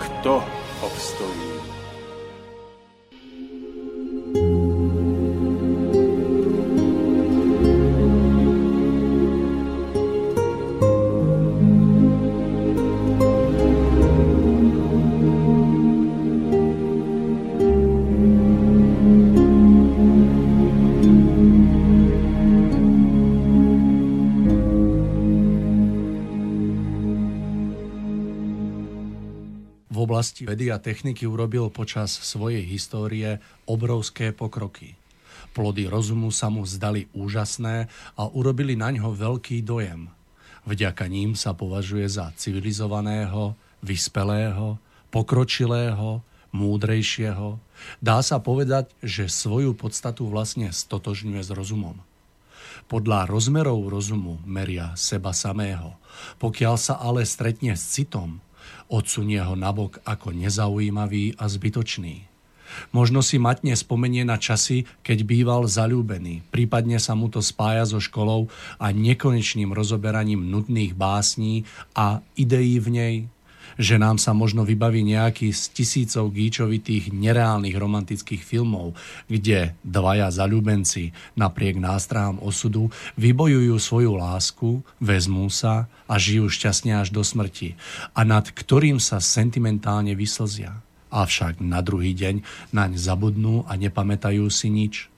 [0.00, 0.44] kto
[0.80, 1.49] obstojí?
[30.20, 34.92] Oblasti vedy a techniky urobil počas svojej histórie obrovské pokroky.
[35.56, 37.88] Plody rozumu sa mu zdali úžasné
[38.20, 40.12] a urobili na ňo veľký dojem.
[40.68, 44.76] Vďaka ním sa považuje za civilizovaného, vyspelého,
[45.08, 46.20] pokročilého,
[46.52, 47.56] múdrejšieho.
[48.04, 51.96] Dá sa povedať, že svoju podstatu vlastne stotožňuje s rozumom.
[52.92, 55.96] Podľa rozmerov rozumu meria seba samého.
[56.36, 58.44] Pokiaľ sa ale stretne s citom,
[58.90, 62.30] odsunie ho nabok ako nezaujímavý a zbytočný.
[62.94, 67.98] Možno si matne spomenie na časy, keď býval zalúbený, prípadne sa mu to spája so
[67.98, 68.46] školou
[68.78, 71.66] a nekonečným rozoberaním nudných básní
[71.98, 73.14] a ideí v nej,
[73.78, 78.98] že nám sa možno vybaví nejaký z tisícov gíčovitých nereálnych romantických filmov,
[79.30, 87.14] kde dvaja zalúbenci napriek nástrahám osudu vybojujú svoju lásku, vezmú sa a žijú šťastne až
[87.14, 87.78] do smrti
[88.16, 90.82] a nad ktorým sa sentimentálne vyslzia.
[91.10, 95.10] Avšak na druhý deň naň zabudnú a nepamätajú si nič.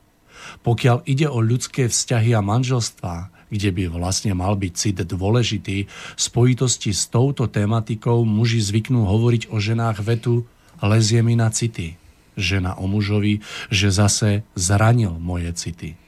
[0.64, 6.20] Pokiaľ ide o ľudské vzťahy a manželstvá, kde by vlastne mal byť cit dôležitý, v
[6.20, 10.48] spojitosti s touto tematikou muži zvyknú hovoriť o ženách vetu
[10.80, 12.00] lezie mi na city.
[12.34, 16.00] Žena o mužovi, že zase zranil moje city.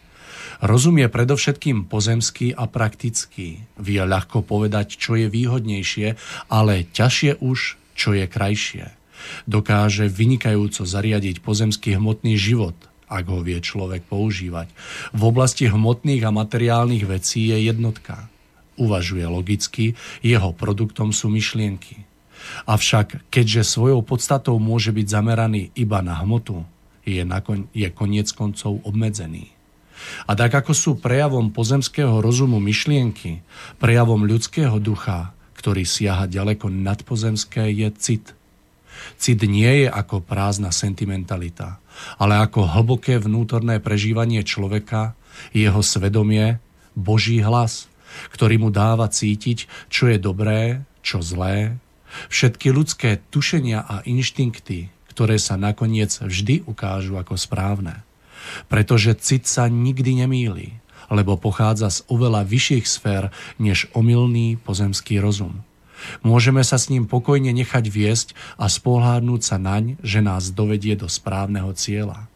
[0.64, 3.60] Rozum je predovšetkým pozemský a praktický.
[3.76, 6.16] Vie ľahko povedať, čo je výhodnejšie,
[6.48, 8.88] ale ťažšie už, čo je krajšie.
[9.44, 12.76] Dokáže vynikajúco zariadiť pozemský hmotný život–
[13.08, 14.72] ak ho vie človek používať.
[15.12, 18.28] V oblasti hmotných a materiálnych vecí je jednotka.
[18.74, 19.94] Uvažuje logicky,
[20.24, 22.02] jeho produktom sú myšlienky.
[22.68, 26.66] Avšak, keďže svojou podstatou môže byť zameraný iba na hmotu,
[27.04, 29.52] je, nakon, je koniec koncov obmedzený.
[30.28, 33.40] A tak ako sú prejavom pozemského rozumu myšlienky,
[33.80, 38.26] prejavom ľudského ducha, ktorý siaha ďaleko nadpozemské, je cit.
[39.16, 41.80] Cit nie je ako prázdna sentimentalita,
[42.18, 45.14] ale ako hlboké vnútorné prežívanie človeka,
[45.50, 46.62] jeho svedomie,
[46.94, 47.90] Boží hlas,
[48.30, 51.76] ktorý mu dáva cítiť, čo je dobré, čo zlé,
[52.30, 58.06] všetky ľudské tušenia a inštinkty, ktoré sa nakoniec vždy ukážu ako správne.
[58.70, 60.78] Pretože cit sa nikdy nemýli,
[61.10, 65.66] lebo pochádza z oveľa vyšších sfér než omylný pozemský rozum.
[66.22, 68.28] Môžeme sa s ním pokojne nechať viesť
[68.60, 72.26] a spolhádnúť sa naň, že nás dovedie do správneho cieľa.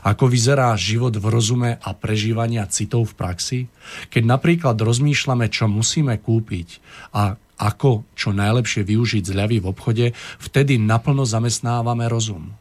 [0.00, 3.58] Ako vyzerá život v rozume a prežívania citov v praxi?
[4.08, 6.78] Keď napríklad rozmýšľame, čo musíme kúpiť
[7.12, 10.06] a ako čo najlepšie využiť zľavy v obchode,
[10.40, 12.56] vtedy naplno zamestnávame rozum.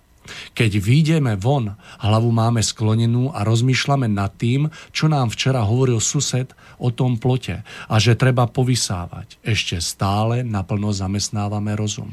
[0.53, 6.51] Keď výjdeme von, hlavu máme sklonenú a rozmýšľame nad tým, čo nám včera hovoril sused
[6.79, 9.39] o tom plote a že treba povysávať.
[9.43, 12.09] Ešte stále naplno zamestnávame rozum.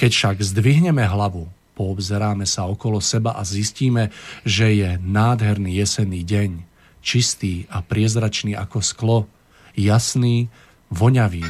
[0.00, 4.08] Keď však zdvihneme hlavu, poobzeráme sa okolo seba a zistíme,
[4.42, 6.50] že je nádherný jesenný deň,
[7.04, 9.18] čistý a priezračný ako sklo,
[9.76, 10.48] jasný,
[10.88, 11.44] voňavý,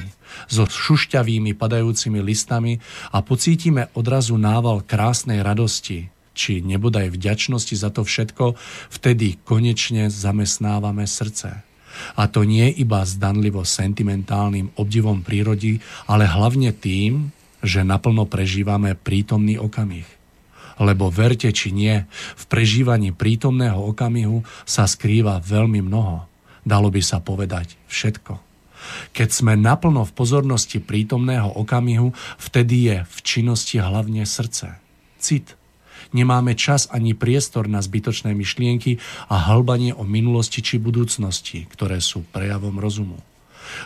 [0.47, 2.79] so šušťavými padajúcimi listami
[3.11, 8.55] a pocítime odrazu nával krásnej radosti, či nebodaj vďačnosti za to všetko,
[8.93, 11.65] vtedy konečne zamestnávame srdce.
[12.13, 17.33] A to nie iba zdanlivo sentimentálnym obdivom prírody, ale hlavne tým,
[17.65, 20.05] že naplno prežívame prítomný okamih.
[20.77, 22.05] Lebo verte či nie,
[22.37, 26.29] v prežívaní prítomného okamihu sa skrýva veľmi mnoho.
[26.69, 28.46] Dalo by sa povedať všetko.
[29.13, 34.79] Keď sme naplno v pozornosti prítomného okamihu, vtedy je v činnosti hlavne srdce.
[35.17, 35.57] Cit.
[36.15, 42.23] Nemáme čas ani priestor na zbytočné myšlienky a hlbanie o minulosti či budúcnosti, ktoré sú
[42.31, 43.19] prejavom rozumu.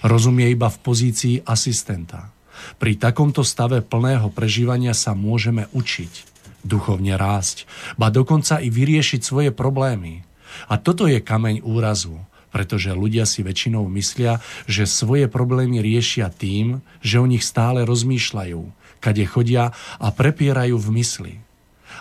[0.04, 2.28] Rozum je iba v pozícii asistenta.
[2.76, 6.12] Pri takomto stave plného prežívania sa môžeme učiť,
[6.60, 7.64] duchovne rásť,
[7.96, 10.20] ba dokonca i vyriešiť svoje problémy.
[10.68, 12.20] A toto je kameň úrazu,
[12.50, 18.60] pretože ľudia si väčšinou myslia, že svoje problémy riešia tým, že o nich stále rozmýšľajú,
[19.00, 21.34] kade chodia a prepierajú v mysli.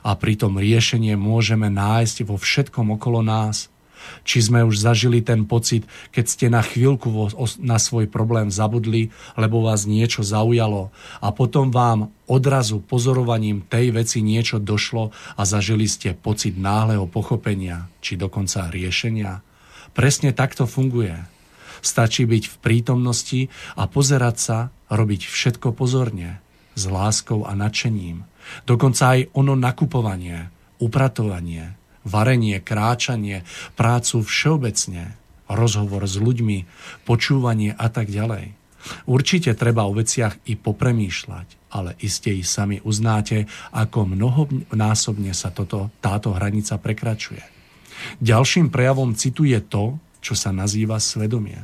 [0.06, 3.68] A pritom riešenie môžeme nájsť vo všetkom okolo nás.
[4.24, 5.84] Či sme už zažili ten pocit,
[6.16, 7.12] keď ste na chvíľku
[7.60, 14.24] na svoj problém zabudli, lebo vás niečo zaujalo a potom vám odrazu pozorovaním tej veci
[14.24, 19.44] niečo došlo a zažili ste pocit náhleho pochopenia, či dokonca riešenia.
[20.00, 21.12] Presne takto funguje.
[21.84, 24.57] Stačí byť v prítomnosti a pozerať sa,
[24.88, 26.40] robiť všetko pozorne,
[26.72, 28.24] s láskou a nadšením.
[28.63, 31.75] Dokonca aj ono nakupovanie, upratovanie,
[32.07, 33.44] varenie, kráčanie,
[33.75, 35.19] prácu všeobecne,
[35.51, 36.63] rozhovor s ľuďmi,
[37.04, 38.56] počúvanie a tak ďalej.
[39.04, 45.92] Určite treba o veciach i popremýšľať, ale iste i sami uznáte, ako mnohonásobne sa toto,
[46.00, 47.59] táto hranica prekračuje.
[48.19, 51.63] Ďalším prejavom citu je to, čo sa nazýva svedomie.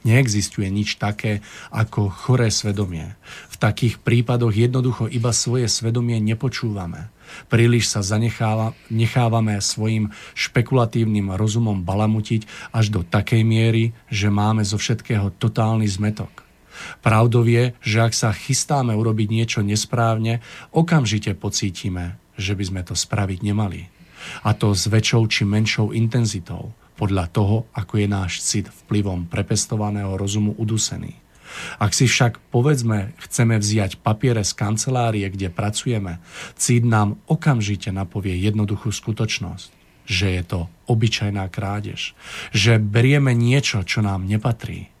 [0.00, 3.20] Neexistuje nič také ako choré svedomie.
[3.52, 7.12] V takých prípadoch jednoducho iba svoje svedomie nepočúvame.
[7.52, 14.80] Príliš sa zanecháva, nechávame svojim špekulatívnym rozumom balamutiť až do takej miery, že máme zo
[14.80, 16.48] všetkého totálny zmetok.
[17.04, 20.40] Pravdou je, že ak sa chystáme urobiť niečo nesprávne,
[20.72, 23.99] okamžite pocítime, že by sme to spraviť nemali.
[24.44, 30.20] A to s väčšou či menšou intenzitou, podľa toho, ako je náš cit vplyvom prepestovaného
[30.20, 31.16] rozumu udusený.
[31.82, 36.22] Ak si však, povedzme, chceme vziať papiere z kancelárie, kde pracujeme,
[36.54, 39.70] cít nám okamžite napovie jednoduchú skutočnosť,
[40.06, 42.14] že je to obyčajná krádež,
[42.54, 44.92] že berieme niečo, čo nám nepatrí,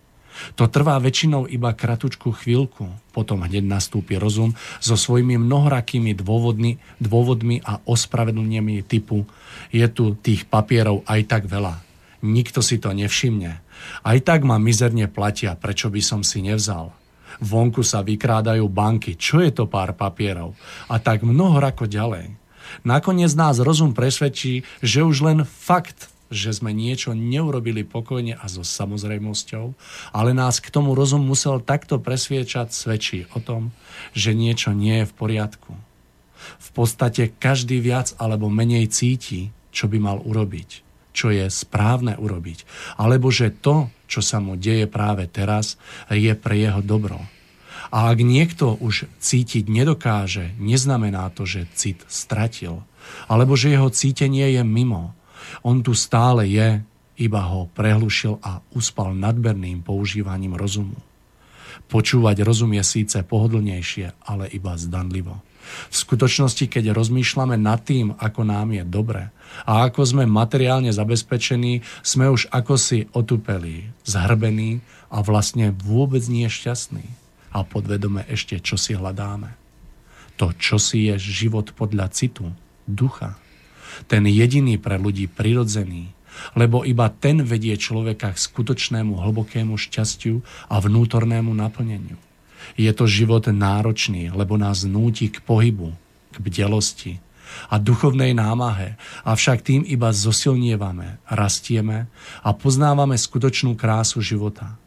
[0.54, 7.62] to trvá väčšinou iba kratučku chvíľku, potom hneď nastúpi rozum so svojimi mnohorakými dôvodmi, dôvodmi
[7.64, 9.24] a ospravedlneniami typu
[9.70, 11.80] je tu tých papierov aj tak veľa.
[12.20, 13.52] Nikto si to nevšimne.
[14.04, 16.92] Aj tak ma mizerne platia, prečo by som si nevzal.
[17.40, 20.52] Vonku sa vykrádajú banky, čo je to pár papierov?
[20.92, 22.36] A tak mnohorako ďalej.
[22.84, 28.62] Nakoniec nás rozum presvedčí, že už len fakt že sme niečo neurobili pokojne a so
[28.62, 29.74] samozrejmosťou,
[30.14, 33.74] ale nás k tomu rozum musel takto presviečať, svedčí o tom,
[34.14, 35.74] že niečo nie je v poriadku.
[36.56, 42.64] V podstate každý viac alebo menej cíti, čo by mal urobiť, čo je správne urobiť,
[42.96, 45.76] alebo že to, čo sa mu deje práve teraz,
[46.08, 47.20] je pre jeho dobro.
[47.90, 52.86] A ak niekto už cítiť nedokáže, neznamená to, že cit stratil,
[53.26, 55.10] alebo že jeho cítenie je mimo,
[55.66, 56.82] on tu stále je,
[57.20, 60.96] iba ho prehlušil a uspal nadberným používaním rozumu.
[61.90, 65.42] Počúvať rozum je síce pohodlnejšie, ale iba zdanlivo.
[65.90, 69.28] V skutočnosti, keď rozmýšľame nad tým, ako nám je dobre
[69.66, 74.80] a ako sme materiálne zabezpečení, sme už ako si otupeli, zhrbení
[75.10, 77.04] a vlastne vôbec nie šťastní.
[77.50, 79.58] A podvedome ešte, čo si hľadáme.
[80.38, 82.54] To, čo si je život podľa citu,
[82.86, 83.36] ducha,
[84.08, 86.12] ten jediný pre ľudí prirodzený,
[86.56, 90.40] lebo iba ten vedie človeka k skutočnému hlbokému šťastiu
[90.72, 92.16] a vnútornému naplneniu.
[92.80, 95.92] Je to život náročný, lebo nás núti k pohybu,
[96.32, 97.12] k bdelosti
[97.68, 98.94] a duchovnej námahe,
[99.26, 102.06] avšak tým iba zosilnievame, rastieme
[102.46, 104.79] a poznávame skutočnú krásu života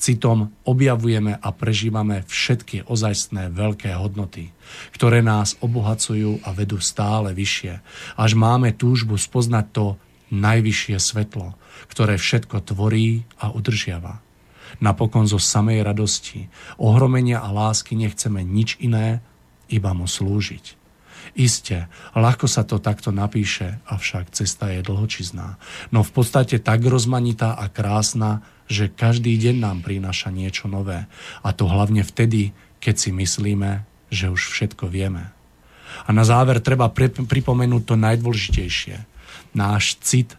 [0.00, 4.50] citom objavujeme a prežívame všetky ozajstné veľké hodnoty,
[4.96, 7.84] ktoré nás obohacujú a vedú stále vyššie,
[8.16, 9.86] až máme túžbu spoznať to
[10.32, 11.54] najvyššie svetlo,
[11.92, 14.24] ktoré všetko tvorí a udržiava.
[14.78, 19.20] Napokon zo samej radosti, ohromenia a lásky nechceme nič iné,
[19.68, 20.80] iba mu slúžiť.
[21.38, 25.60] Isté, ľahko sa to takto napíše, avšak cesta je dlhočizná,
[25.94, 31.10] no v podstate tak rozmanitá a krásna, že každý deň nám prináša niečo nové.
[31.42, 33.82] A to hlavne vtedy, keď si myslíme,
[34.14, 35.34] že už všetko vieme.
[36.06, 39.02] A na záver treba pripomenúť to najdôležitejšie.
[39.58, 40.38] Náš cit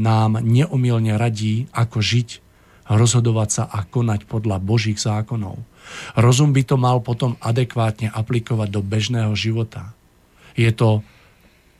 [0.00, 2.40] nám neumilne radí, ako žiť,
[2.88, 5.60] rozhodovať sa a konať podľa Božích zákonov.
[6.16, 9.92] Rozum by to mal potom adekvátne aplikovať do bežného života.
[10.56, 11.04] Je to,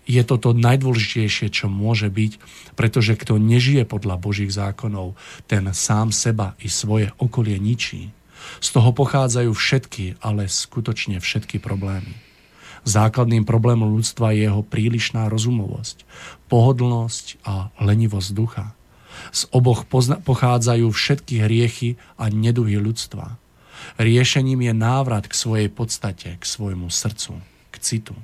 [0.06, 2.38] je to to najdôležitejšie, čo môže byť,
[2.78, 5.18] pretože kto nežije podľa Božích zákonov,
[5.50, 8.14] ten sám seba i svoje okolie ničí.
[8.62, 12.14] Z toho pochádzajú všetky, ale skutočne všetky problémy.
[12.86, 16.06] Základným problémom ľudstva je jeho prílišná rozumovosť,
[16.46, 18.78] pohodlnosť a lenivosť ducha.
[19.34, 23.34] Z oboch pozna- pochádzajú všetky hriechy a neduhy ľudstva.
[23.98, 27.42] Riešením je návrat k svojej podstate, k svojmu srdcu,
[27.74, 28.14] k citu.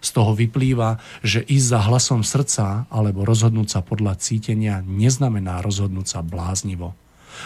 [0.00, 6.06] Z toho vyplýva, že ísť za hlasom srdca alebo rozhodnúť sa podľa cítenia neznamená rozhodnúť
[6.08, 6.96] sa bláznivo,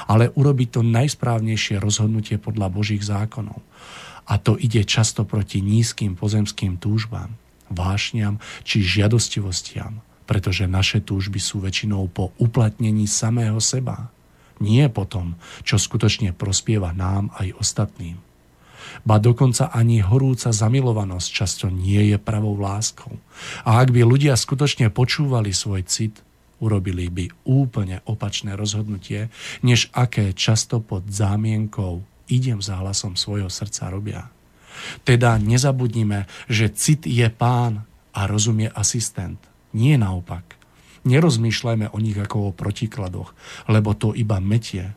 [0.06, 3.58] ale urobiť to najsprávnejšie rozhodnutie podľa Božích zákonov.
[4.24, 7.36] A to ide často proti nízkym pozemským túžbám,
[7.68, 14.08] vášňam či žiadostivostiam, pretože naše túžby sú väčšinou po uplatnení samého seba.
[14.62, 18.16] Nie po tom, čo skutočne prospieva nám aj ostatným.
[19.04, 23.16] Ba dokonca ani horúca zamilovanosť často nie je pravou láskou.
[23.64, 26.24] A ak by ľudia skutočne počúvali svoj cit,
[26.62, 29.28] urobili by úplne opačné rozhodnutie,
[29.60, 32.00] než aké často pod zámienkou
[32.32, 34.22] idem za hlasom svojho srdca robia.
[35.04, 37.84] Teda nezabudnime, že cit je pán
[38.16, 39.38] a rozum je asistent.
[39.74, 40.56] Nie naopak.
[41.04, 43.36] Nerozmýšľajme o nich ako o protikladoch,
[43.68, 44.96] lebo to iba metie.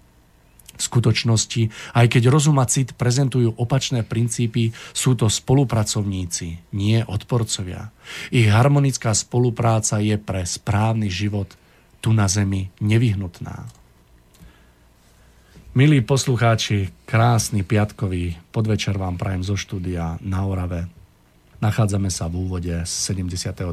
[0.77, 7.89] Skutočnosti, aj keď rozum a cit prezentujú opačné princípy, sú to spolupracovníci, nie odporcovia.
[8.29, 11.53] Ich harmonická spolupráca je pre správny život
[11.99, 13.67] tu na Zemi nevyhnutná.
[15.77, 20.89] Milí poslucháči, krásny piatkový podvečer vám prajem zo štúdia na Orave.
[21.61, 23.65] Nachádzame sa v úvode 73.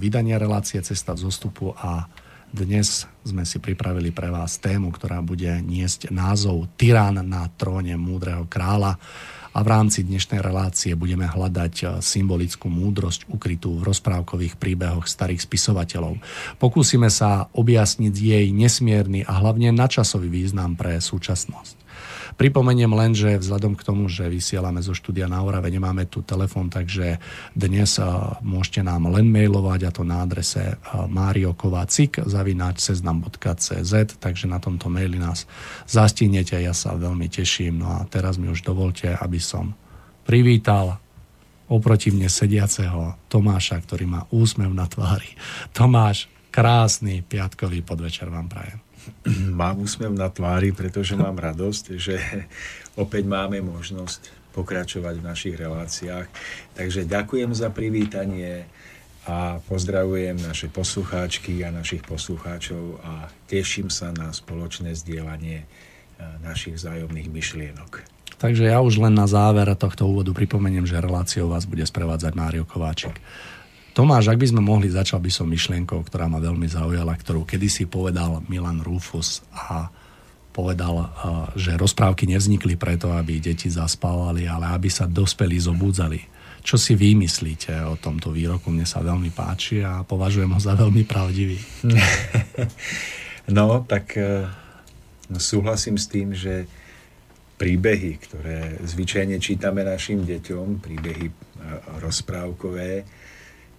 [0.00, 2.08] vydania relácie Cesta v zostupu a
[2.52, 8.44] dnes sme si pripravili pre vás tému, ktorá bude niesť názov Tyrán na tróne múdreho
[8.44, 9.00] kráľa
[9.52, 15.44] a v rámci dnešnej relácie budeme hľadať eh, symbolickú múdrosť ukrytú v rozprávkových príbehoch starých
[15.44, 16.20] spisovateľov.
[16.60, 21.81] Pokúsime sa objasniť jej nesmierny a hlavne načasový význam pre súčasnosť.
[22.34, 26.72] Pripomeniem len, že vzhľadom k tomu, že vysielame zo štúdia na Orave, nemáme tu telefón,
[26.72, 27.22] takže
[27.54, 28.00] dnes
[28.42, 30.76] môžete nám len mailovať a to na adrese
[31.08, 35.46] mariokovacik zavináč seznam.cz takže na tomto maili nás
[35.86, 37.80] zastínete, ja sa veľmi teším.
[37.80, 39.72] No a teraz mi už dovolte, aby som
[40.26, 40.98] privítal
[41.70, 45.32] oproti mne sediaceho Tomáša, ktorý má úsmev na tvári.
[45.72, 48.81] Tomáš, krásny piatkový podvečer vám prajem.
[49.60, 52.16] mám úsmev na tvári, pretože mám radosť, že
[52.94, 56.28] opäť máme možnosť pokračovať v našich reláciách.
[56.76, 58.68] Takže ďakujem za privítanie
[59.24, 65.66] a pozdravujem naše poslucháčky a našich poslucháčov a teším sa na spoločné zdieľanie eh,
[66.42, 68.02] našich vzájomných myšlienok.
[68.42, 72.66] Takže ja už len na záver tohto úvodu pripomeniem, že reláciou vás bude sprevádzať Mário
[72.66, 73.14] Kováčik.
[73.92, 77.84] Tomáš, ak by sme mohli, začal by som myšlienkou, ktorá ma veľmi zaujala, ktorú kedysi
[77.84, 79.92] povedal Milan Rufus a
[80.52, 81.12] povedal,
[81.56, 86.20] že rozprávky nevznikli preto, aby deti zaspávali, ale aby sa dospelí zobudzali.
[86.62, 88.72] Čo si vy myslíte o tomto výroku?
[88.72, 91.58] Mne sa veľmi páči a považujem ho za veľmi pravdivý.
[93.50, 94.46] No, tak e,
[95.34, 96.62] súhlasím s tým, že
[97.58, 101.34] príbehy, ktoré zvyčajne čítame našim deťom, príbehy e,
[101.98, 103.02] rozprávkové,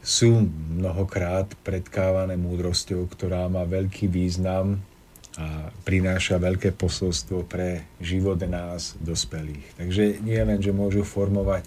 [0.04, 4.84] sú mnohokrát predkávané múdrosťou, ktorá má veľký význam
[5.40, 9.80] a prináša veľké posolstvo pre život nás, dospelých.
[9.80, 11.66] Takže nie len, že môžu formovať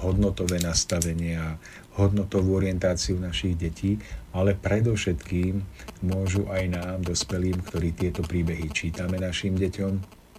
[0.00, 1.60] hodnotové nastavenie a
[2.00, 4.00] hodnotovú orientáciu našich detí,
[4.32, 5.60] ale predovšetkým
[6.06, 9.92] môžu aj nám, dospelým, ktorí tieto príbehy čítame našim deťom,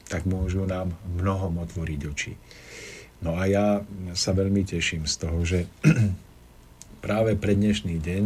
[0.10, 0.90] tak môžu nám
[1.22, 2.34] mnohom otvoriť oči.
[3.22, 3.82] No a ja
[4.18, 5.70] sa veľmi teším z toho, že
[7.06, 8.24] práve pre dnešný deň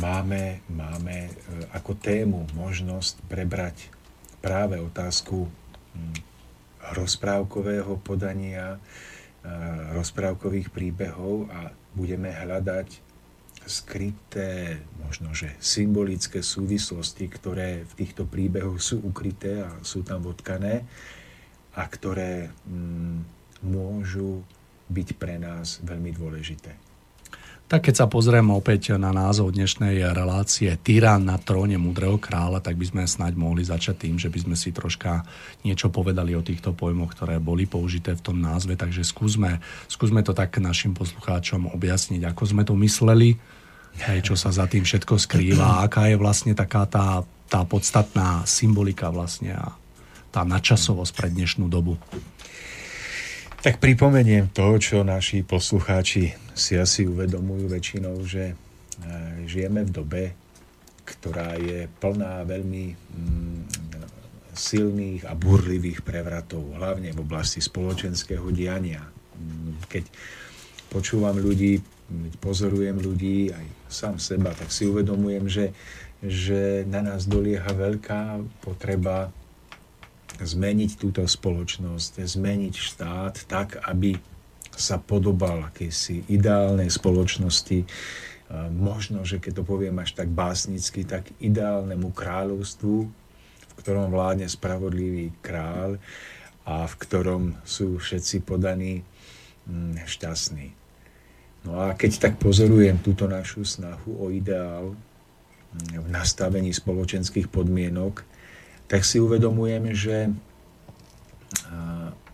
[0.00, 1.30] máme, máme e,
[1.76, 3.92] ako tému možnosť prebrať
[4.40, 6.16] práve otázku hm,
[6.96, 8.80] rozprávkového podania,
[9.44, 9.52] e,
[9.92, 13.04] rozprávkových príbehov a budeme hľadať
[13.68, 20.80] skryté, možno symbolické súvislosti, ktoré v týchto príbehoch sú ukryté a sú tam vodkané
[21.76, 23.20] a ktoré mm,
[23.68, 24.40] môžu
[24.88, 26.85] byť pre nás veľmi dôležité.
[27.66, 32.78] Tak keď sa pozrieme opäť na názov dnešnej relácie Tyrán na tróne múdreho kráľa, tak
[32.78, 35.26] by sme snáď mohli začať tým, že by sme si troška
[35.66, 38.78] niečo povedali o týchto pojmoch, ktoré boli použité v tom názve.
[38.78, 39.58] Takže skúsme,
[39.90, 43.34] skúsme to tak našim poslucháčom objasniť, ako sme to mysleli,
[43.98, 49.10] hej, čo sa za tým všetko skrýva, aká je vlastne taká tá, tá podstatná symbolika
[49.10, 49.74] vlastne a
[50.30, 51.98] tá načasovosť pre dnešnú dobu.
[53.66, 58.56] Tak pripomeniem to, čo naši poslucháči si asi uvedomujú väčšinou, že e,
[59.42, 60.24] žijeme v dobe,
[61.02, 63.58] ktorá je plná veľmi mm,
[64.54, 69.02] silných a burlivých prevratov, hlavne v oblasti spoločenského diania.
[69.34, 70.14] Mm, keď
[70.86, 71.82] počúvam ľudí,
[72.38, 75.66] pozorujem ľudí, aj sám seba, tak si uvedomujem, že,
[76.22, 79.34] že na nás dolieha veľká potreba
[80.36, 84.18] zmeniť túto spoločnosť, zmeniť štát tak, aby
[84.76, 87.88] sa podobal akejsi ideálnej spoločnosti,
[88.70, 92.96] možno, že keď to poviem až tak básnicky, tak ideálnemu kráľovstvu,
[93.66, 95.98] v ktorom vládne spravodlivý kráľ
[96.66, 99.02] a v ktorom sú všetci podaní
[99.66, 100.68] mm, šťastní.
[101.66, 108.35] No a keď tak pozorujem túto našu snahu o ideál mm, v nastavení spoločenských podmienok,
[108.86, 110.30] tak si uvedomujem, že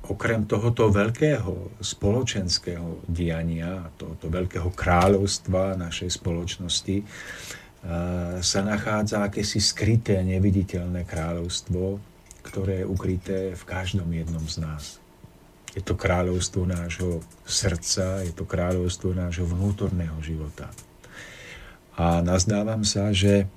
[0.03, 6.97] okrem tohoto veľkého spoločenského diania, tohoto veľkého kráľovstva našej spoločnosti,
[8.43, 11.99] sa nachádza akési skryté, neviditeľné kráľovstvo,
[12.45, 14.99] ktoré je ukryté v každom jednom z nás.
[15.73, 20.69] Je to kráľovstvo nášho srdca, je to kráľovstvo nášho vnútorného života.
[21.97, 23.49] A nazdávam sa, že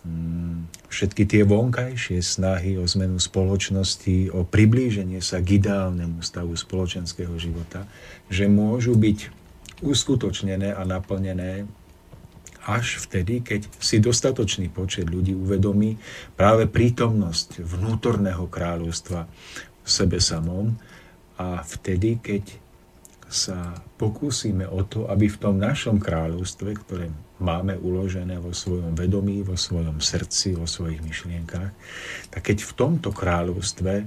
[0.00, 7.32] Mm, všetky tie vonkajšie snahy o zmenu spoločnosti, o priblíženie sa k ideálnemu stavu spoločenského
[7.38, 7.86] života,
[8.26, 9.30] že môžu byť
[9.80, 11.70] uskutočnené a naplnené
[12.66, 15.96] až vtedy, keď si dostatočný počet ľudí uvedomí
[16.36, 19.24] práve prítomnosť vnútorného kráľovstva
[19.80, 20.76] v sebe samom
[21.40, 22.44] a vtedy, keď
[23.30, 27.08] sa pokúsime o to, aby v tom našom kráľovstve, ktoré
[27.40, 31.72] máme uložené vo svojom vedomí, vo svojom srdci, vo svojich myšlienkach,
[32.28, 34.04] tak keď v tomto kráľovstve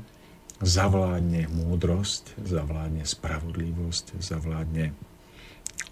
[0.63, 4.95] zavládne múdrosť, zavládne spravodlivosť, zavládne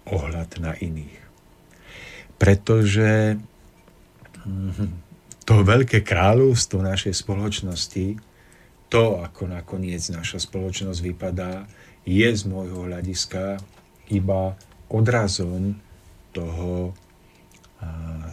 [0.08, 1.20] ohľad na iných.
[2.40, 3.36] Pretože
[4.46, 4.86] mhm,
[5.42, 8.16] to veľké kráľovstvo našej spoločnosti,
[8.88, 11.66] to, ako nakoniec naša spoločnosť vypadá,
[12.02, 13.62] je z môjho hľadiska
[14.10, 14.58] iba
[14.90, 15.78] odrazom
[16.34, 16.92] toho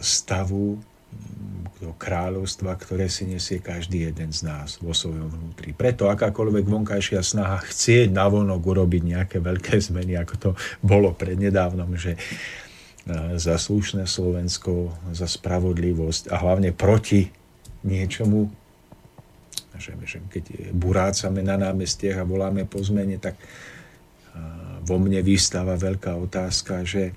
[0.00, 0.80] stavu
[1.80, 5.72] do kráľovstva, ktoré si nesie každý jeden z nás vo svojom vnútri.
[5.72, 10.50] Preto akákoľvek vonkajšia snaha chcieť navonok urobiť nejaké veľké zmeny, ako to
[10.84, 12.20] bolo prednedávnom, že
[13.40, 17.32] za slušné Slovensko, za spravodlivosť a hlavne proti
[17.80, 18.52] niečomu,
[19.80, 23.40] že, že keď burácame na námestiach a voláme po zmene, tak
[24.84, 27.16] vo mne vystáva veľká otázka, že,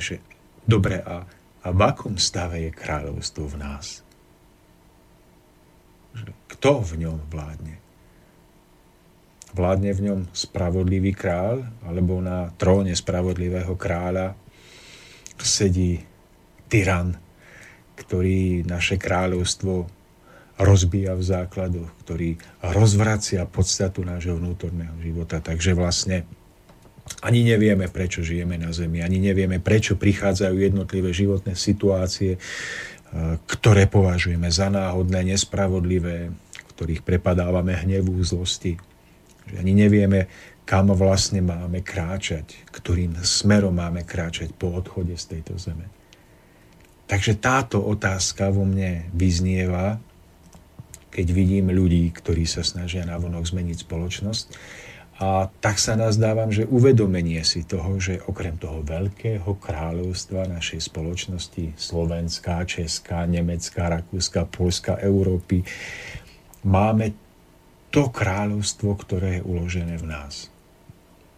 [0.00, 0.24] že
[0.64, 1.24] Dobre, a,
[1.64, 4.00] a v akom stave je kráľovstvo v nás?
[6.48, 7.76] Kto v ňom vládne?
[9.54, 14.34] Vládne v ňom spravodlivý kráľ, alebo na tróne spravodlivého kráľa
[15.44, 16.00] sedí
[16.72, 17.20] tyran,
[17.94, 19.86] ktorý naše kráľovstvo
[20.58, 25.42] rozbíja v základoch, ktorý rozvracia podstatu nášho vnútorného života.
[25.44, 26.24] Takže vlastne
[27.24, 32.40] ani nevieme, prečo žijeme na Zemi, ani nevieme, prečo prichádzajú jednotlivé životné situácie, e,
[33.44, 36.32] ktoré považujeme za náhodné, nespravodlivé,
[36.76, 38.80] ktorých prepadávame hnevu, zlosti.
[39.52, 40.32] Ani nevieme,
[40.64, 45.92] kam vlastne máme kráčať, ktorým smerom máme kráčať po odchode z tejto zeme.
[47.04, 50.00] Takže táto otázka vo mne vyznieva,
[51.12, 54.46] keď vidím ľudí, ktorí sa snažia navonok zmeniť spoločnosť
[55.14, 61.78] a tak sa nazdávam, že uvedomenie si toho, že okrem toho veľkého kráľovstva našej spoločnosti,
[61.78, 65.62] Slovenská, Česká, Nemecká, Rakúska, Polska, Európy,
[66.66, 67.14] máme
[67.94, 70.50] to kráľovstvo, ktoré je uložené v nás.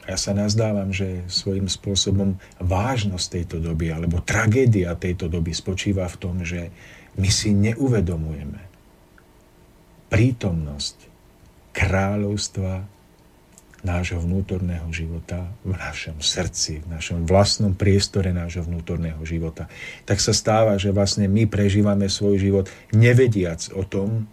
[0.09, 6.17] Ja sa nazdávam, že svojím spôsobom vážnosť tejto doby alebo tragédia tejto doby spočíva v
[6.17, 6.73] tom, že
[7.21, 8.63] my si neuvedomujeme
[10.09, 10.97] prítomnosť
[11.77, 12.96] kráľovstva
[13.87, 19.71] nášho vnútorného života, v našom srdci, v našom vlastnom priestore nášho vnútorného života,
[20.03, 24.27] tak sa stáva, že vlastne my prežívame svoj život nevediac o tom,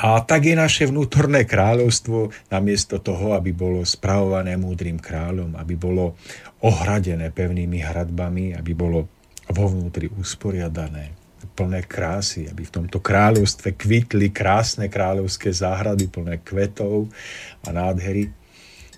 [0.00, 6.16] a tak je naše vnútorné kráľovstvo namiesto toho, aby bolo spravované múdrym kráľom, aby bolo
[6.64, 9.12] ohradené pevnými hradbami, aby bolo
[9.52, 11.19] vo vnútri usporiadané,
[11.60, 17.12] plné krásy, aby v tomto kráľovstve kvitli krásne kráľovské záhrady plné kvetov
[17.60, 18.32] a nádhery,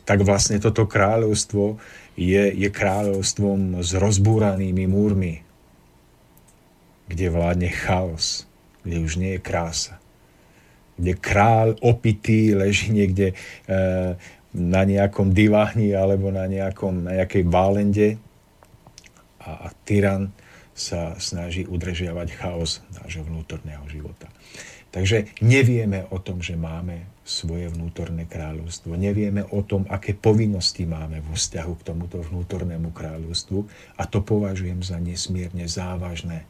[0.06, 1.82] tak vlastne toto kráľovstvo
[2.14, 5.42] je, je kráľovstvom s rozbúranými múrmi,
[7.10, 8.46] kde vládne chaos,
[8.86, 9.98] kde už nie je krása,
[10.94, 13.74] kde král opitý leží niekde e,
[14.54, 18.08] na nejakom diváni alebo na, nejakom, na nejakej válende
[19.42, 20.30] a, a tyran
[20.82, 24.26] sa snaží udržiavať chaos nášho vnútorného života.
[24.92, 28.92] Takže nevieme o tom, že máme svoje vnútorné kráľovstvo.
[28.98, 33.58] Nevieme o tom, aké povinnosti máme vo vzťahu k tomuto vnútornému kráľovstvu
[33.96, 36.44] a to považujem za nesmierne závažné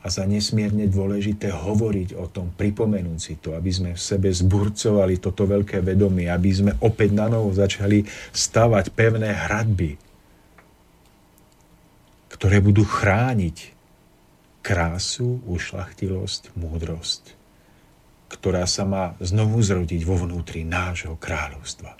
[0.00, 5.20] a za nesmierne dôležité hovoriť o tom, pripomenúť si to, aby sme v sebe zburcovali
[5.20, 10.00] toto veľké vedomie, aby sme opäť na novo začali stavať pevné hradby,
[12.30, 13.76] ktoré budú chrániť
[14.62, 17.40] krásu, ušlachtilosť, múdrosť
[18.30, 21.98] ktorá sa má znovu zrodiť vo vnútri nášho kráľovstva.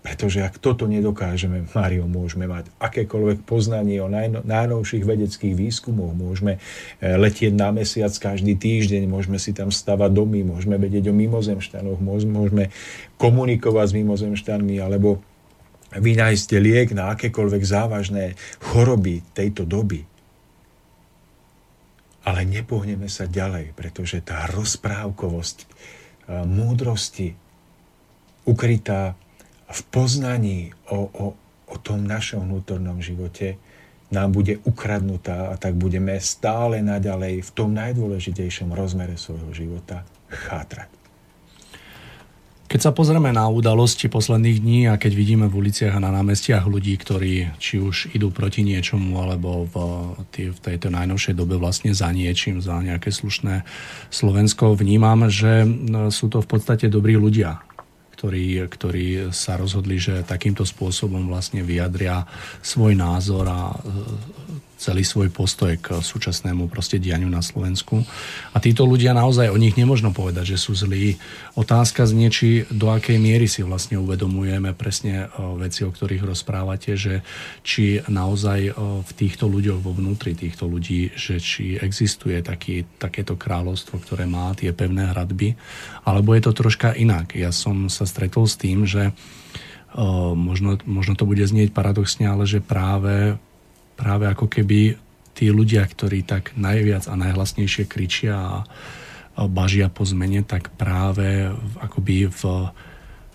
[0.00, 6.56] Pretože ak toto nedokážeme, Mário, môžeme mať akékoľvek poznanie o najno, najnovších vedeckých výskumoch, môžeme
[6.56, 12.00] eh, letieť na mesiac každý týždeň, môžeme si tam stavať domy, môžeme vedieť o mimozemštanoch,
[12.00, 12.72] môžeme
[13.20, 15.20] komunikovať s mimozemštanmi, alebo
[15.96, 20.06] vynájsť liek na akékoľvek závažné choroby tejto doby
[22.24, 25.66] ale nepohneme sa ďalej, pretože tá rozprávkovosť e,
[26.44, 27.32] múdrosti
[28.44, 29.16] ukrytá
[29.70, 31.26] v poznaní o, o,
[31.70, 33.56] o tom našom vnútornom živote
[34.10, 40.99] nám bude ukradnutá a tak budeme stále naďalej v tom najdôležitejšom rozmere svojho života chátrať.
[42.80, 46.64] Keď sa pozrieme na udalosti posledných dní a keď vidíme v uliciach a na námestiach
[46.64, 49.74] ľudí, ktorí či už idú proti niečomu, alebo v,
[50.32, 53.68] tý, v tejto najnovšej dobe vlastne za niečím, za nejaké slušné
[54.08, 55.68] Slovensko, vnímam, že
[56.08, 57.60] sú to v podstate dobrí ľudia,
[58.16, 62.24] ktorí, ktorí sa rozhodli, že takýmto spôsobom vlastne vyjadria
[62.64, 63.76] svoj názor a
[64.80, 68.00] celý svoj postoj k súčasnému proste dianiu na Slovensku.
[68.56, 71.20] A títo ľudia naozaj, o nich nemôžno povedať, že sú zlí.
[71.52, 76.96] Otázka znie, či do akej miery si vlastne uvedomujeme presne e, veci, o ktorých rozprávate,
[76.96, 77.20] že
[77.60, 78.72] či naozaj e,
[79.04, 84.56] v týchto ľuďoch, vo vnútri týchto ľudí, že či existuje taký, takéto kráľovstvo, ktoré má
[84.56, 85.60] tie pevné hradby,
[86.08, 87.36] alebo je to troška inak.
[87.36, 89.12] Ja som sa stretol s tým, že
[89.90, 93.42] Uh, možno, možno to bude znieť paradoxne, ale že práve
[94.00, 94.96] práve ako keby
[95.36, 98.64] tí ľudia, ktorí tak najviac a najhlasnejšie kričia
[99.36, 102.42] a bažia po zmene, tak práve akoby v,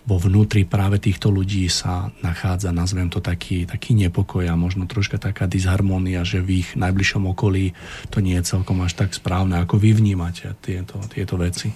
[0.06, 5.17] vo vnútri práve týchto ľudí sa nachádza, nazvem to taký, taký nepokoj a možno troška
[5.17, 7.73] taká disharmónia, že v ich najbližšom okolí
[8.13, 9.58] to nie je celkom až tak správne.
[9.65, 11.73] Ako vy vnímate tieto, tieto veci?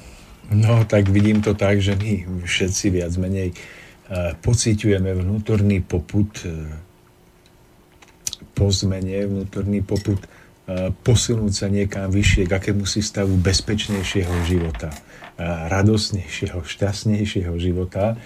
[0.50, 6.89] No, tak vidím to tak, že my všetci viac menej uh, pociťujeme vnútorný poput uh,
[8.54, 10.28] po zmene, vnútorný poput e,
[10.92, 15.00] posunúť sa niekam vyššie, k akému si stavu bezpečnejšieho života, e,
[15.46, 18.20] radosnejšieho, šťastnejšieho života,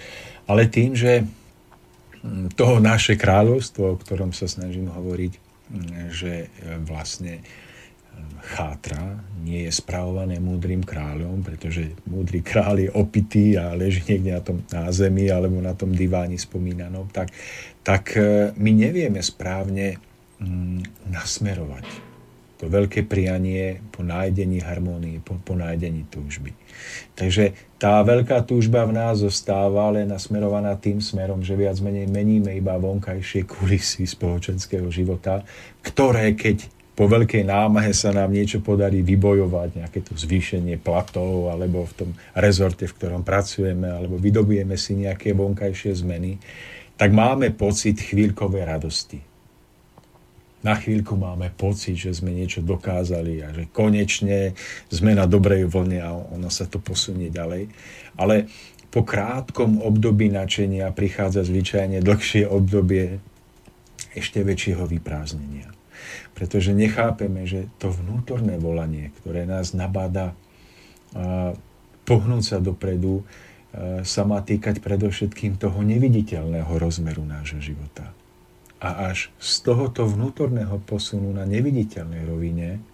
[0.50, 6.46] ale tým, že mm, toho naše kráľovstvo, o ktorom sa snažím hovoriť, mm, že e,
[6.82, 7.40] vlastne
[8.44, 14.42] chátra, nie je spravované múdrym kráľom, pretože múdry kráľ je opitý a leží niekde na,
[14.44, 17.32] tom, na zemi alebo na tom diváni spomínanom, tak,
[17.80, 18.14] tak
[18.54, 19.98] my nevieme správne
[21.08, 21.86] nasmerovať.
[22.62, 26.54] To veľké prianie po nájdení harmónie, po, po nájdení túžby.
[27.18, 27.52] Takže
[27.82, 32.78] tá veľká túžba v nás zostáva, ale nasmerovaná tým smerom, že viac menej meníme iba
[32.78, 35.42] vonkajšie kulisy spoločenského života,
[35.82, 41.90] ktoré keď po veľkej námahe sa nám niečo podarí vybojovať, nejaké to zvýšenie platov, alebo
[41.90, 46.38] v tom rezorte, v ktorom pracujeme, alebo vydobujeme si nejaké vonkajšie zmeny,
[46.94, 49.33] tak máme pocit chvíľkovej radosti
[50.64, 54.56] na chvíľku máme pocit, že sme niečo dokázali a že konečne
[54.88, 57.68] sme na dobrej vlne a ono sa to posunie ďalej.
[58.16, 58.48] Ale
[58.88, 63.20] po krátkom období načenia prichádza zvyčajne dlhšie obdobie
[64.16, 65.68] ešte väčšieho vyprázdnenia.
[66.32, 70.32] Pretože nechápeme, že to vnútorné volanie, ktoré nás nabáda
[72.08, 73.20] pohnúť sa dopredu,
[74.00, 78.14] sa má týkať predovšetkým toho neviditeľného rozmeru nášho života
[78.84, 82.84] a až z tohoto vnútorného posunu na neviditeľnej rovine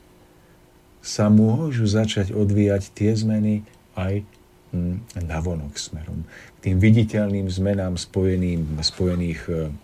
[1.03, 3.67] sa môžu začať odvíjať tie zmeny
[3.99, 4.23] aj
[4.71, 6.23] hm, navonok smerom.
[6.63, 9.75] K tým viditeľným zmenám spojeným, spojených e,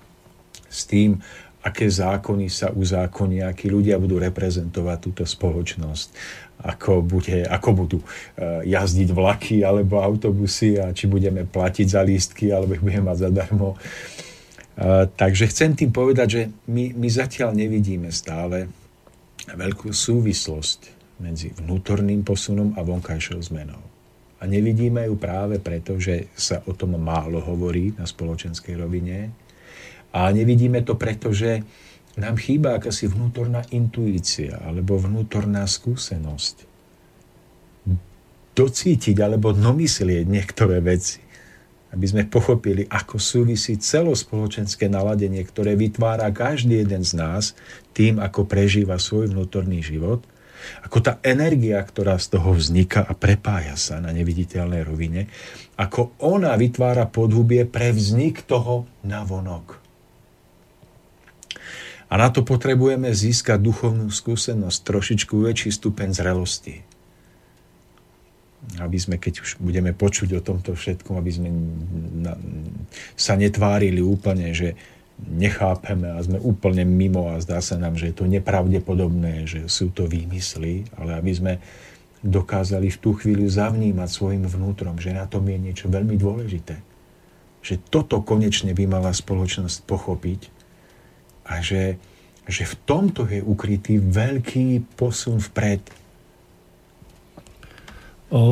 [0.70, 1.18] s tým,
[1.66, 6.08] aké zákony sa uzákonia, akí ľudia budú reprezentovať túto spoločnosť,
[6.62, 8.06] ako, bude, ako budú e,
[8.70, 13.74] jazdiť vlaky alebo autobusy a či budeme platiť za lístky alebo ich budeme mať zadarmo.
[15.16, 18.68] Takže chcem tým povedať, že my, my zatiaľ nevidíme stále
[19.48, 20.80] veľkú súvislosť
[21.16, 23.80] medzi vnútorným posunom a vonkajšou zmenou.
[24.36, 29.32] A nevidíme ju práve preto, že sa o tom málo hovorí na spoločenskej rovine.
[30.12, 31.64] A nevidíme to preto, že
[32.20, 36.68] nám chýba akási vnútorná intuícia alebo vnútorná skúsenosť.
[38.56, 41.25] Docítiť alebo nomyslieť niektoré veci
[41.96, 47.56] aby sme pochopili, ako súvisí celospoločenské naladenie, ktoré vytvára každý jeden z nás
[47.96, 50.20] tým, ako prežíva svoj vnútorný život,
[50.84, 55.32] ako tá energia, ktorá z toho vzniká a prepája sa na neviditeľnej rovine,
[55.80, 59.80] ako ona vytvára podhubie pre vznik toho navonok.
[62.06, 66.95] A na to potrebujeme získať duchovnú skúsenosť, trošičku väčší stupeň zrelosti
[68.82, 71.48] aby sme, keď už budeme počuť o tomto všetkom, aby sme
[72.26, 72.34] na,
[73.14, 74.74] sa netvárili úplne, že
[75.16, 79.88] nechápeme a sme úplne mimo a zdá sa nám, že je to nepravdepodobné, že sú
[79.94, 81.52] to výmysly, ale aby sme
[82.20, 86.76] dokázali v tú chvíľu zavnímať svojim vnútrom, že na tom je niečo veľmi dôležité.
[87.64, 90.40] Že toto konečne by mala spoločnosť pochopiť
[91.48, 91.96] a že,
[92.44, 95.80] že v tomto je ukrytý veľký posun vpred
[98.26, 98.42] O,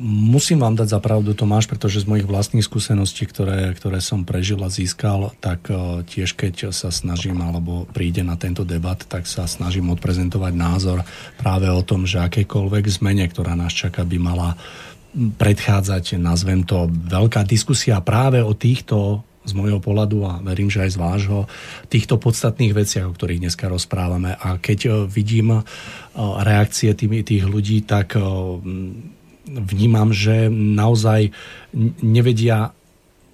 [0.00, 4.56] musím vám dať za pravdu, Tomáš, pretože z mojich vlastných skúseností, ktoré, ktoré som prežil
[4.64, 9.44] a získal, tak o, tiež keď sa snažím, alebo príde na tento debat, tak sa
[9.44, 11.04] snažím odprezentovať názor
[11.36, 14.56] práve o tom, že akékoľvek zmene, ktorá nás čaká, by mala
[15.14, 20.90] predchádzať, nazvem to, veľká diskusia práve o týchto z môjho pohľadu a verím, že aj
[20.96, 21.40] z vášho,
[21.92, 24.32] týchto podstatných veciach, o ktorých dneska rozprávame.
[24.40, 25.62] A keď e, vidím e,
[26.16, 28.20] reakcie tých ľudí, tak e,
[29.44, 31.30] vnímam, že naozaj
[32.00, 32.72] nevedia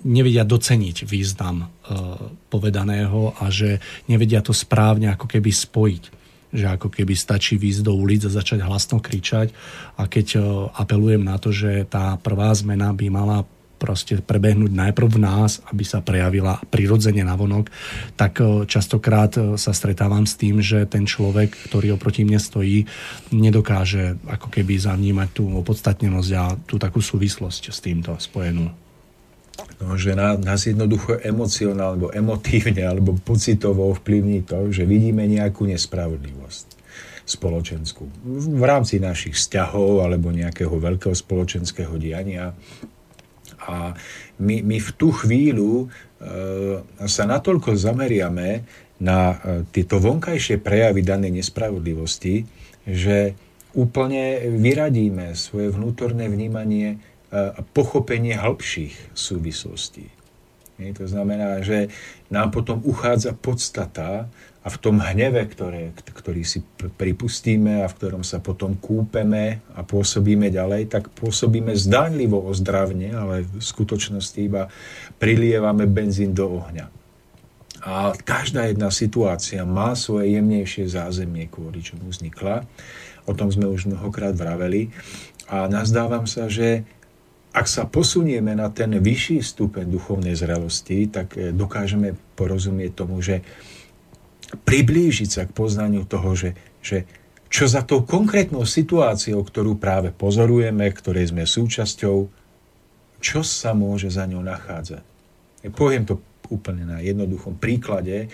[0.01, 1.69] nevedia doceniť význam
[2.49, 6.05] povedaného a že nevedia to správne ako keby spojiť
[6.51, 9.53] že ako keby stačí výjsť do ulic a začať hlasno kričať
[10.01, 10.41] a keď
[10.73, 13.45] apelujem na to, že tá prvá zmena by mala
[13.81, 17.73] proste prebehnúť najprv v nás, aby sa prejavila prirodzene navonok,
[18.21, 22.85] tak e, častokrát e, sa stretávam s tým, že ten človek, ktorý oproti mne stojí,
[23.33, 28.69] nedokáže ako keby zavnímať tú opodstatnenosť a tú takú súvislosť s týmto spojenú.
[29.81, 36.81] No, že nás jednoducho emocionálne, alebo emotívne, alebo pocitovo vplyvní to, že vidíme nejakú nespravodlivosť
[37.31, 38.05] spoločenskú.
[38.59, 42.51] V rámci našich vzťahov alebo nejakého veľkého spoločenského diania
[43.71, 43.95] a
[44.43, 45.87] my, my v tú chvíľu e,
[47.07, 48.67] sa natoľko zameriame
[48.99, 49.37] na e,
[49.71, 52.43] tieto vonkajšie prejavy danej nespravodlivosti,
[52.83, 53.39] že
[53.71, 56.99] úplne vyradíme svoje vnútorné vnímanie
[57.31, 60.11] a pochopenie hĺbších súvislostí.
[60.99, 61.93] To znamená, že
[62.33, 64.27] nám potom uchádza podstata
[64.61, 66.61] a v tom hneve, ktoré, ktorý si
[67.01, 73.49] pripustíme a v ktorom sa potom kúpeme a pôsobíme ďalej, tak pôsobíme zdánlivo ozdravne, ale
[73.49, 74.69] v skutočnosti iba
[75.17, 76.93] prilievame benzín do ohňa.
[77.81, 82.69] A každá jedna situácia má svoje jemnejšie zázemie, kvôli čomu vznikla.
[83.25, 84.93] O tom sme už mnohokrát vraveli.
[85.49, 86.85] A nazdávam sa, že
[87.51, 93.41] ak sa posunieme na ten vyšší stupeň duchovnej zrelosti, tak eh, dokážeme porozumieť tomu, že
[94.55, 96.51] priblížiť sa k poznaniu toho, že,
[96.83, 97.07] že
[97.51, 102.17] čo za tou konkrétnou situáciou, ktorú práve pozorujeme, ktorej sme súčasťou,
[103.21, 105.03] čo sa môže za ňou nachádzať.
[105.75, 108.31] Poviem to úplne na jednoduchom príklade,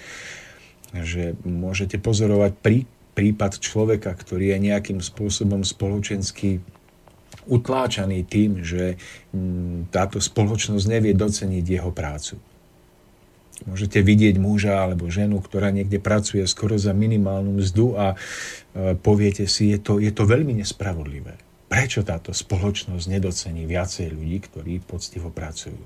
[0.95, 2.79] že môžete pozorovať prí,
[3.17, 6.61] prípad človeka, ktorý je nejakým spôsobom spoločensky
[7.49, 9.01] utláčaný tým, že
[9.33, 12.37] mm, táto spoločnosť nevie doceniť jeho prácu.
[13.65, 18.17] Môžete vidieť muža alebo ženu, ktorá niekde pracuje skoro za minimálnu mzdu a e,
[19.01, 21.41] poviete si, je to, je to veľmi nespravodlivé.
[21.67, 25.81] Prečo táto spoločnosť nedocení viacej ľudí, ktorí poctivo pracujú?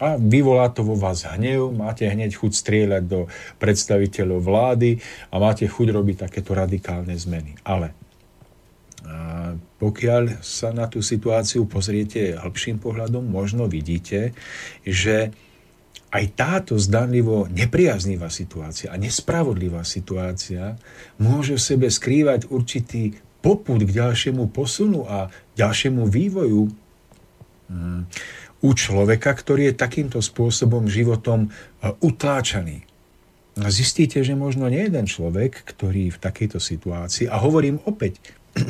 [0.00, 3.30] A vyvolá to vo vás hnev, máte hneď chuť strieľať do
[3.62, 4.98] predstaviteľov vlády
[5.30, 7.54] a máte chuť robiť takéto radikálne zmeny.
[7.62, 7.94] Ale
[9.78, 14.32] pokiaľ sa na tú situáciu pozriete hĺbším pohľadom, možno vidíte,
[14.80, 15.30] že
[16.14, 20.78] aj táto zdanlivo nepriaznivá situácia a nespravodlivá situácia
[21.18, 25.26] môže v sebe skrývať určitý poput k ďalšiemu posunu a
[25.58, 26.70] ďalšiemu vývoju
[27.66, 28.00] mm,
[28.62, 32.86] u človeka, ktorý je takýmto spôsobom životom e, utláčaný.
[33.54, 38.22] Zistíte, že možno nie jeden človek, ktorý v takejto situácii, a hovorím opäť,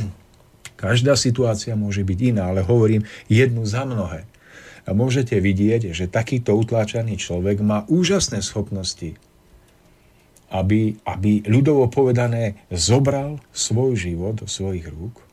[0.80, 4.24] každá situácia môže byť iná, ale hovorím jednu za mnohé
[4.84, 9.16] a môžete vidieť, že takýto utláčaný človek má úžasné schopnosti,
[10.52, 15.24] aby, aby ľudovo povedané zobral svoj život do svojich rúk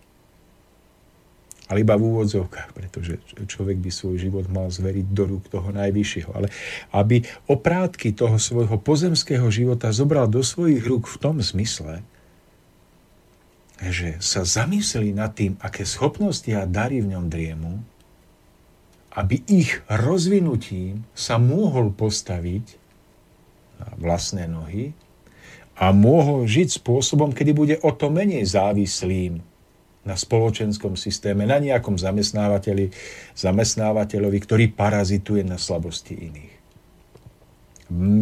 [1.71, 3.15] ale iba v úvodzovkách, pretože
[3.47, 6.35] človek by svoj život mal zveriť do rúk toho najvyššieho.
[6.35, 6.51] Ale
[6.91, 12.03] aby oprátky toho svojho pozemského života zobral do svojich rúk v tom zmysle,
[13.79, 17.79] že sa zamysleli nad tým, aké schopnosti a dary v ňom driemu,
[19.11, 22.65] aby ich rozvinutím sa mohol postaviť
[23.83, 24.95] na vlastné nohy
[25.75, 29.41] a mohol žiť spôsobom, kedy bude o to menej závislým
[30.01, 32.89] na spoločenskom systéme, na nejakom zamestnávateľi,
[33.37, 36.53] zamestnávateľovi, ktorý parazituje na slabosti iných.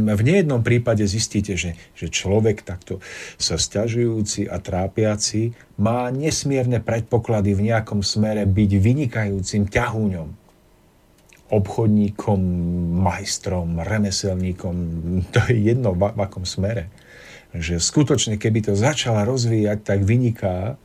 [0.10, 2.98] V nejednom prípade zistíte, že, že človek takto
[3.38, 10.49] sa stiažujúci a trápiaci má nesmierne predpoklady v nejakom smere byť vynikajúcim ťahúňom,
[11.50, 12.40] obchodníkom,
[13.02, 14.76] majstrom, remeselníkom,
[15.34, 16.90] to je jedno v, v akom smere.
[17.50, 20.78] Že skutočne, keby to začala rozvíjať, tak vyniká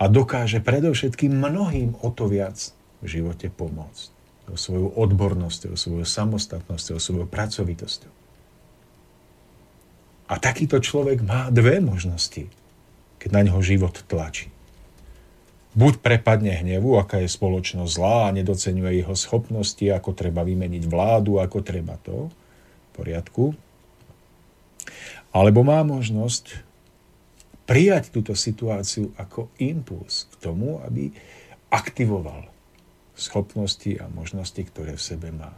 [0.00, 2.72] a dokáže predovšetkým mnohým o to viac
[3.02, 4.08] v živote pomôcť.
[4.50, 8.10] O svoju odbornosť, o svoju samostatnosť, o svoju pracovitosť.
[10.30, 12.46] A takýto človek má dve možnosti,
[13.18, 14.49] keď na ňoho život tlačí.
[15.70, 21.38] Buď prepadne hnevu, aká je spoločnosť zlá a nedocenuje jeho schopnosti, ako treba vymeniť vládu,
[21.38, 23.54] ako treba to, v poriadku.
[25.30, 26.66] Alebo má možnosť
[27.70, 31.14] prijať túto situáciu ako impuls k tomu, aby
[31.70, 32.50] aktivoval
[33.14, 35.54] schopnosti a možnosti, ktoré v sebe má.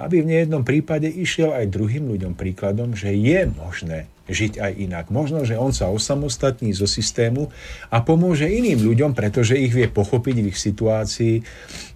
[0.00, 5.06] Aby v nejednom prípade išiel aj druhým ľuďom príkladom, že je možné žiť aj inak.
[5.12, 7.50] Možno, že on sa osamostatní zo systému
[7.90, 11.42] a pomôže iným ľuďom, pretože ich vie pochopiť v ich situácii,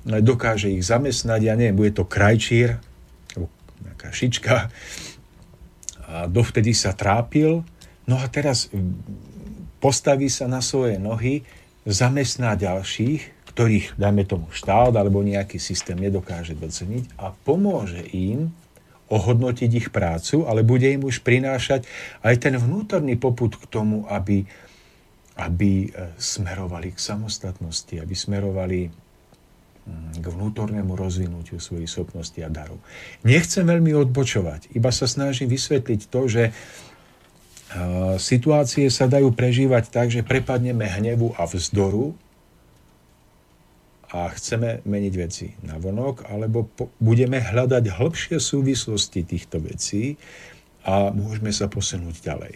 [0.04, 2.82] dokáže ich zamestnať, ja neviem, bude to krajčír,
[3.86, 4.68] nejaká šička,
[6.04, 7.62] a dovtedy sa trápil,
[8.04, 8.68] No a teraz
[9.80, 11.44] postaví sa na svoje nohy,
[11.88, 18.50] zamestná ďalších, ktorých, dajme tomu, štát alebo nejaký systém nedokáže doceniť a pomôže im
[19.06, 21.86] ohodnotiť ich prácu, ale bude im už prinášať
[22.26, 24.42] aj ten vnútorný poput k tomu, aby,
[25.38, 25.88] aby e,
[26.18, 32.82] smerovali k samostatnosti, aby smerovali mm, k vnútornému rozvinutiu svojich schopností a darov.
[33.22, 36.44] Nechcem veľmi odbočovať, iba sa snažím vysvetliť to, že
[38.22, 42.14] situácie sa dajú prežívať tak, že prepadneme hnevu a vzdoru
[44.14, 50.14] a chceme meniť veci na vonok, alebo po, budeme hľadať hĺbšie súvislosti týchto vecí
[50.86, 52.54] a môžeme sa posunúť ďalej.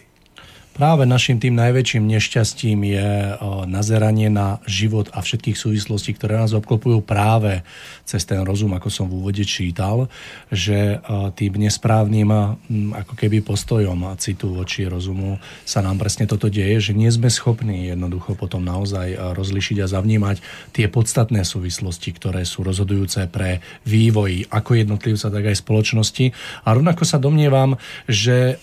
[0.79, 3.35] Práve našim tým najväčším nešťastím je
[3.67, 7.67] nazeranie na život a všetkých súvislostí, ktoré nás obklopujú práve
[8.07, 10.07] cez ten rozum, ako som v úvode čítal,
[10.47, 11.03] že
[11.35, 12.31] tým nesprávnym
[12.95, 17.27] ako keby postojom a citu voči rozumu sa nám presne toto deje, že nie sme
[17.27, 20.39] schopní jednoducho potom naozaj rozlišiť a zavnímať
[20.71, 26.31] tie podstatné súvislosti, ktoré sú rozhodujúce pre vývoj ako jednotlivca, tak aj spoločnosti.
[26.63, 27.75] A rovnako sa domnievam,
[28.07, 28.55] že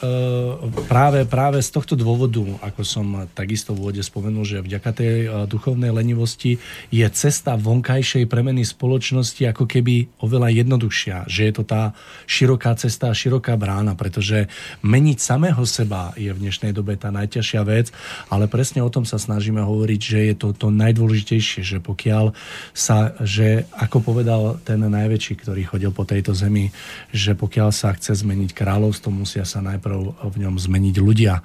[0.88, 5.30] práve, práve z tohto dôvodu, ako som takisto v úvode spomenul, že vďaka tej eh,
[5.50, 6.62] duchovnej lenivosti
[6.94, 11.26] je cesta vonkajšej premeny spoločnosti ako keby oveľa jednoduchšia.
[11.26, 11.82] Že je to tá
[12.30, 14.46] široká cesta široká brána, pretože
[14.86, 17.90] meniť samého seba je v dnešnej dobe tá najťažšia vec,
[18.30, 22.36] ale presne o tom sa snažíme hovoriť, že je to to najdôležitejšie, že pokiaľ
[22.70, 26.70] sa, že ako povedal ten najväčší, ktorý chodil po tejto zemi,
[27.10, 31.40] že pokiaľ sa chce zmeniť kráľovstvo, musia sa najprv v ňom zmeniť ľudia.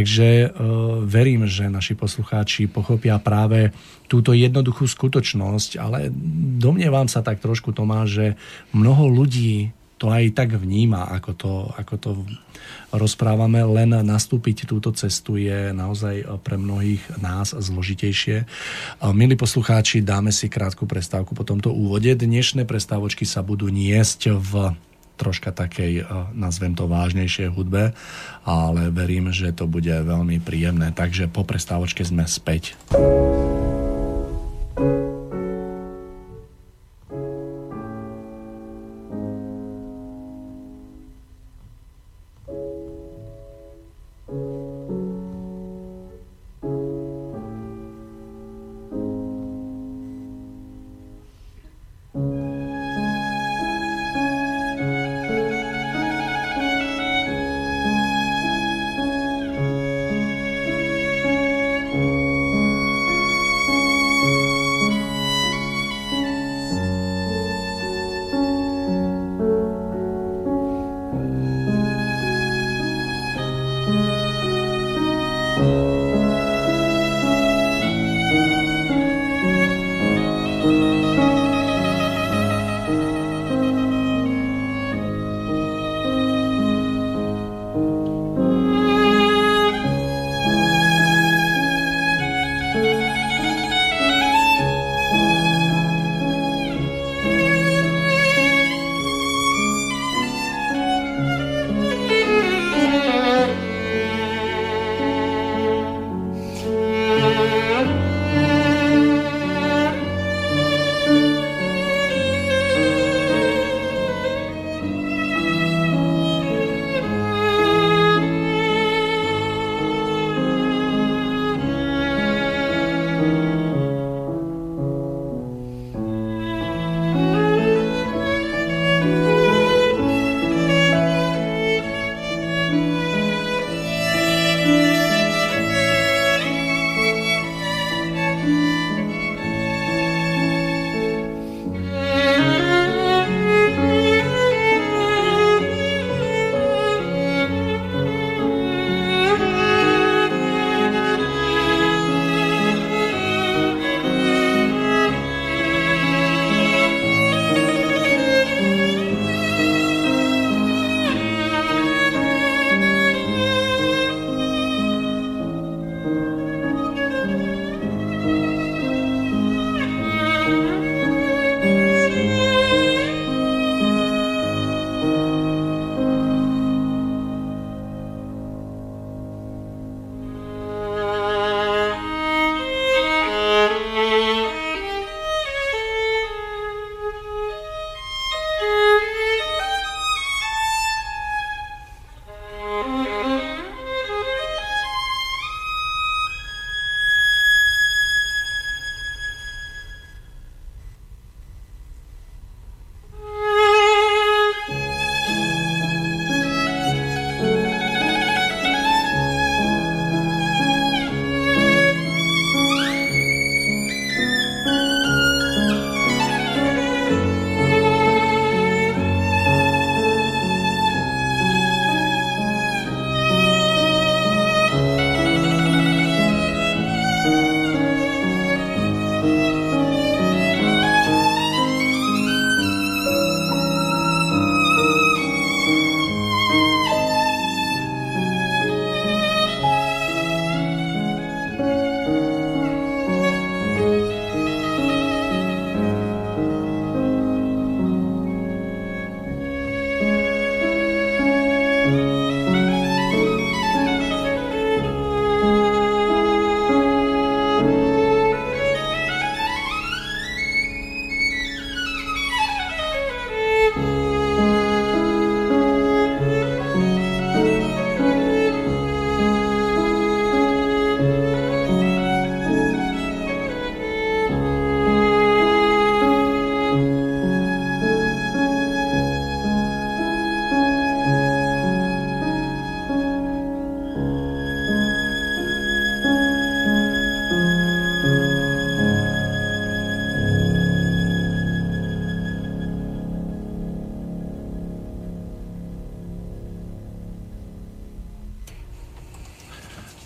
[0.00, 0.48] Takže e,
[1.04, 3.68] verím, že naši poslucháči pochopia práve
[4.08, 6.08] túto jednoduchú skutočnosť, ale
[6.56, 8.26] domnievam sa tak trošku, Tomáš, že
[8.72, 12.10] mnoho ľudí to aj tak vníma, ako to, ako to
[12.96, 18.48] rozprávame, len nastúpiť túto cestu je naozaj pre mnohých nás zložitejšie.
[19.12, 22.08] Milí poslucháči, dáme si krátku prestávku po tomto úvode.
[22.16, 24.72] Dnešné prestávočky sa budú niesť v
[25.20, 27.92] troška takej, eh, nazvem to vážnejšej hudbe,
[28.48, 30.96] ale verím, že to bude veľmi príjemné.
[30.96, 32.72] Takže po prestávočke sme späť.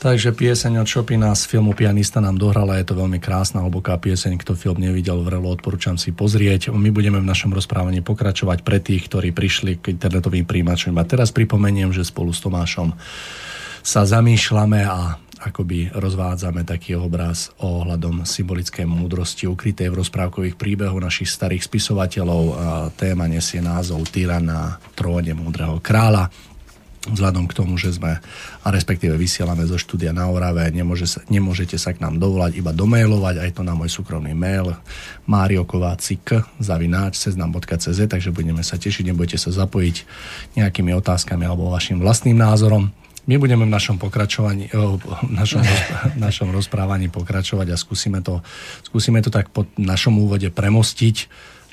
[0.05, 4.36] Takže pieseň od Chopina z filmu Pianista nám dohrala, je to veľmi krásna, hlboká pieseň,
[4.36, 6.68] kto film nevidel, vrelo odporúčam si pozrieť.
[6.76, 10.92] My budeme v našom rozprávaní pokračovať pre tých, ktorí prišli k internetovým príjimačom.
[11.00, 12.92] A teraz pripomeniem, že spolu s Tomášom
[13.80, 21.32] sa zamýšľame a akoby rozvádzame taký obraz ohľadom symbolické múdrosti ukrytej v rozprávkových príbehoch našich
[21.32, 22.42] starých spisovateľov.
[23.00, 26.28] Téma nesie názov Tyran na tróne múdreho kráľa
[27.05, 28.16] vzhľadom k tomu, že sme,
[28.64, 32.72] a respektíve vysielame zo štúdia na Orave, nemôže sa, nemôžete sa k nám dovolať, iba
[32.72, 34.72] domailovať, aj to na môj súkromný mail
[35.28, 39.96] mariokovácik zavináč seznam.cz, takže budeme sa tešiť, nebudete sa zapojiť
[40.57, 42.88] nejakými otázkami alebo vašim vlastným názorom.
[43.24, 45.00] My budeme v našom pokračovaní, v
[45.32, 45.64] našom,
[46.28, 48.44] našom rozprávaní pokračovať a skúsime to,
[48.84, 51.16] skúsime to tak po našom úvode premostiť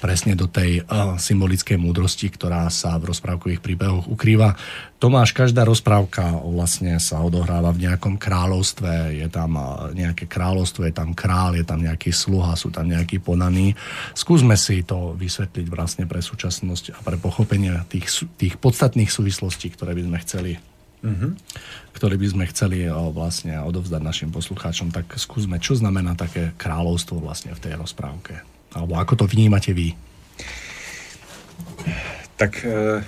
[0.02, 0.82] presne do tej
[1.22, 4.58] symbolickej múdrosti, ktorá sa v rozprávkových príbehoch ukrýva.
[4.98, 9.62] Tomáš, každá rozprávka vlastne sa odohráva v nejakom kráľovstve, je tam
[9.94, 13.78] nejaké kráľovstvo, je tam král, je tam nejaký sluha, sú tam nejakí podaní.
[14.18, 19.94] Skúsme si to vysvetliť vlastne pre súčasnosť a pre pochopenie tých, tých podstatných súvislostí, ktoré
[19.94, 20.52] by sme chceli
[21.02, 21.32] mm-hmm.
[21.94, 27.54] ktoré by sme chceli vlastne odovzdať našim poslucháčom, tak skúsme, čo znamená také kráľovstvo vlastne
[27.54, 28.61] v tej rozprávke.
[28.72, 29.94] Alebo ako to vnímate vy?
[32.40, 33.04] Tak e,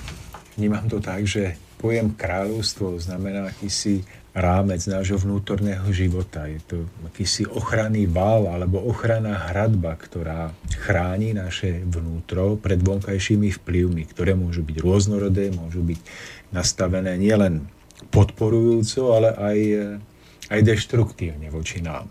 [0.59, 6.49] vnímam to tak, že pojem kráľovstvo znamená akýsi rámec nášho vnútorného života.
[6.49, 14.03] Je to akýsi ochranný val alebo ochranná hradba, ktorá chráni naše vnútro pred vonkajšími vplyvmi,
[14.09, 15.99] ktoré môžu byť rôznorodé, môžu byť
[16.49, 17.69] nastavené nielen
[18.09, 19.59] podporujúco, ale aj,
[20.49, 22.09] aj deštruktívne voči nám.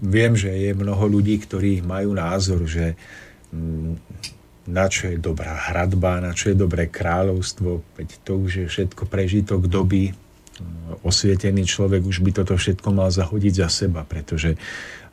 [0.00, 2.96] Viem, že je mnoho ľudí, ktorí majú názor, že
[3.52, 3.92] mm,
[4.70, 9.04] na čo je dobrá hradba, na čo je dobré kráľovstvo, veď to už je všetko
[9.10, 10.12] prežitok doby.
[11.04, 14.56] Osvietený človek už by toto všetko mal zahodiť za seba, pretože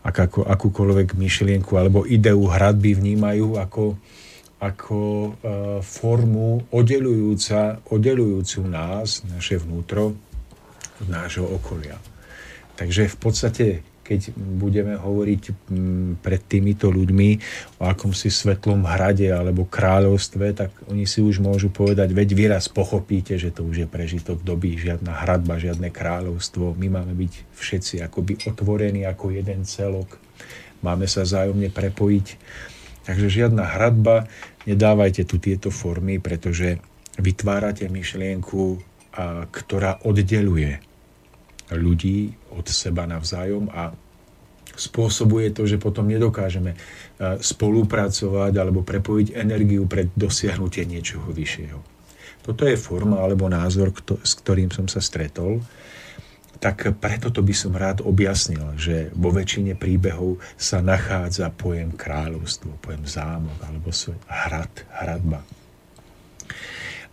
[0.04, 3.96] ak, ako, akúkoľvek myšlienku alebo ideu hradby vnímajú ako,
[4.60, 5.30] ako e,
[5.84, 10.16] formu oddelujúca, oddelujúcu nás, naše vnútro,
[10.98, 12.00] od nášho okolia.
[12.78, 13.66] Takže v podstate,
[14.08, 17.30] keď budeme hovoriť m, pred týmito ľuďmi
[17.84, 23.36] o akomsi svetlom hrade alebo kráľovstve, tak oni si už môžu povedať, veď výraz pochopíte,
[23.36, 26.80] že to už je prežitok doby, žiadna hradba, žiadne kráľovstvo.
[26.80, 30.16] My máme byť všetci akoby otvorení ako jeden celok.
[30.80, 32.28] Máme sa zájomne prepojiť
[33.08, 34.28] Takže žiadna hradba,
[34.68, 36.84] nedávajte tu tieto formy, pretože
[37.16, 38.84] vytvárate myšlienku,
[39.48, 40.84] ktorá oddeluje
[41.74, 43.92] ľudí od seba navzájom a
[44.78, 46.78] spôsobuje to, že potom nedokážeme
[47.42, 51.80] spolupracovať alebo prepojiť energiu pre dosiahnutie niečoho vyššieho.
[52.46, 53.92] Toto je forma alebo názor,
[54.24, 55.60] s ktorým som sa stretol
[56.58, 62.82] tak preto to by som rád objasnil, že vo väčšine príbehov sa nachádza pojem kráľovstvo,
[62.82, 63.94] pojem zámok alebo
[64.26, 65.46] hrad, hradba.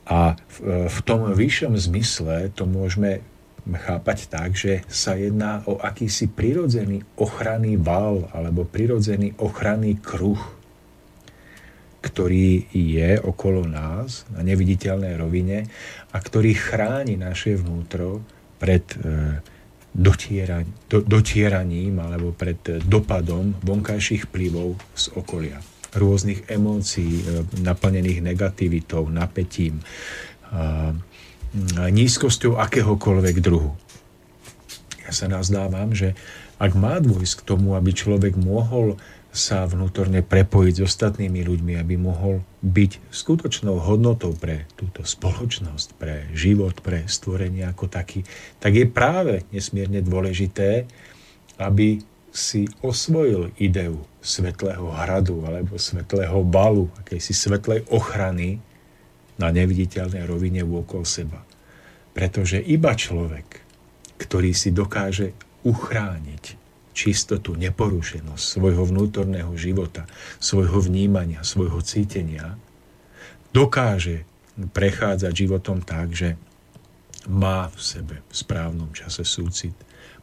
[0.04, 3.24] A v, v tom vyššom zmysle to môžeme
[3.64, 10.40] chápať tak, že sa jedná o akýsi prirodzený ochranný val alebo prirodzený ochranný kruh,
[12.04, 15.64] ktorý je okolo nás na neviditeľnej rovine
[16.12, 18.20] a ktorý chráni naše vnútro
[18.60, 19.40] pred e,
[21.08, 25.56] dotieraním alebo pred e, dopadom vonkajších vplyvov z okolia.
[25.96, 29.80] Rôznych emócií, e, naplnených negativitou, napätím,
[31.78, 33.72] nízkosťou akéhokoľvek druhu.
[35.06, 36.18] Ja sa nazdávam, že
[36.58, 38.98] ak má dôjsť k tomu, aby človek mohol
[39.34, 46.30] sa vnútorne prepojiť s ostatnými ľuďmi, aby mohol byť skutočnou hodnotou pre túto spoločnosť, pre
[46.30, 48.22] život, pre stvorenie ako taký,
[48.62, 50.86] tak je práve nesmierne dôležité,
[51.58, 52.02] aby
[52.34, 58.58] si osvojil ideu svetlého hradu alebo svetlého balu, akejsi svetlej ochrany
[59.38, 61.43] na neviditeľnej rovine okolo seba.
[62.14, 63.60] Pretože iba človek,
[64.16, 65.34] ktorý si dokáže
[65.66, 70.06] uchrániť čistotu, neporušenosť svojho vnútorného života,
[70.38, 72.54] svojho vnímania, svojho cítenia,
[73.50, 74.22] dokáže
[74.54, 76.38] prechádzať životom tak, že
[77.26, 79.74] má v sebe v správnom čase súcit,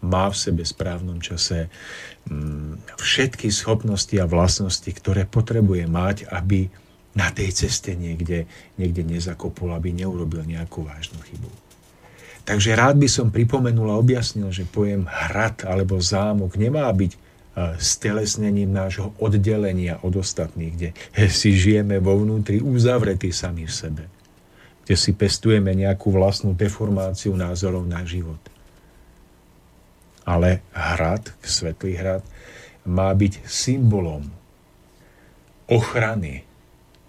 [0.02, 1.68] má v sebe v správnom čase
[2.30, 6.72] mm, všetky schopnosti a vlastnosti, ktoré potrebuje mať, aby
[7.12, 8.48] na tej ceste niekde,
[8.80, 11.50] niekde nezakopol, aby neurobil nejakú vážnu chybu.
[12.42, 17.20] Takže rád by som pripomenul a objasnil, že pojem hrad alebo zámok nemá byť e,
[17.78, 20.90] stelesnením nášho oddelenia od ostatných, kde
[21.30, 24.04] si žijeme vo vnútri uzavretí sami v sebe.
[24.84, 28.42] Kde si pestujeme nejakú vlastnú deformáciu názorov na život.
[30.26, 32.26] Ale hrad, Svetlý hrad,
[32.90, 34.26] má byť symbolom
[35.70, 36.42] ochrany,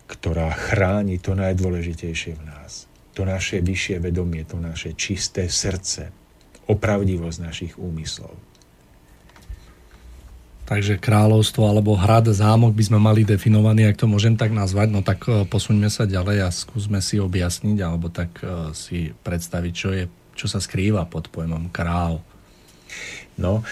[0.04, 2.91] ktorá chráni to najdôležitejšie v nás.
[3.12, 6.08] To naše vyššie vedomie, to naše čisté srdce,
[6.64, 8.32] opravdivosť našich úmyslov.
[10.62, 14.88] Takže kráľovstvo alebo hrad, zámok by sme mali definovaný, ak to môžem tak nazvať.
[14.88, 19.72] No tak e, posuňme sa ďalej a skúsme si objasniť alebo tak e, si predstaviť,
[19.76, 22.24] čo, je, čo sa skrýva pod pojmom král.
[23.36, 23.64] No,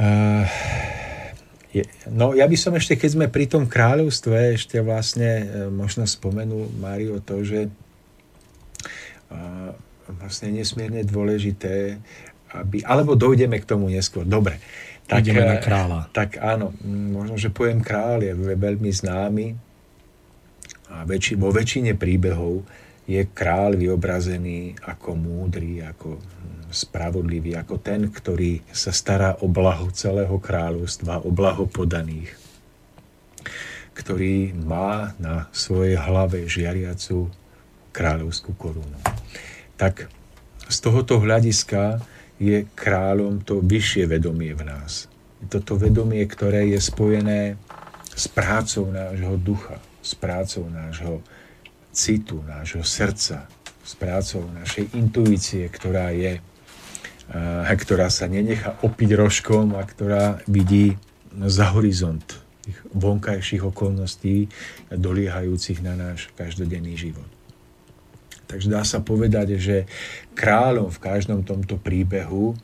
[0.00, 0.44] uh,
[1.68, 6.72] je, no ja by som ešte, keď sme pri tom kráľovstve, ešte vlastne možno spomenul
[6.80, 7.68] Mário to, že
[10.06, 11.98] vlastne nesmierne dôležité,
[12.54, 14.22] aby, alebo dojdeme k tomu neskôr.
[14.22, 14.62] Dobre.
[15.06, 16.10] Tak, Ideme na kráľa.
[16.10, 19.46] Tak áno, možno, že pojem kráľ je veľmi známy
[20.90, 22.66] a väčši, vo väčšine príbehov
[23.06, 26.18] je kráľ vyobrazený ako múdry, ako
[26.74, 32.34] spravodlivý, ako ten, ktorý sa stará o blaho celého kráľovstva, o blaho podaných,
[33.94, 37.30] ktorý má na svojej hlave žiariacu
[37.96, 39.00] kráľovskú korunu.
[39.80, 40.12] Tak
[40.68, 42.04] z tohoto hľadiska
[42.36, 45.08] je kráľom to vyššie vedomie v nás.
[45.48, 47.56] Toto vedomie, ktoré je spojené
[48.12, 51.24] s prácou nášho ducha, s prácou nášho
[51.96, 53.48] citu, nášho srdca,
[53.80, 56.44] s prácou našej intuície, ktorá je,
[57.64, 61.00] ktorá sa nenechá opiť rožkom a ktorá vidí
[61.32, 62.24] za horizont
[62.66, 64.50] tých vonkajších okolností
[64.90, 67.35] doliehajúcich na náš každodenný život.
[68.46, 69.76] Takže dá sa povedať, že
[70.38, 72.54] kráľom v každom tomto príbehu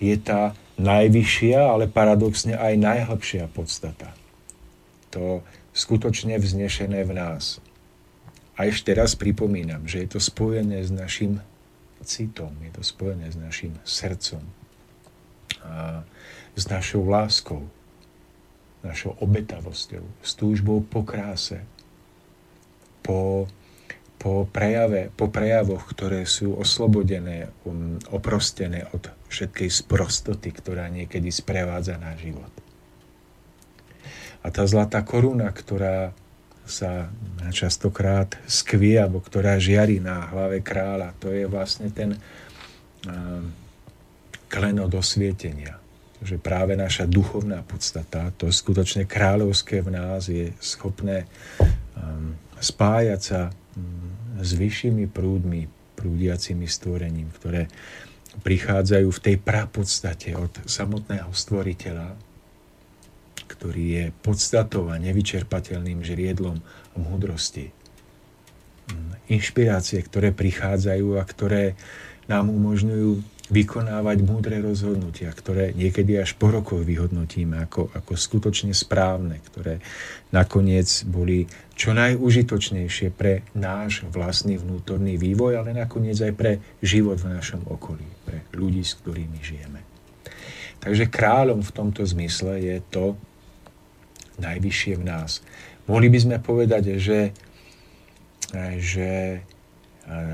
[0.00, 4.12] je tá najvyššia, ale paradoxne aj najhlbšia podstata.
[5.12, 5.44] To
[5.76, 7.60] skutočne vznešené v nás.
[8.56, 11.44] A ešte raz pripomínam, že je to spojené s našim
[12.00, 14.40] citom, je to spojené s našim srdcom,
[15.66, 16.06] a
[16.56, 17.68] s našou láskou,
[18.80, 21.60] našou obetavosťou, s túžbou po kráse,
[23.04, 23.50] po
[24.16, 32.00] po, prejave, po prejavoch, ktoré sú oslobodené, um, oprostené od všetkej sprostoty, ktorá niekedy sprevádza
[32.00, 32.52] náš život.
[34.40, 36.14] A tá zlatá koruna, ktorá
[36.66, 37.10] sa
[37.54, 42.18] častokrát skvie, alebo ktorá žiari na hlave kráľa, to je vlastne ten
[43.06, 43.54] um,
[44.50, 45.78] klenot osvietenia.
[46.24, 51.30] Že práve naša duchovná podstata, to skutočne kráľovské v nás je schopné
[51.94, 53.40] um, spájať sa
[54.40, 57.72] s vyššími prúdmi, prúdiacimi stvorením, ktoré
[58.44, 62.12] prichádzajú v tej prapodstate od samotného stvoriteľa,
[63.48, 66.60] ktorý je podstatou a nevyčerpateľným žriedlom
[66.98, 67.72] múdrosti.
[69.26, 71.74] Inšpirácie, ktoré prichádzajú a ktoré
[72.30, 79.38] nám umožňujú vykonávať múdre rozhodnutia, ktoré niekedy až po rokoch vyhodnotíme ako, ako skutočne správne,
[79.38, 79.78] ktoré
[80.34, 81.46] nakoniec boli
[81.78, 88.06] čo najúžitočnejšie pre náš vlastný vnútorný vývoj, ale nakoniec aj pre život v našom okolí,
[88.26, 89.80] pre ľudí, s ktorými žijeme.
[90.82, 93.14] Takže kráľom v tomto zmysle je to
[94.42, 95.40] najvyššie v nás.
[95.86, 97.30] Mohli by sme povedať, že,
[98.82, 99.40] že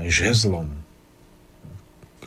[0.09, 0.82] žezlom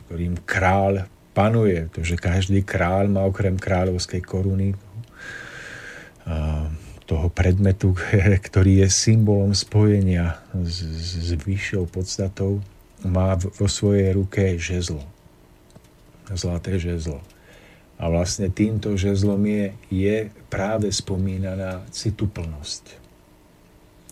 [0.07, 1.85] ktorým kráľ panuje.
[1.93, 4.73] To, že každý kráľ má okrem kráľovskej koruny
[7.07, 7.95] toho predmetu,
[8.47, 10.83] ktorý je symbolom spojenia s,
[11.23, 12.59] s vyššou podstatou,
[13.07, 15.01] má vo svojej ruke žezlo.
[16.27, 17.23] Zlaté žezlo.
[17.97, 20.17] A vlastne týmto žezlom je, je
[20.51, 22.99] práve spomínaná cituplnosť.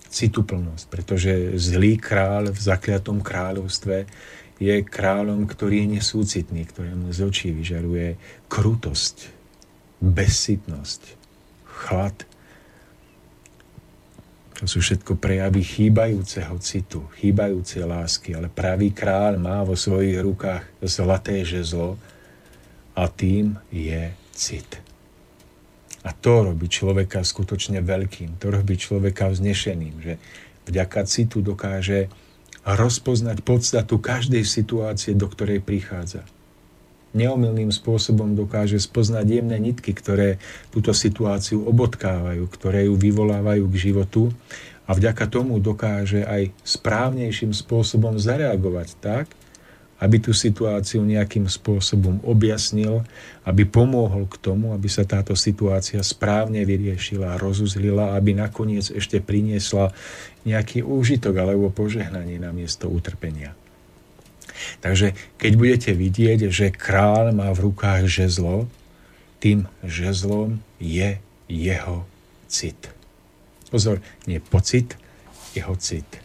[0.10, 4.08] Cituplnosť, pretože zlý kráľ v zakliatom kráľovstve
[4.56, 8.16] je kráľom, ktorý je nesúcitný, ktorému z očí vyžaruje
[8.47, 9.28] krutosť,
[9.99, 11.01] bezsitnosť,
[11.68, 12.16] chlad.
[14.56, 20.64] To sú všetko prejavy chýbajúceho citu, chýbajúcej lásky, ale pravý kráľ má vo svojich rukách
[20.80, 21.99] zlaté žezlo
[22.95, 24.80] a tým je cit.
[26.08, 30.14] A to robí človeka skutočne veľkým, to robí človeka vznešeným, že
[30.70, 32.08] vďaka citu dokáže
[32.66, 36.26] rozpoznať podstatu každej situácie, do ktorej prichádza.
[37.16, 40.41] Neomilným spôsobom dokáže spoznať jemné nitky, ktoré
[40.74, 44.34] túto situáciu obotkávajú, ktoré ju vyvolávajú k životu
[44.84, 49.26] a vďaka tomu dokáže aj správnejším spôsobom zareagovať tak,
[49.96, 53.08] aby tú situáciu nejakým spôsobom objasnil,
[53.48, 59.96] aby pomohol k tomu, aby sa táto situácia správne vyriešila, rozuzlila, aby nakoniec ešte priniesla
[60.43, 63.56] nejaký úžitok alebo požehnanie na miesto utrpenia.
[64.84, 68.68] Takže keď budete vidieť, že král má v rukách žezlo,
[69.39, 71.98] tým žezlom je jeho
[72.48, 72.91] cit.
[73.70, 74.96] Pozor, nie pocit,
[75.54, 76.24] jeho cit.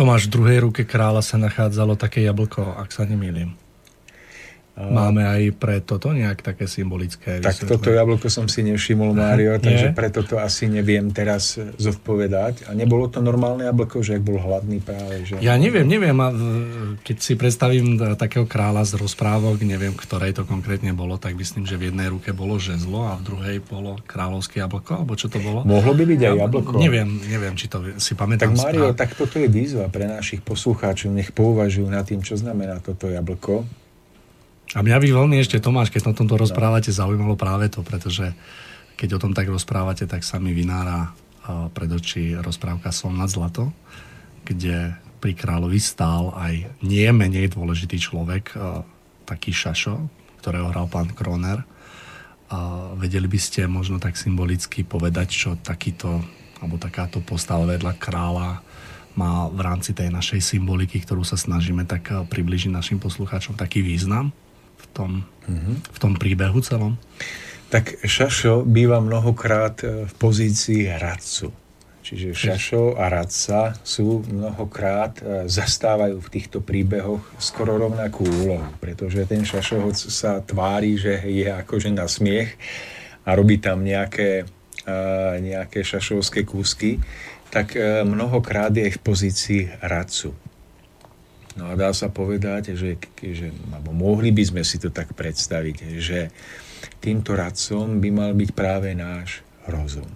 [0.00, 3.59] Tomáš, v druhej ruke kráľa sa nachádzalo také jablko, ak sa nemýlim.
[4.88, 9.92] Máme aj pre toto nejak také symbolické Tak toto jablko som si nevšimol, Mário, takže
[9.92, 12.70] preto to asi neviem teraz zodpovedať.
[12.70, 15.28] A nebolo to normálne jablko, že ak bol hladný práve?
[15.28, 15.44] Že...
[15.44, 16.16] Ja neviem, neviem.
[16.16, 16.32] A
[17.04, 21.76] keď si predstavím takého kráľa z rozprávok, neviem, ktorej to konkrétne bolo, tak myslím, že
[21.76, 25.66] v jednej ruke bolo žezlo a v druhej bolo kráľovské jablko, alebo čo to bolo?
[25.66, 26.70] Mohlo by byť aj jablko.
[26.78, 28.54] Neviem, neviem, či to si pamätám.
[28.54, 31.10] Tak Mário, tak toto je výzva pre našich poslucháčov.
[31.10, 33.66] Nech pouvažujú nad tým, čo znamená toto jablko
[34.74, 38.30] a mňa by veľmi ešte, Tomáš, keď o tomto rozprávate, zaujímalo práve to, pretože
[38.94, 41.10] keď o tom tak rozprávate, tak sa mi vynára
[41.74, 43.72] pred oči rozprávka Som nad zlato,
[44.46, 48.54] kde pri kráľovi stál aj nie menej dôležitý človek,
[49.26, 50.06] taký Šašo,
[50.38, 51.64] ktorého hral pán Kroner.
[52.96, 56.22] Vedeli by ste možno tak symbolicky povedať, čo takýto,
[56.62, 58.62] alebo takáto postava vedľa kráľa
[59.18, 64.30] má v rámci tej našej symboliky, ktorú sa snažíme tak približiť našim poslucháčom, taký význam?
[64.92, 65.10] Tom,
[65.46, 65.74] mm-hmm.
[65.92, 66.96] v tom príbehu celom?
[67.70, 71.54] Tak Šašo býva mnohokrát e, v pozícii hradcu.
[72.02, 79.22] Čiže Šašo a Radca sú mnohokrát, e, zastávajú v týchto príbehoch skoro rovnakú úlohu, pretože
[79.30, 82.58] ten Šašohoc sa tvári, že je akože na smiech
[83.22, 84.42] a robí tam nejaké,
[84.82, 84.94] e,
[85.38, 86.98] nejaké šašovské kúsky,
[87.50, 87.74] tak
[88.06, 90.30] mnohokrát je v pozícii radcu.
[91.58, 95.76] No a dá sa povedať, že, že alebo mohli by sme si to tak predstaviť,
[95.98, 96.30] že
[97.02, 100.06] týmto radcom by mal byť práve náš rozum.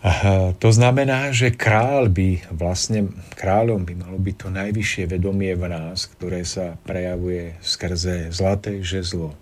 [0.00, 5.68] A to znamená, že král by, vlastne kráľom by malo byť to najvyššie vedomie v
[5.68, 9.36] nás, ktoré sa prejavuje skrze zlaté žezlo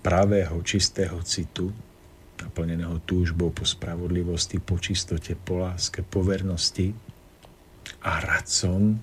[0.00, 1.76] pravého, čistého citu,
[2.40, 6.96] naplneného túžbou po spravodlivosti, po čistote, po láske, po vernosti,
[8.02, 8.98] a radcom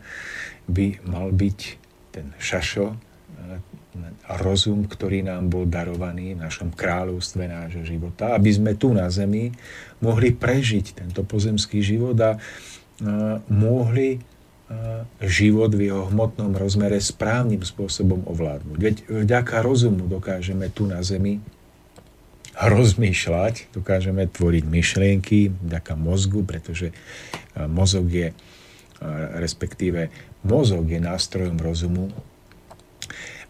[0.68, 1.60] by mal byť
[2.12, 2.98] ten šašo,
[4.42, 9.50] rozum, ktorý nám bol darovaný v našom kráľovstve nášho života, aby sme tu na zemi
[10.04, 12.38] mohli prežiť tento pozemský život a
[13.48, 14.20] mohli
[15.24, 18.78] život v jeho hmotnom rozmere správnym spôsobom ovládnuť.
[18.78, 21.40] Veď vďaka rozumu dokážeme tu na zemi
[22.58, 26.92] rozmýšľať, dokážeme tvoriť myšlienky vďaka mozgu, pretože
[27.56, 28.36] mozog je
[29.38, 30.10] respektíve
[30.42, 32.10] mozog je nástrojom rozumu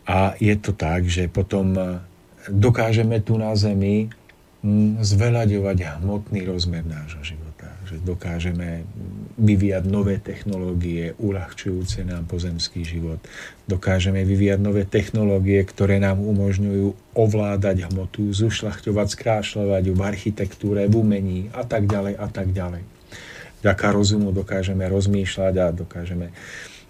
[0.08, 2.00] a je to tak, že potom e,
[2.48, 4.08] dokážeme tu na Zemi
[5.04, 7.72] zveľaďovať hmotný rozmer nášho života.
[7.88, 8.84] Že dokážeme
[9.38, 13.22] vyvíjať nové technológie, uľahčujúce nám pozemský život.
[13.70, 20.96] Dokážeme vyvíjať nové technológie, ktoré nám umožňujú ovládať hmotu, zušľachťovať, skrášľovať ju v architektúre, v
[21.00, 22.97] umení a tak ďalej a tak ďalej
[23.62, 26.34] vďaka rozumu dokážeme rozmýšľať a dokážeme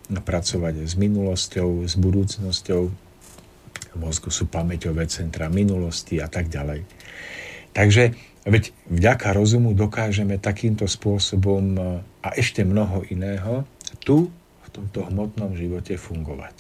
[0.07, 2.81] pracovať s minulosťou, s budúcnosťou.
[2.87, 6.87] V mozgu sú pamäťové centra minulosti a tak ďalej.
[7.75, 8.15] Takže
[8.47, 11.79] veď vďaka rozumu dokážeme takýmto spôsobom e,
[12.23, 13.67] a ešte mnoho iného
[14.05, 14.31] tu
[14.63, 16.55] v tomto hmotnom živote fungovať.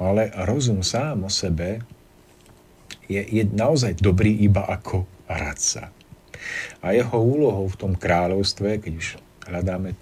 [0.00, 1.84] Ale rozum sám o sebe
[3.04, 5.92] je, je naozaj dobrý iba ako radca.
[6.80, 9.08] A jeho úlohou v tom kráľovstve, keď už
[9.50, 9.98] hľadáme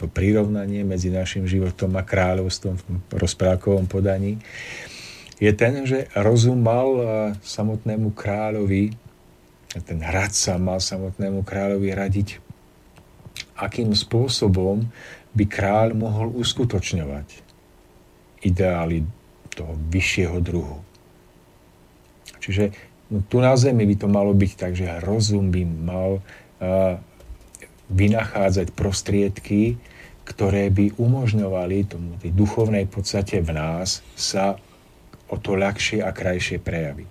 [0.00, 4.40] to prirovnanie medzi našim životom a kráľovstvom v rozprávkovom podaní,
[5.42, 7.04] je ten, že rozum mal e,
[7.42, 8.94] samotnému kráľovi,
[9.82, 12.28] ten hradca mal samotnému kráľovi radiť,
[13.58, 14.86] akým spôsobom
[15.32, 17.26] by kráľ mohol uskutočňovať
[18.46, 19.02] ideály
[19.54, 20.78] toho vyššieho druhu.
[22.42, 22.74] Čiže
[23.10, 26.98] no, tu na zemi by to malo byť tak, že rozum by mal uh,
[27.92, 29.76] vynachádzať prostriedky,
[30.22, 34.56] ktoré by umožňovali tomu tej duchovnej podstate v nás sa
[35.32, 37.10] o to ľahšie a krajšie prejaviť.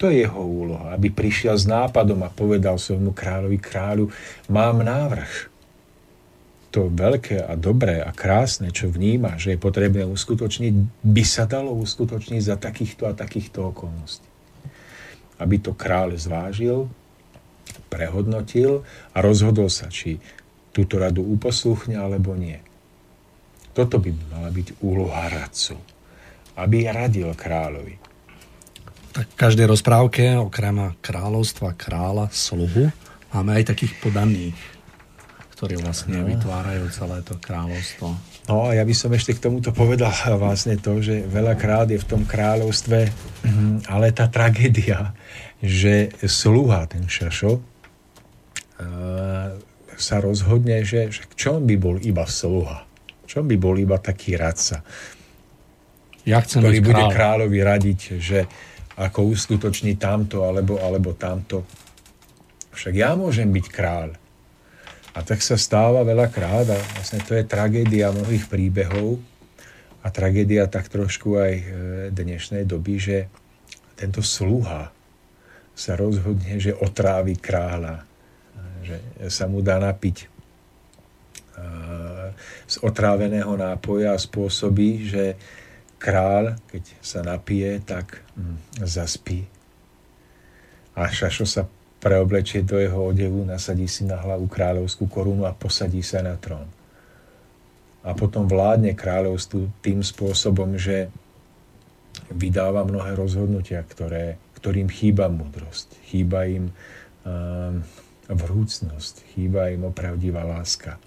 [0.00, 4.08] To je jeho úloha, aby prišiel s nápadom a povedal svojmu kráľovi, kráľu,
[4.48, 5.52] mám návrh.
[6.70, 10.72] To veľké a dobré a krásne, čo vníma, že je potrebné uskutočniť,
[11.04, 14.24] by sa dalo uskutočniť za takýchto a takýchto okolností.
[15.36, 16.88] Aby to kráľ zvážil,
[17.90, 20.22] prehodnotil a rozhodol sa, či
[20.70, 22.62] túto radu uposluchne alebo nie.
[23.74, 25.78] Toto by mala byť úloha radcu.
[26.58, 27.94] Aby radil kráľovi.
[29.10, 32.94] Tak v každej rozprávke, okrem kráľovstva, kráľa, sluhu,
[33.34, 34.58] máme aj takých podaných,
[35.58, 36.30] ktorí vlastne no.
[36.30, 38.06] vytvárajú celé to kráľovstvo.
[38.50, 42.06] No a ja by som ešte k tomuto povedal vlastne to, že veľakrát je v
[42.06, 42.98] tom kráľovstve
[43.46, 45.14] mhm, ale tá tragédia,
[45.62, 47.69] že sluha, ten šašo,
[50.00, 52.88] sa rozhodne, že, že čom by bol iba sluha?
[53.28, 54.82] Čom by bol iba taký radca?
[56.24, 57.12] Ja chcem ktorý bude kráľ.
[57.14, 58.38] kráľovi radiť, že
[59.00, 61.64] ako uskutoční tamto alebo, alebo tamto.
[62.76, 64.10] Však ja môžem byť kráľ.
[65.16, 69.18] A tak sa stáva veľakrát a vlastne to je tragédia mnohých príbehov
[70.00, 71.64] a tragédia tak trošku aj e,
[72.14, 73.18] dnešnej doby, že
[73.98, 74.94] tento sluha
[75.74, 78.06] sa rozhodne, že otrávi kráľa,
[78.82, 78.96] že
[79.30, 80.26] sa mu dá napiť e,
[82.66, 85.24] z otráveného nápoja a spôsobí, že
[86.00, 89.44] král, keď sa napije, tak hm, zaspí.
[90.96, 91.62] A Šašo sa
[92.00, 96.64] preoblečie do jeho odevu, nasadí si na hlavu kráľovskú korunu a posadí sa na trón.
[98.00, 101.12] A potom vládne kráľovstvu tým spôsobom, že
[102.32, 106.72] vydáva mnohé rozhodnutia, ktoré, ktorým chýba múdrosť, chýba im
[107.28, 107.84] um,
[108.30, 111.02] vrúcnosť, chýba im opravdivá láska.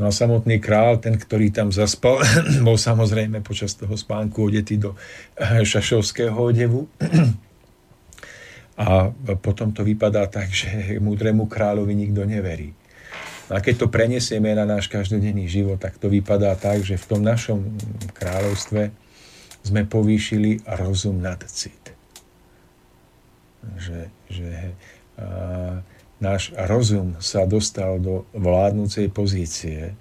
[0.00, 2.24] No a samotný král, ten, ktorý tam zaspal,
[2.66, 4.96] bol samozrejme počas toho spánku odetý do
[5.36, 6.88] eh, šašovského odevu.
[8.80, 9.12] A
[9.44, 12.72] potom to vypadá tak, že múdremu kráľovi nikto neverí.
[13.52, 17.20] A keď to prenesieme na náš každodenný život, tak to vypadá tak, že v tom
[17.20, 17.76] našom
[18.16, 18.88] kráľovstve
[19.68, 21.92] sme povýšili rozum nad cit.
[23.76, 24.72] Že, že
[25.20, 25.84] a,
[26.20, 29.96] náš rozum sa dostal do vládnúcej pozície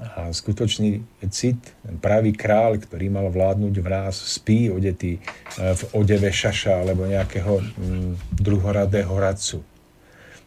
[0.00, 5.82] a skutočný cit, ten pravý král, ktorý mal vládnuť v nás, spí odetý e, v
[5.92, 9.60] odeve šaša alebo nejakého mm, druhoradého radcu.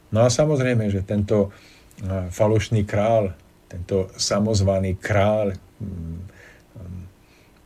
[0.09, 1.53] No a samozrejme, že tento
[2.01, 3.37] e, falošný král,
[3.69, 6.33] tento samozvaný král, mm,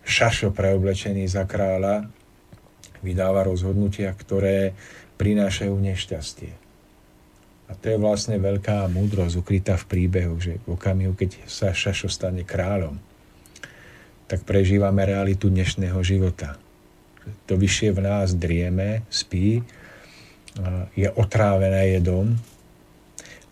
[0.03, 2.03] šašo preoblečený za kráľa,
[2.99, 4.75] vydáva rozhodnutia, ktoré
[5.17, 6.53] prinášajú nešťastie.
[7.67, 12.07] A to je vlastne veľká múdrosť ukrytá v príbehu, že v okamihu, keď sa Šašo
[12.07, 12.95] stane kráľom,
[14.31, 16.55] tak prežívame realitu dnešného života.
[17.51, 19.59] To vyššie v nás drieme, spí,
[20.95, 22.39] je otrávené jedom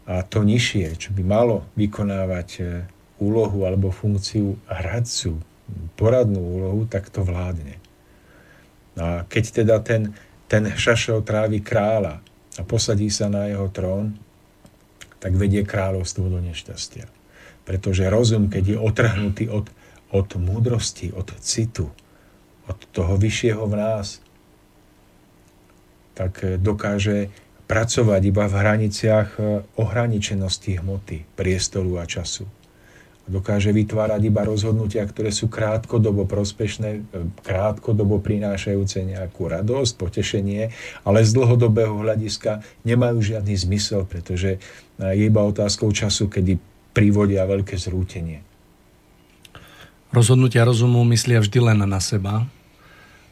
[0.05, 2.63] a to nižšie, čo by malo vykonávať e,
[3.17, 5.41] úlohu alebo funkciu hradcu,
[5.97, 7.81] poradnú úlohu, tak to vládne.
[8.95, 10.13] A keď teda ten
[10.45, 12.21] ten šašel trávi kráľa
[12.55, 14.17] a posadí sa na jeho trón,
[15.19, 17.09] tak vedie kráľovstvo do nešťastia.
[17.65, 19.67] Pretože rozum, keď je otrhnutý od,
[20.13, 21.89] od múdrosti, od citu,
[22.69, 24.21] od toho vyššieho v nás,
[26.13, 27.33] tak dokáže
[27.65, 29.29] pracovať iba v hraniciach
[29.75, 32.45] ohraničenosti hmoty, priestoru a času
[33.25, 36.99] dokáže vytvárať iba rozhodnutia, ktoré sú krátkodobo prospešné, e,
[37.41, 40.69] krátkodobo prinášajúce nejakú radosť, potešenie,
[41.01, 44.59] ale z dlhodobého hľadiska nemajú žiadny zmysel, pretože e,
[45.17, 46.61] je iba otázkou času, kedy
[46.93, 48.45] privodia veľké zrútenie.
[50.13, 52.47] Rozhodnutia rozumu myslia vždy len na seba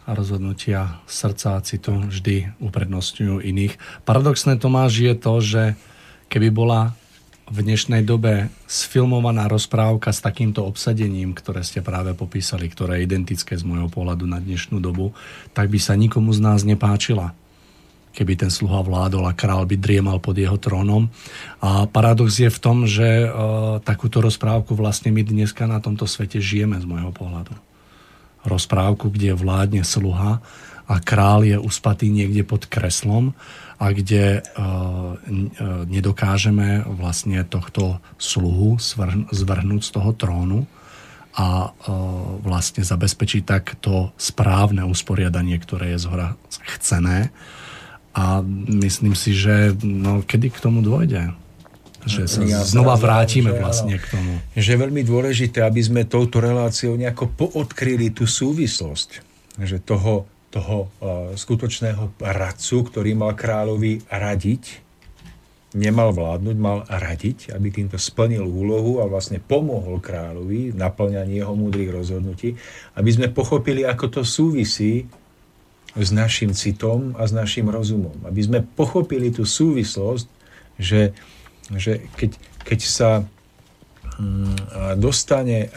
[0.03, 3.79] a rozhodnutia srdca a citu vždy uprednostňujú iných.
[4.03, 5.63] Paradoxné Tomáš je to, že
[6.27, 6.97] keby bola
[7.51, 13.59] v dnešnej dobe sfilmovaná rozprávka s takýmto obsadením, ktoré ste práve popísali, ktoré je identické
[13.59, 15.11] z môjho pohľadu na dnešnú dobu,
[15.51, 17.35] tak by sa nikomu z nás nepáčila
[18.13, 21.09] keby ten sluha vládol a král by driemal pod jeho trónom.
[21.65, 23.27] A paradox je v tom, že e,
[23.81, 27.57] takúto rozprávku vlastne my dneska na tomto svete žijeme z môjho pohľadu.
[28.45, 30.45] Rozprávku, kde vládne sluha
[30.85, 33.33] a král je uspatý niekde pod kreslom
[33.84, 35.19] a kde uh,
[35.91, 38.79] nedokážeme vlastne tohto sluhu
[39.27, 40.63] zvrhnúť z toho trónu
[41.36, 41.73] a uh,
[42.39, 47.36] vlastne zabezpečiť tak to správne usporiadanie, ktoré je zhora chcené.
[48.15, 48.39] A
[48.71, 51.36] myslím si, že no, kedy k tomu dôjde?
[52.07, 54.31] Že sa ja znova vrátime že, vlastne k tomu.
[54.55, 60.86] Že je veľmi dôležité, aby sme touto reláciou nejako poodkryli tú súvislosť že toho toho
[60.86, 64.86] uh, skutočného radcu, ktorý mal kráľovi radiť,
[65.74, 71.58] nemal vládnuť, mal radiť, aby týmto splnil úlohu a vlastne pomohol kráľovi v naplňaní jeho
[71.58, 72.54] múdrych rozhodnutí,
[72.93, 75.10] aby sme pochopili, ako to súvisí
[75.97, 78.14] s našim citom a s našim rozumom.
[78.26, 80.26] Aby sme pochopili tú súvislosť,
[80.78, 81.14] že,
[81.74, 83.12] že keď, keď sa
[84.18, 85.70] mm, dostane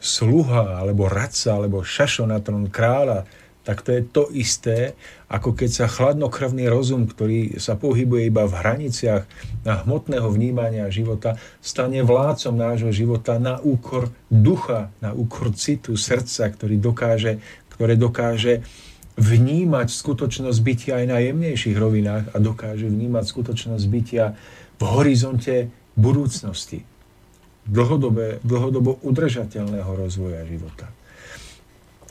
[0.00, 3.28] sluha, alebo radca, alebo šašo na trón kráľa,
[3.64, 4.92] tak to je to isté,
[5.32, 9.24] ako keď sa chladnokrvný rozum, ktorý sa pohybuje iba v hraniciach
[9.64, 16.52] na hmotného vnímania života, stane vládcom nášho života na úkor ducha, na úkor citu, srdca,
[16.52, 17.40] ktorý dokáže,
[17.72, 18.60] ktoré dokáže
[19.16, 24.36] vnímať skutočnosť bytia aj na jemnejších rovinách a dokáže vnímať skutočnosť bytia
[24.76, 26.82] v horizonte budúcnosti,
[27.64, 30.90] dlhodobo udržateľného rozvoja života.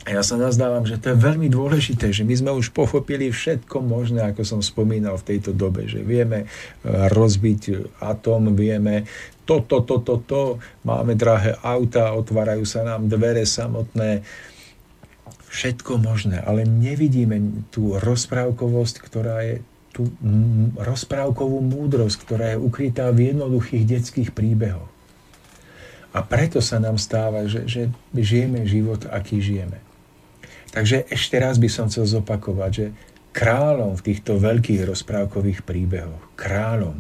[0.04, 4.28] Ja sa nazdávam, že to je veľmi dôležité, že my sme už pochopili všetko možné,
[4.28, 6.48] ako som spomínal v tejto dobe, že vieme e,
[7.08, 9.08] rozbiť atóm, vieme
[9.48, 10.42] toto, toto, toto, to,
[10.84, 14.28] máme drahé auta, otvárajú sa nám dvere samotné,
[15.48, 19.56] všetko možné, ale nevidíme tú rozprávkovosť, ktorá je
[19.96, 20.10] tú
[20.76, 24.90] rozprávkovú múdrosť, ktorá je ukrytá v jednoduchých detských príbehoch.
[26.12, 27.82] A preto sa nám stáva, že, že
[28.12, 29.93] žijeme život, aký žijeme.
[30.74, 32.86] Takže ešte raz by som chcel zopakovať, že
[33.30, 36.98] kráľom v týchto veľkých rozprávkových príbehoch, kráľom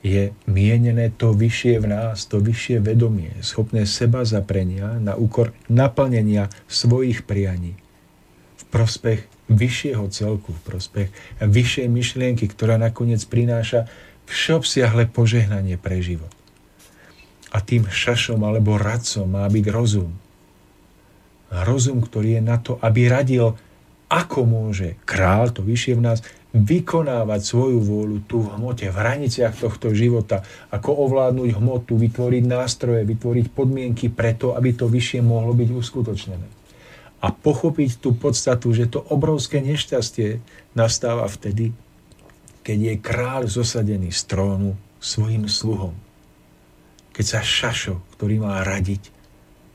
[0.00, 6.48] je mienené to vyššie v nás, to vyššie vedomie, schopné seba zaprenia na úkor naplnenia
[6.68, 7.76] svojich prianí
[8.56, 11.08] v prospech vyššieho celku, v prospech
[11.40, 13.88] vyššej myšlienky, ktorá nakoniec prináša
[14.28, 16.32] všeobsiahle požehnanie pre život.
[17.50, 20.14] A tým šašom alebo radcom má byť rozum,
[21.50, 23.58] rozum, ktorý je na to, aby radil,
[24.10, 26.18] ako môže král, to vyššie v nás,
[26.50, 30.42] vykonávať svoju vôľu tu v hmote, v hraniciach tohto života,
[30.74, 36.48] ako ovládnuť hmotu, vytvoriť nástroje, vytvoriť podmienky preto, aby to vyššie mohlo byť uskutočnené.
[37.20, 40.42] A pochopiť tú podstatu, že to obrovské nešťastie
[40.74, 41.70] nastáva vtedy,
[42.66, 45.94] keď je kráľ zosadený z trónu svojim sluhom.
[47.14, 49.19] Keď sa šašo, ktorý má radiť,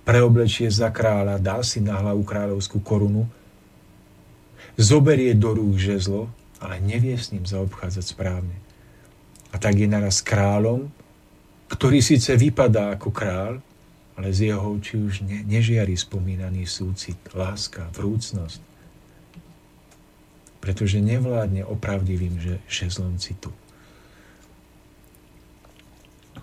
[0.05, 3.25] preoblečie za kráľa, dá si na hlavu kráľovskú korunu,
[4.77, 6.29] zoberie do rúk žezlo,
[6.61, 8.55] ale nevie s ním zaobchádzať správne.
[9.49, 10.87] A tak je naraz kráľom,
[11.67, 13.53] ktorý síce vypadá ako král,
[14.15, 18.61] ale z jeho očí už ne, nežiari spomínaný súcit, láska, vrúcnosť.
[20.63, 23.51] Pretože nevládne opravdivým že žezlom citu.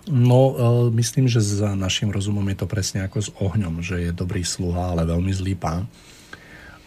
[0.03, 4.11] No, e, myslím, že za našim rozumom je to presne ako s ohňom, že je
[4.11, 5.87] dobrý sluha, ale veľmi zlý pán.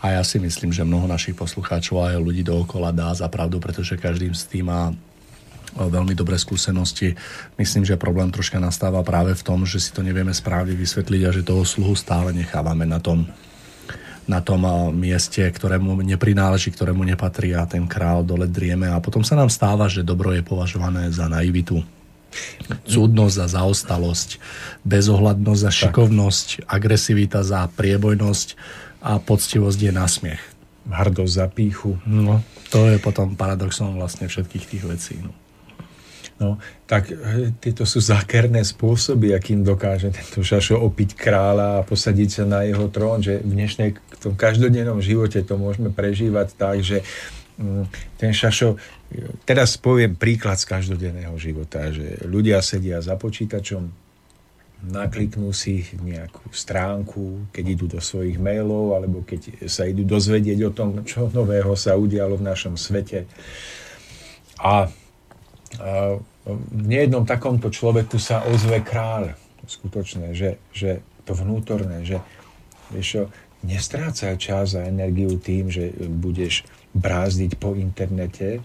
[0.04, 3.96] A ja si myslím, že mnoho našich poslucháčov aj ľudí dookola dá za pravdu, pretože
[3.96, 4.94] každým z tým má e,
[5.80, 7.16] veľmi dobré skúsenosti.
[7.56, 11.32] Myslím, že problém troška nastáva práve v tom, že si to nevieme správne vysvetliť a
[11.32, 13.24] že toho sluhu stále nechávame na tom,
[14.28, 19.24] na tom e, mieste, ktorému neprináleží, ktorému nepatrí a ten král dole drieme a potom
[19.24, 21.80] sa nám stáva, že dobro je považované za naivitu
[22.86, 24.28] Cudnosť za zaostalosť,
[24.82, 28.48] bezohľadnosť za šikovnosť, agresivita za priebojnosť
[29.02, 30.42] a poctivosť je nasmiech.
[30.86, 31.98] Hrdosť za píchu.
[32.06, 35.14] No, to je potom paradoxom vlastne všetkých tých vecí.
[35.18, 35.34] No.
[36.36, 37.08] No, tak
[37.64, 42.92] tieto sú zákerné spôsoby, akým dokáže tento šašo opiť kráľa a posadiť sa na jeho
[42.92, 47.00] trón, že v dnešnej, v tom každodennom živote to môžeme prežívať tak, že
[47.56, 47.88] mm,
[48.20, 48.76] ten šašo
[49.46, 53.86] Teraz poviem príklad z každodenného života, že ľudia sedia za počítačom,
[54.86, 60.74] nakliknú si nejakú stránku, keď idú do svojich mailov, alebo keď sa idú dozvedieť o
[60.74, 63.24] tom, čo nového sa udialo v našom svete.
[64.60, 64.90] A,
[65.80, 65.90] a
[66.46, 69.34] v nejednom takomto človeku sa ozve kráľ,
[69.66, 72.22] skutočné, že, že to vnútorné, že
[72.94, 73.22] vieš čo,
[73.66, 76.62] nestrácaj čas a energiu tým, že budeš
[76.94, 78.62] brázdiť po internete,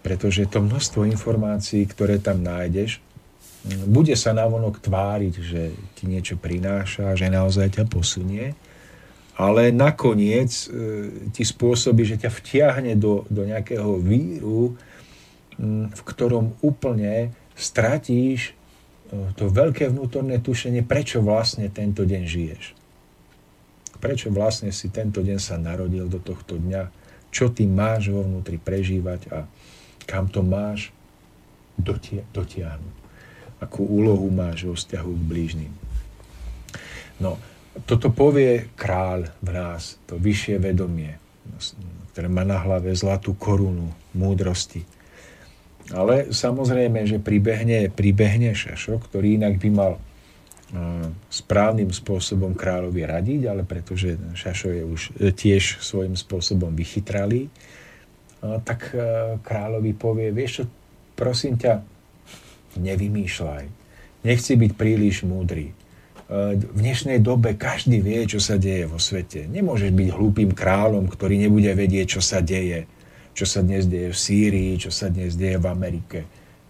[0.00, 3.02] pretože to množstvo informácií, ktoré tam nájdeš,
[3.68, 5.62] bude sa navonok tváriť, že
[5.98, 8.54] ti niečo prináša, že naozaj ťa posunie,
[9.38, 10.66] ale nakoniec e,
[11.30, 14.74] ti spôsobí, že ťa vtiahne do, do nejakého víru,
[15.90, 18.52] v ktorom úplne stratíš e,
[19.38, 22.64] to veľké vnútorné tušenie, prečo vlastne tento deň žiješ.
[23.98, 26.90] Prečo vlastne si tento deň sa narodil do tohto dňa,
[27.34, 29.46] čo ty máš vo vnútri prežívať a
[30.08, 30.88] kam to máš
[31.76, 32.96] dotia- dotiahnuť.
[33.60, 35.72] Akú úlohu máš vo vzťahu k blížnym.
[37.20, 37.36] No,
[37.84, 41.20] toto povie kráľ v nás, to vyššie vedomie,
[42.14, 44.82] ktoré má na hlave zlatú korunu múdrosti.
[45.92, 49.92] Ale samozrejme, že pribehne, pribehne Šašo, ktorý inak by mal
[51.32, 55.00] správnym spôsobom kráľovi radiť, ale pretože Šašo je už
[55.32, 57.48] tiež svojím spôsobom vychytralý,
[58.42, 58.98] tak e,
[59.42, 60.64] kráľovi povie, vieš čo,
[61.18, 61.82] prosím ťa,
[62.78, 63.64] nevymýšľaj.
[64.22, 65.70] Nechci byť príliš múdry.
[65.70, 65.74] E,
[66.54, 69.50] v dnešnej dobe každý vie, čo sa deje vo svete.
[69.50, 72.86] Nemôžeš byť hlúpým kráľom, ktorý nebude vedieť, čo sa deje.
[73.34, 76.26] Čo sa dnes deje v Sýrii, čo sa dnes deje v Amerike.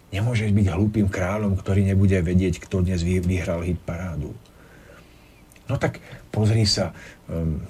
[0.08, 4.32] Nemôžeš byť hlúpým kráľom, ktorý nebude vedieť, kto dnes vyhral hit parádu.
[5.68, 6.00] No tak
[6.32, 6.96] pozri sa,
[7.28, 7.60] um,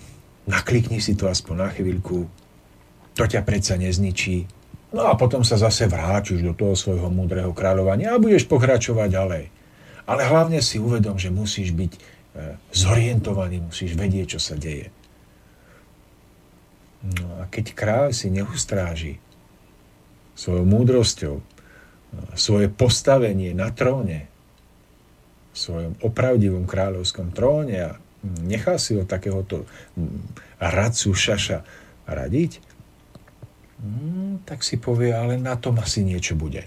[0.46, 2.30] naklikni si to aspoň na chvíľku,
[3.18, 4.46] to ťa predsa nezničí.
[4.94, 9.44] No a potom sa zase vrátiš do toho svojho múdreho kráľovania a budeš pokračovať ďalej.
[10.08, 12.00] Ale hlavne si uvedom, že musíš byť e,
[12.72, 14.88] zorientovaný, musíš vedieť, čo sa deje.
[17.02, 19.20] No a keď kráľ si neustráži
[20.32, 21.44] svojou múdrosťou e,
[22.38, 24.30] svoje postavenie na tróne,
[25.52, 27.90] svojom opravdivom kráľovskom tróne a
[28.46, 29.66] nechá si ho takéhoto
[30.62, 31.66] radcu šaša
[32.06, 32.67] radiť,
[33.82, 36.66] mm, tak si povie, ale na tom asi niečo bude.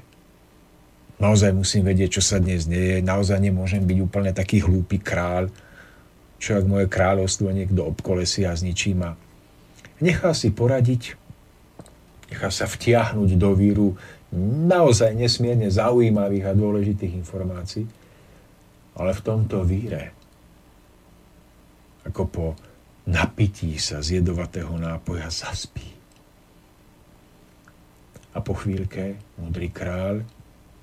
[1.22, 3.06] Naozaj musím vedieť, čo sa dnes deje.
[3.06, 5.54] Naozaj nemôžem byť úplne taký hlúpy kráľ,
[6.42, 9.14] čo ak moje kráľovstvo niekto obkolesí a zničí ma.
[10.02, 11.14] Nechá si poradiť,
[12.34, 13.94] nechá sa vtiahnuť do víru
[14.66, 17.86] naozaj nesmierne zaujímavých a dôležitých informácií,
[18.98, 20.16] ale v tomto víre,
[22.08, 22.46] ako po
[23.06, 25.91] napití sa z jedovatého nápoja zaspí.
[28.32, 30.24] A po chvíľke múdry kráľ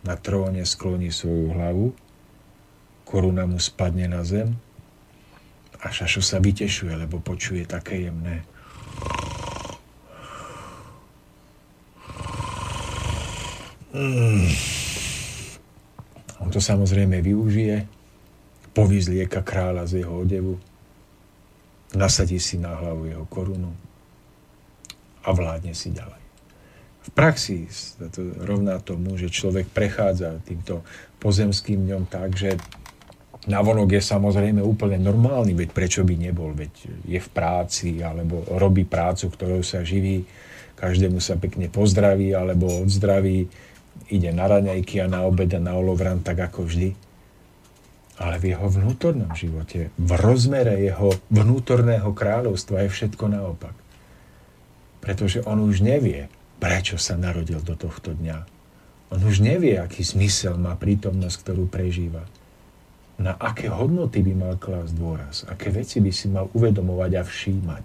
[0.04, 1.86] na tróne skloní svoju hlavu,
[3.08, 4.52] koruna mu spadne na zem
[5.80, 8.44] a Šašo sa vytešuje, lebo počuje také jemné.
[13.96, 14.52] Mm.
[16.44, 17.88] On to samozrejme využije,
[18.76, 20.54] povyzlieka kráľa z jeho odevu,
[21.96, 23.72] nasadí si na hlavu jeho korunu
[25.24, 26.17] a vládne si ďalej
[27.08, 27.64] v praxi
[28.12, 30.84] to rovná tomu, že človek prechádza týmto
[31.24, 32.60] pozemským dňom tak, že
[33.48, 36.72] navonok je samozrejme úplne normálny, veď prečo by nebol, veď
[37.08, 40.28] je v práci alebo robí prácu, ktorou sa živí,
[40.76, 43.48] každému sa pekne pozdraví alebo odzdraví,
[44.12, 46.92] ide na raňajky a na obed a na olovran tak ako vždy.
[48.18, 53.74] Ale v jeho vnútornom živote, v rozmere jeho vnútorného kráľovstva je všetko naopak.
[54.98, 56.26] Pretože on už nevie,
[56.58, 58.38] prečo sa narodil do tohto dňa.
[59.14, 62.28] On už nevie, aký zmysel má prítomnosť, ktorú prežíva.
[63.18, 67.84] Na aké hodnoty by mal klásť dôraz, aké veci by si mal uvedomovať a všímať.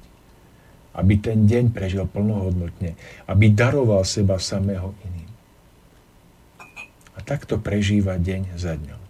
[0.94, 2.94] Aby ten deň prežil plnohodnotne,
[3.26, 5.32] aby daroval seba samého iným.
[7.18, 9.02] A takto prežíva deň za dňom.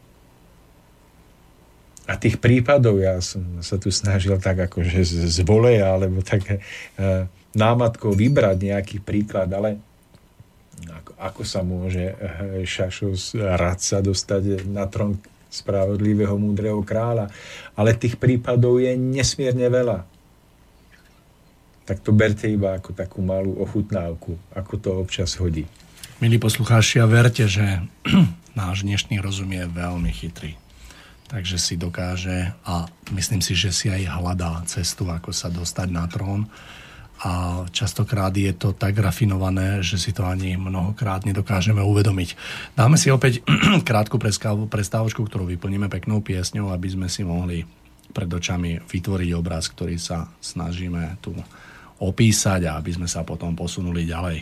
[2.03, 7.27] A tých prípadov, ja som sa tu snažil tak akože z voleja, alebo tak uh,
[7.53, 9.77] námatkou vybrať nejaký príklad, ale
[10.89, 15.21] ako, ako sa môže eh, Šašo z radca dostať na trón
[15.53, 17.29] spravodlivého múdreho kráľa.
[17.77, 20.01] Ale tých prípadov je nesmierne veľa.
[21.85, 25.69] Tak to berte iba ako takú malú ochutnávku, ako to občas hodí.
[26.17, 27.85] Milí poslucháči, a verte, že
[28.59, 30.57] náš dnešný rozum je veľmi chytrý.
[31.29, 36.05] Takže si dokáže a myslím si, že si aj hľadá cestu, ako sa dostať na
[36.09, 36.49] trón
[37.23, 42.35] a častokrát je to tak rafinované, že si to ani mnohokrát nedokážeme uvedomiť.
[42.75, 43.39] Dáme si opäť
[43.87, 44.19] krátku
[44.67, 47.63] prestávočku, ktorú vyplníme peknou piesňou, aby sme si mohli
[48.11, 51.31] pred očami vytvoriť obraz, ktorý sa snažíme tu
[52.03, 54.37] opísať a aby sme sa potom posunuli ďalej.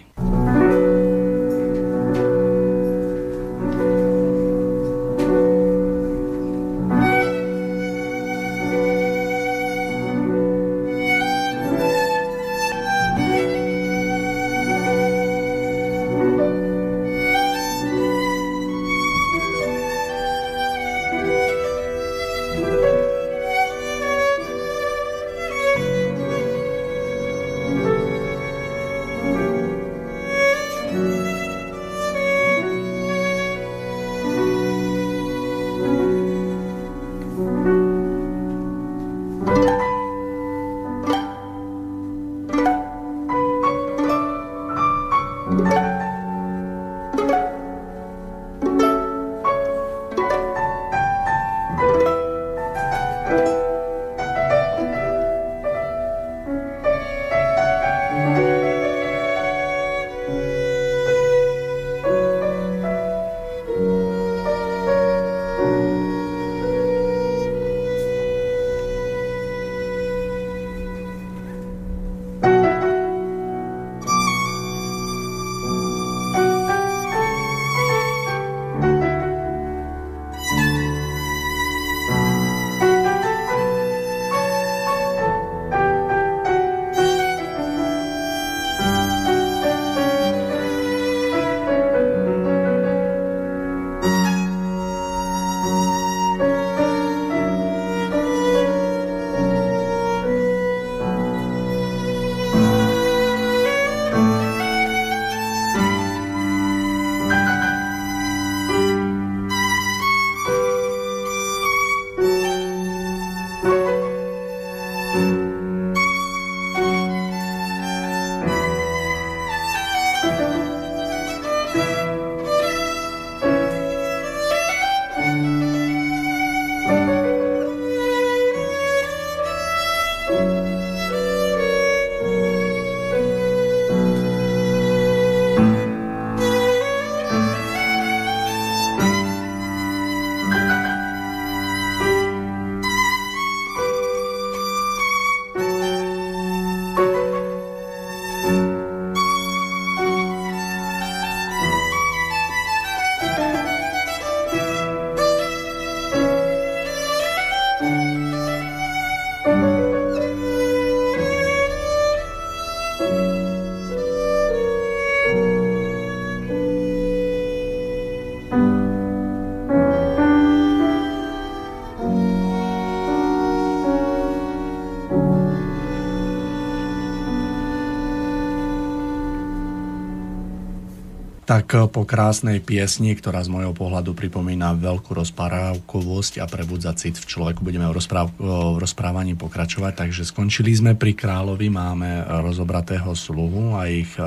[181.51, 187.27] Tak po krásnej piesni, ktorá z môjho pohľadu pripomína veľkú rozprávkovosť a prebudza cit v
[187.27, 189.99] človeku, budeme o, rozpráv- o rozprávaní pokračovať.
[189.99, 194.23] Takže skončili sme pri kráľovi, máme rozobratého sluhu a ich e,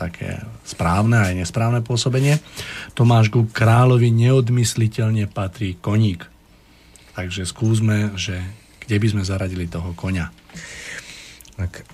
[0.00, 2.40] také správne aj nesprávne pôsobenie.
[2.96, 6.24] Tomáš ku kráľovi neodmysliteľne patrí koník.
[7.12, 8.40] Takže skúsme, že
[8.80, 10.32] kde by sme zaradili toho konia.
[11.60, 11.84] Tak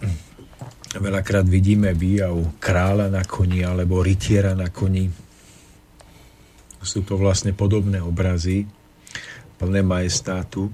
[0.99, 5.07] Veľakrát vidíme výjav kráľa na koni alebo rytiera na koni.
[6.83, 8.67] Sú to vlastne podobné obrazy,
[9.59, 10.71] plné majestátu.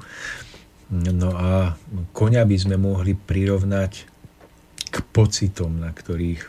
[0.92, 1.76] No a
[2.12, 3.92] konia by sme mohli prirovnať
[4.92, 6.44] k pocitom, na ktorých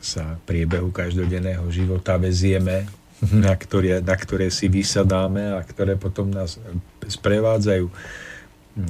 [0.00, 2.88] sa priebehu každodenného života vezieme,
[3.44, 6.56] na ktoré, na ktoré si vysadáme a ktoré potom nás
[7.04, 7.88] sprevádzajú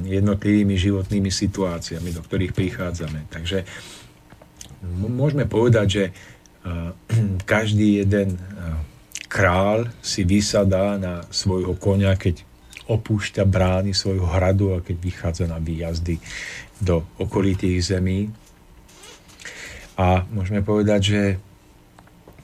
[0.07, 3.27] jednotlivými životnými situáciami, do ktorých prichádzame.
[3.33, 3.65] Takže
[4.89, 6.03] môžeme povedať, že
[7.51, 8.37] každý jeden
[9.31, 12.43] král si vysadá na svojho konia, keď
[12.91, 16.19] opúšťa brány svojho hradu a keď vychádza na výjazdy
[16.83, 18.27] do okolitých zemí.
[19.95, 21.21] A môžeme povedať, že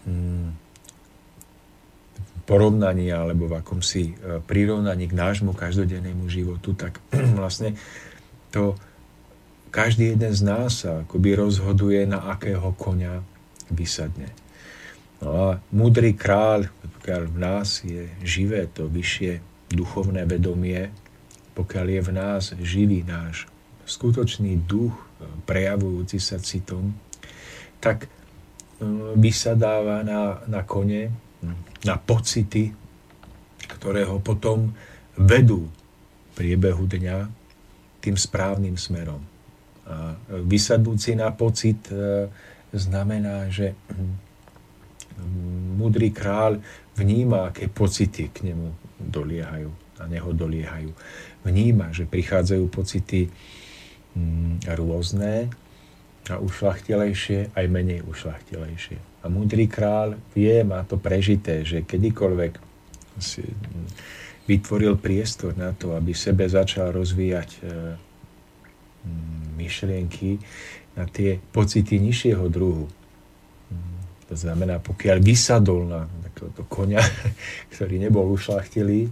[0.07, 0.47] mm,
[2.47, 7.03] porovnaní alebo v akomsi e, prirovnaní k nášmu každodennému životu, tak
[7.39, 7.75] vlastne
[8.55, 8.79] to
[9.69, 13.21] každý jeden z nás sa akoby rozhoduje, na akého konia
[13.71, 14.31] vysadne.
[15.19, 16.69] No a múdry kráľ,
[16.99, 19.41] pokiaľ v nás je živé to vyššie
[19.73, 20.93] duchovné vedomie,
[21.57, 23.49] pokiaľ je v nás živý náš
[23.89, 24.93] skutočný duch,
[25.49, 26.93] prejavujúci sa citom,
[27.81, 28.09] tak e,
[29.17, 31.09] vysadáva na, na kone,
[31.81, 32.73] na pocity,
[33.65, 34.73] ktoré ho potom
[35.17, 37.17] vedú v priebehu dňa
[38.01, 39.36] tým správnym smerom.
[39.87, 42.27] A vysadnúci na pocit e,
[42.75, 43.71] znamená, že
[45.77, 46.61] múdry kráľ
[46.97, 50.91] vníma, aké pocity k nemu doliehajú a neho doliehajú.
[51.45, 53.29] Vníma, že prichádzajú pocity
[54.13, 55.49] mm, rôzne
[56.27, 58.99] a ušlachtilejšie, aj menej ušlachtilejšie.
[59.23, 62.53] A múdry kráľ vie, má to prežité, že kedykoľvek
[63.17, 63.47] si
[64.45, 67.59] vytvoril priestor na to, aby sebe začal rozvíjať e,
[69.57, 70.37] myšlienky
[70.97, 72.89] na tie pocity nižšieho druhu.
[74.27, 76.99] To znamená, pokiaľ vysadol na takéhoto konia,
[77.73, 79.07] ktorý nebol ušlachtilý,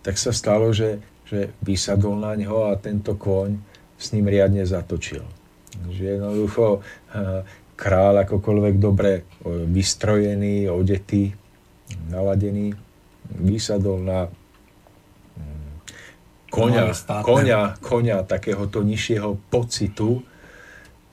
[0.00, 3.56] tak sa stalo, že, že vysadol na ňo a tento koň
[4.00, 5.24] s ním riadne zatočil.
[5.92, 6.80] Že jednoducho
[7.76, 11.32] král akokoľvek dobre vystrojený, odetý,
[12.08, 12.76] naladený,
[13.40, 14.28] vysadol na
[16.50, 20.20] koňa, koňa, koňa takéhoto nižšieho pocitu.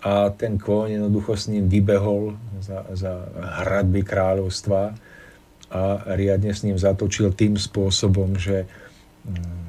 [0.02, 3.28] A ten kôň jednoducho s ním vybehol za, za
[3.66, 4.94] hradby kráľovstva
[5.68, 5.82] a
[6.16, 8.70] riadne s ním zatočil tým spôsobom, že
[9.28, 9.68] mm,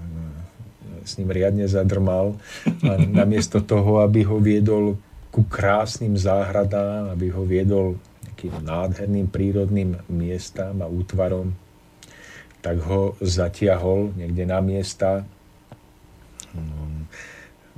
[1.02, 2.36] s ním riadne zadrmal
[2.84, 5.00] a namiesto toho, aby ho viedol
[5.32, 7.96] ku krásnym záhradám, aby ho viedol
[8.28, 11.56] nejakým nádherným prírodným miestam a útvarom,
[12.62, 15.26] tak ho zatiahol niekde na miesta,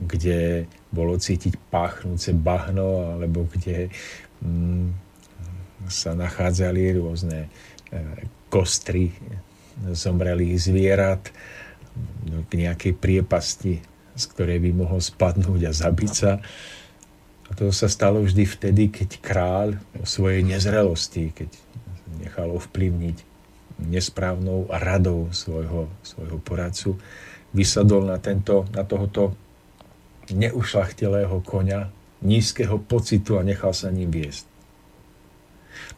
[0.00, 3.92] kde bolo cítiť páchnúce bahno, alebo kde
[4.40, 4.88] mm,
[5.88, 7.48] sa nachádzali rôzne e,
[8.48, 9.12] kostry
[9.92, 11.32] zomrelých zvierat
[12.48, 13.80] k nejakej priepasti,
[14.16, 16.40] z ktorej by mohol spadnúť a zabiť sa.
[17.48, 21.50] A to sa stalo vždy vtedy, keď kráľ o svojej nezrelosti, keď
[22.22, 23.16] nechal ovplyvniť
[23.80, 27.00] nesprávnou radou svojho, svojho poradcu,
[27.50, 29.34] vysadol na, tento, na tohoto
[30.30, 31.90] neušlachtilého koňa,
[32.22, 34.46] nízkeho pocitu a nechal sa ním viesť.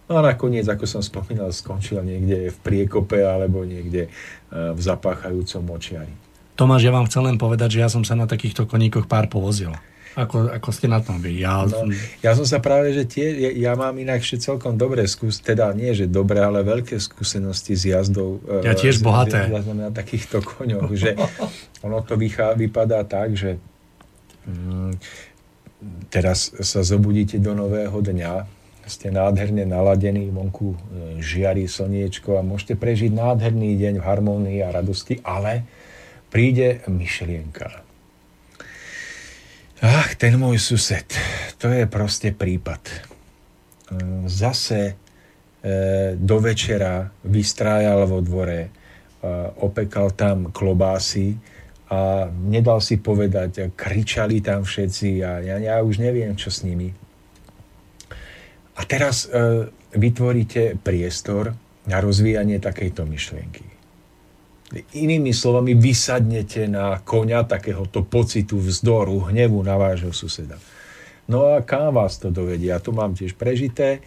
[0.09, 4.11] No a nakoniec, ako som spomínal, skončil niekde v priekope alebo niekde e,
[4.51, 6.13] v zapáchajúcom močiari.
[6.53, 9.73] Tomáš, ja vám chcem len povedať, že ja som sa na takýchto koníkoch pár povozil.
[10.13, 11.41] Ako, ako ste na tom vy?
[11.41, 11.65] Ja...
[11.65, 11.89] No,
[12.21, 15.97] ja som sa práve, že tie, ja, ja mám inakšie celkom dobré skúsenosti, teda nie,
[15.97, 18.45] že dobré, ale veľké skúsenosti s jazdou.
[18.45, 19.49] E, ja tiež s, bohaté.
[19.49, 21.17] S na takýchto koňoch, že
[21.87, 23.57] ono to vychá, vypadá tak, že
[24.45, 25.01] mm,
[26.13, 30.79] teraz sa zobudíte do nového dňa, ste nádherne naladení, vonku e,
[31.25, 35.65] žiari slniečko a môžete prežiť nádherný deň v harmónii a radosti, ale
[36.29, 37.92] príde myšlienka
[39.83, 41.11] Ach, ten môj sused,
[41.59, 42.79] to je proste prípad.
[43.91, 44.95] Mm, zase
[45.59, 48.71] e, do večera vystrájal vo dvore, e,
[49.59, 51.35] opekal tam klobásy
[51.91, 56.95] a nedal si povedať, kričali tam všetci a ja, ja už neviem, čo s nimi.
[58.79, 59.67] A teraz e,
[59.99, 61.59] vytvoríte priestor
[61.91, 63.72] na rozvíjanie takejto myšlienky.
[64.73, 70.57] Inými slovami, vysadnete na koňa takéhoto pocitu vzdoru, hnevu na vášho suseda.
[71.29, 72.73] No a kam vás to dovedie?
[72.73, 74.01] Ja to mám tiež prežité,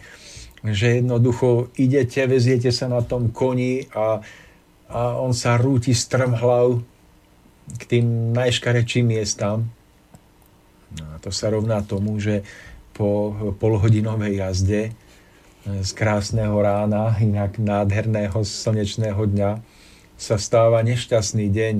[0.66, 4.18] že jednoducho idete, veziete sa na tom koni a,
[4.90, 6.82] a on sa rúti strmhlav
[7.78, 9.70] k tým najškarečím miestam.
[10.98, 12.42] No a to sa rovná tomu, že
[12.90, 14.82] po polhodinovej jazde
[15.66, 19.50] z krásneho rána, inak nádherného slnečného dňa,
[20.16, 21.74] sa stáva nešťastný deň,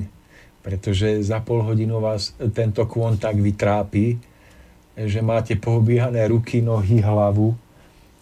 [0.61, 4.17] pretože za pol hodinu vás tento kôň tak vytrápi,
[4.97, 7.53] že máte poobíhané ruky, nohy, hlavu,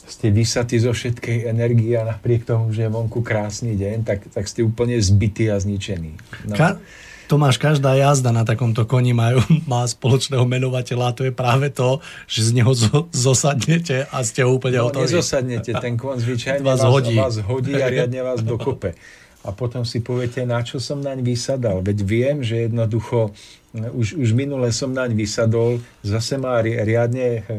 [0.06, 4.46] ste vysatí zo všetkej energie a napriek tomu, že je vonku krásny deň, tak, tak
[4.46, 6.14] ste úplne zbytí a zničení.
[6.46, 6.54] No.
[6.54, 6.78] Ka-
[7.26, 11.98] Tomáš, každá jazda na takomto koni majú, má spoločného menovateľa a to je práve to,
[12.30, 15.10] že z neho zo, zosadnete a ste úplne no, hotoví.
[15.10, 17.18] nezosadnete, ten kon zvyčajne vás, vás, hodí.
[17.18, 18.94] vás hodí a riadne vás dokope.
[19.46, 21.86] A potom si poviete, na čo som naň vysadal.
[21.86, 23.30] Veď viem, že jednoducho
[23.76, 27.54] už, už minule som naň vysadol, zase má riadne e, e,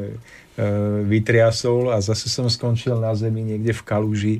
[1.04, 4.36] vytriasol a zase som skončil na zemi niekde v kaluži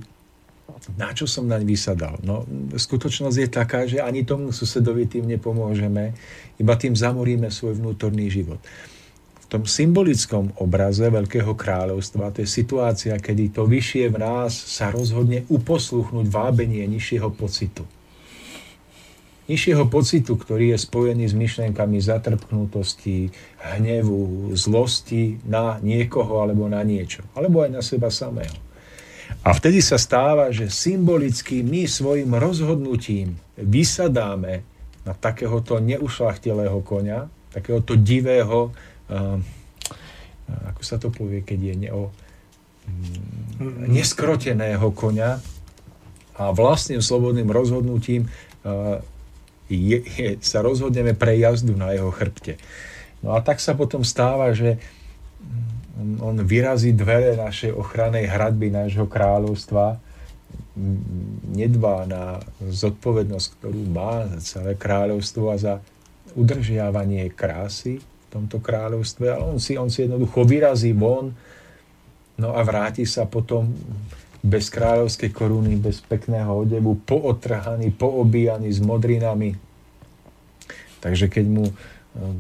[0.94, 2.18] na čo som naň vysadal?
[2.23, 6.14] No, skutočnosť je taká, že ani tomu susedovi tým nepomôžeme,
[6.59, 8.62] iba tým zamoríme svoj vnútorný život.
[9.47, 14.90] V tom symbolickom obraze Veľkého kráľovstva to je situácia, kedy to vyššie v nás sa
[14.90, 17.86] rozhodne uposluchnúť vábenie nižšieho pocitu.
[19.47, 23.31] Nižšieho pocitu, ktorý je spojený s myšlenkami zatrpknutosti,
[23.78, 27.23] hnevu, zlosti na niekoho alebo na niečo.
[27.39, 28.59] Alebo aj na seba samého.
[29.47, 34.66] A vtedy sa stáva, že symbolicky my svojim rozhodnutím vysadáme
[35.06, 38.74] na takéhoto neušlachtilého konia, takéhoto divého,
[40.47, 45.39] ako sa to povie, keď je neo, um, neskroteného konia
[46.37, 48.28] a vlastným slobodným rozhodnutím
[48.66, 49.01] uh,
[49.66, 52.59] je, je, sa rozhodneme pre jazdu na jeho chrbte.
[53.24, 54.78] No a tak sa potom stáva, že
[56.20, 59.99] on, vyrazí dvere našej ochrannej hradby nášho kráľovstva,
[61.57, 65.74] nedbá na zodpovednosť, ktorú má za celé kráľovstvo a za
[66.37, 68.05] udržiavanie krásy
[68.36, 71.32] tomto kráľovstve, ale on si, on si jednoducho vyrazí von,
[72.36, 73.72] no a vráti sa potom
[74.46, 79.56] bez kráľovskej koruny, bez pekného odevu, pootrhaný, poobíjaný s modrinami.
[81.02, 81.64] Takže keď mu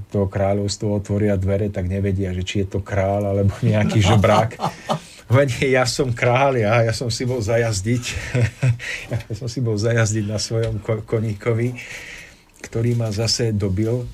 [0.08, 4.56] to kráľovstvo otvoria dvere, tak nevedia, že či je to král alebo nejaký žobrák.
[5.26, 8.04] Veď ja som král, ja, ja som si bol zajazdiť,
[9.12, 11.74] ja som si bol zajazdiť na svojom koníkovi,
[12.62, 14.06] ktorý ma zase dobil.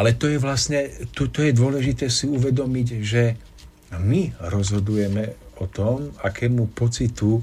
[0.00, 3.36] Ale to je vlastne, to, to je dôležité si uvedomiť, že
[4.00, 7.42] my rozhodujeme o tom, akému pocitu e,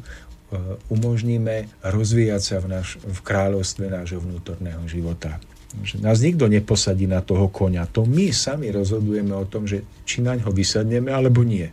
[0.90, 5.38] umožníme rozvíjať sa v, naš, v kráľovstve nášho vnútorného života.
[5.86, 7.86] Že nás nikto neposadí na toho konia.
[7.94, 11.70] To my sami rozhodujeme o tom, že či na ňo vysadneme alebo nie.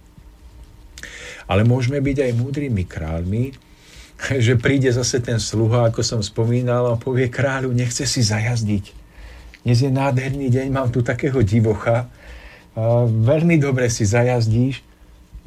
[1.49, 3.57] Ale môžeme byť aj múdrymi kráľmi,
[4.45, 9.04] že príde zase ten sluha, ako som spomínal, a povie kráľu, nechce si zajazdiť.
[9.65, 12.13] Dnes je nádherný deň, mám tu takého divocha,
[13.09, 14.85] veľmi dobre si zajazdíš,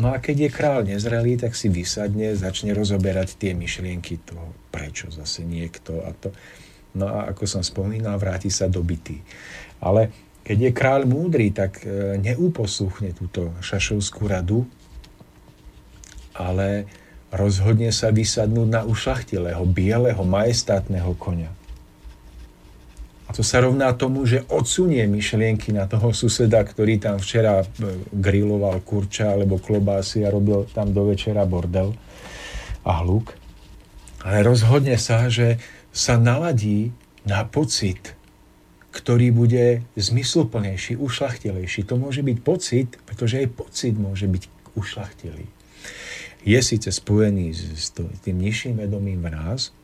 [0.02, 5.14] no a keď je král nezrelý, tak si vysadne, začne rozoberať tie myšlienky toho, prečo
[5.14, 6.34] zase niekto a to.
[6.98, 9.22] No a ako som spomínal, vráti sa do byty.
[9.85, 10.10] Ale
[10.41, 14.65] keď je kráľ múdry, tak e, neuposluchne túto šašovskú radu,
[16.34, 16.89] ale
[17.30, 21.53] rozhodne sa vysadnúť na ušlachtilého, bieleho, majestátneho konia.
[23.27, 27.65] A to sa rovná tomu, že odsunie myšlienky na toho suseda, ktorý tam včera e,
[28.15, 31.91] griloval kurča alebo klobásy a robil tam do večera bordel
[32.87, 33.35] a hluk.
[34.23, 35.59] Ale rozhodne sa, že
[35.91, 36.95] sa naladí
[37.27, 38.15] na pocit,
[38.95, 41.83] ktorý bude zmysluplnejší, ušlachtilejší.
[41.85, 44.43] To môže byť pocit, pretože aj pocit môže byť
[44.79, 45.45] ušlachtilý.
[46.47, 47.91] Je síce spojený s
[48.23, 49.75] tým nižším vedomím v nás,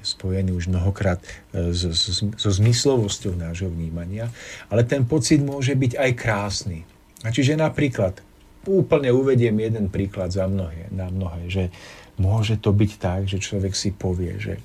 [0.00, 1.22] je spojený už mnohokrát
[1.52, 4.32] e, so, so, so zmyslovosťou nášho vnímania,
[4.72, 6.78] ale ten pocit môže byť aj krásny.
[7.22, 8.18] A čiže napríklad,
[8.66, 11.64] úplne uvediem jeden príklad za mnohé, na mnohé, že
[12.18, 14.58] môže to byť tak, že človek si povie, že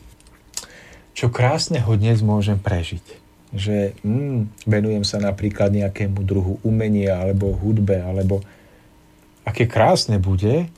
[1.18, 3.06] čo krásneho dnes môžem prežiť.
[3.50, 8.46] Že mm, venujem sa napríklad nejakému druhu umenia alebo hudbe, alebo
[9.42, 10.70] aké krásne bude,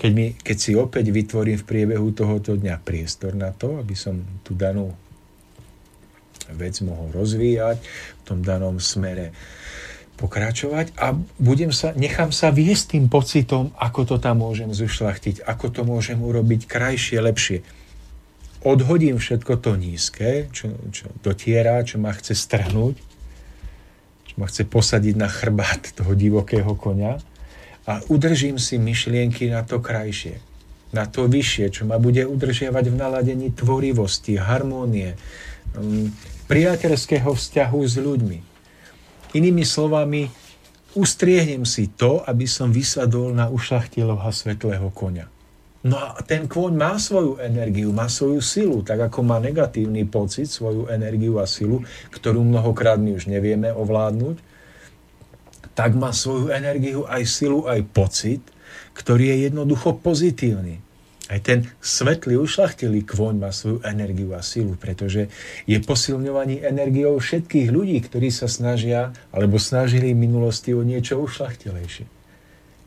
[0.00, 4.16] keď, mi, keď si opäť vytvorím v priebehu tohoto dňa priestor na to, aby som
[4.40, 4.96] tú danú
[6.56, 9.36] vec mohol rozvíjať v tom danom smere
[10.16, 15.66] pokračovať a budem sa, nechám sa viesť tým pocitom, ako to tam môžem zušlachtiť, ako
[15.68, 17.58] to môžem urobiť krajšie, lepšie.
[18.60, 22.96] Odhodím všetko to nízke, čo, čo dotiera, čo ma chce strhnúť,
[24.28, 27.20] čo ma chce posadiť na chrbát toho divokého konia
[27.90, 30.38] a udržím si myšlienky na to krajšie,
[30.94, 35.18] na to vyššie, čo ma bude udržiavať v naladení tvorivosti, harmónie,
[35.74, 36.06] um,
[36.46, 38.38] priateľského vzťahu s ľuďmi.
[39.34, 40.30] Inými slovami,
[40.94, 45.26] ustriehnem si to, aby som vysadol na ušlachtilého svetlého konia.
[45.80, 50.46] No a ten kôň má svoju energiu, má svoju silu, tak ako má negatívny pocit,
[50.46, 54.49] svoju energiu a silu, ktorú mnohokrát my už nevieme ovládnuť,
[55.80, 58.44] tak má svoju energiu aj silu, aj pocit,
[58.92, 60.76] ktorý je jednoducho pozitívny.
[61.32, 65.32] Aj ten svetlý, ušlachtilý kôň má svoju energiu a silu, pretože
[65.64, 72.20] je posilňovaný energiou všetkých ľudí, ktorí sa snažia alebo snažili v minulosti o niečo ušlachtilejšie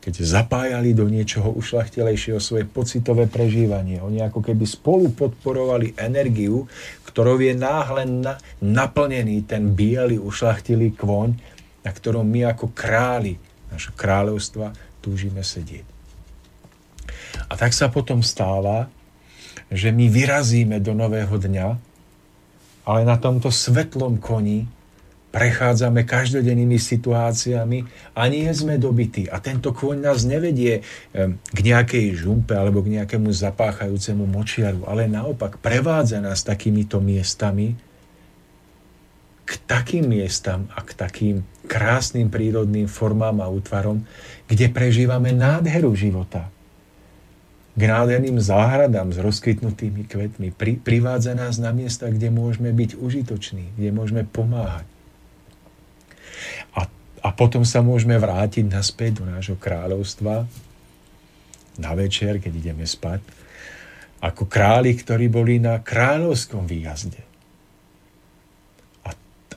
[0.04, 4.04] keď zapájali do niečoho ušlachtilejšieho svoje pocitové prežívanie.
[4.04, 6.68] Oni ako keby spolu podporovali energiu,
[7.08, 11.53] ktorou je náhle na, naplnený ten biely ušlachtilý kvoň,
[11.84, 13.36] na ktorom my ako králi
[13.68, 14.72] našho kráľovstva
[15.04, 15.84] túžime sedieť.
[17.50, 18.88] A tak sa potom stáva,
[19.68, 21.68] že my vyrazíme do nového dňa,
[22.88, 24.64] ale na tomto svetlom koni
[25.34, 27.78] prechádzame každodennými situáciami
[28.14, 29.26] a nie sme dobití.
[29.26, 30.86] A tento kôň nás nevedie
[31.50, 37.74] k nejakej žumpe alebo k nejakému zapáchajúcemu močiaru, ale naopak prevádza nás takýmito miestami
[39.44, 41.36] k takým miestam a k takým
[41.68, 44.04] krásnym prírodným formám a útvarom,
[44.48, 46.48] kde prežívame nádheru života.
[47.74, 50.54] K nádherným záhradám s rozkvitnutými kvetmi.
[50.54, 54.86] Pri, privádza nás na miesta, kde môžeme byť užitoční, kde môžeme pomáhať
[57.24, 60.44] a potom sa môžeme vrátiť naspäť do nášho kráľovstva
[61.80, 63.24] na večer, keď ideme spať,
[64.20, 67.23] ako králi, ktorí boli na kráľovskom výjazde.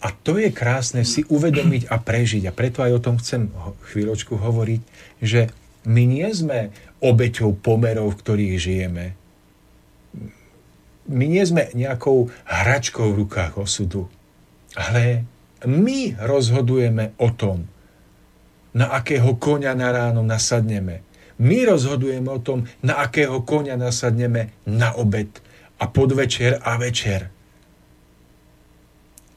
[0.08, 2.48] A, to je krásne si uvedomiť a prežiť.
[2.48, 3.52] A preto aj o tom chcem
[3.92, 4.82] chvíľočku hovoriť,
[5.20, 5.52] že
[5.84, 6.72] my nie sme
[7.04, 9.06] obeťou pomerov, v ktorých žijeme.
[11.12, 14.08] My nie sme nejakou hračkou v rukách osudu,
[14.76, 15.28] ale
[15.68, 17.68] my rozhodujeme o tom,
[18.76, 21.04] na akého konia na ráno nasadneme.
[21.42, 25.32] My rozhodujeme o tom, na akého konia nasadneme na obed
[25.82, 27.34] a podvečer a večer.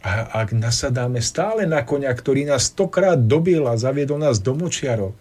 [0.01, 5.13] A ak nasadáme stále na konia, ktorý nás stokrát dobil a zaviedol nás do močiarov,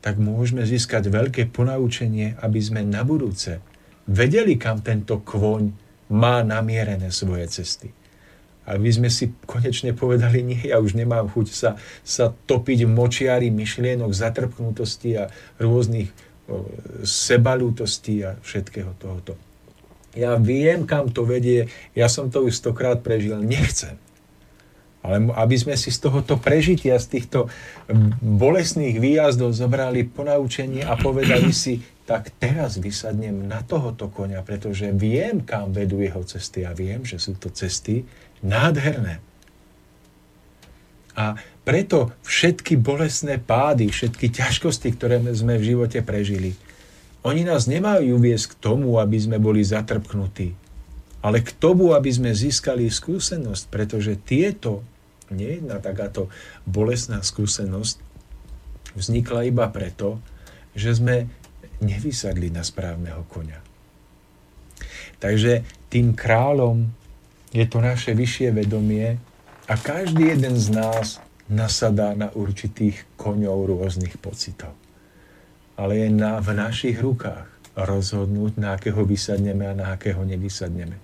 [0.00, 3.60] tak môžeme získať veľké ponaučenie, aby sme na budúce
[4.06, 5.74] vedeli, kam tento kvoň
[6.14, 7.90] má namierené svoje cesty.
[8.66, 11.70] Aby sme si konečne povedali, nie, ja už nemám chuť sa,
[12.02, 16.10] sa topiť v močiari myšlienok, zatrpknutosti a rôznych
[16.50, 16.66] o,
[17.06, 19.38] sebalútostí a všetkého tohoto.
[20.16, 24.00] Ja viem, kam to vedie, ja som to už stokrát prežil, nechcem.
[25.06, 27.46] Ale aby sme si z tohoto prežitia, z týchto
[28.18, 35.42] bolestných výjazdov zobrali ponaučenie a povedali si, tak teraz vysadnem na tohoto konia, pretože viem,
[35.46, 38.02] kam vedú jeho cesty a viem, že sú to cesty,
[38.44, 39.18] Nádherné.
[41.16, 46.52] A preto všetky bolestné pády, všetky ťažkosti, ktoré sme v živote prežili,
[47.26, 50.54] oni nás nemajú viesť k tomu, aby sme boli zatrpknutí,
[51.26, 54.86] ale k tomu, aby sme získali skúsenosť, pretože tieto,
[55.34, 56.30] nie jedna takáto
[56.62, 57.98] bolestná skúsenosť,
[58.94, 60.22] vznikla iba preto,
[60.78, 61.26] že sme
[61.82, 63.58] nevysadli na správneho konia.
[65.18, 66.86] Takže tým kráľom
[67.50, 69.18] je to naše vyššie vedomie
[69.66, 71.18] a každý jeden z nás
[71.50, 74.85] nasadá na určitých koňov rôznych pocitov.
[75.76, 80.96] Ale je na, v našich rukách rozhodnúť, na akého vysadneme a na akého nevysadneme.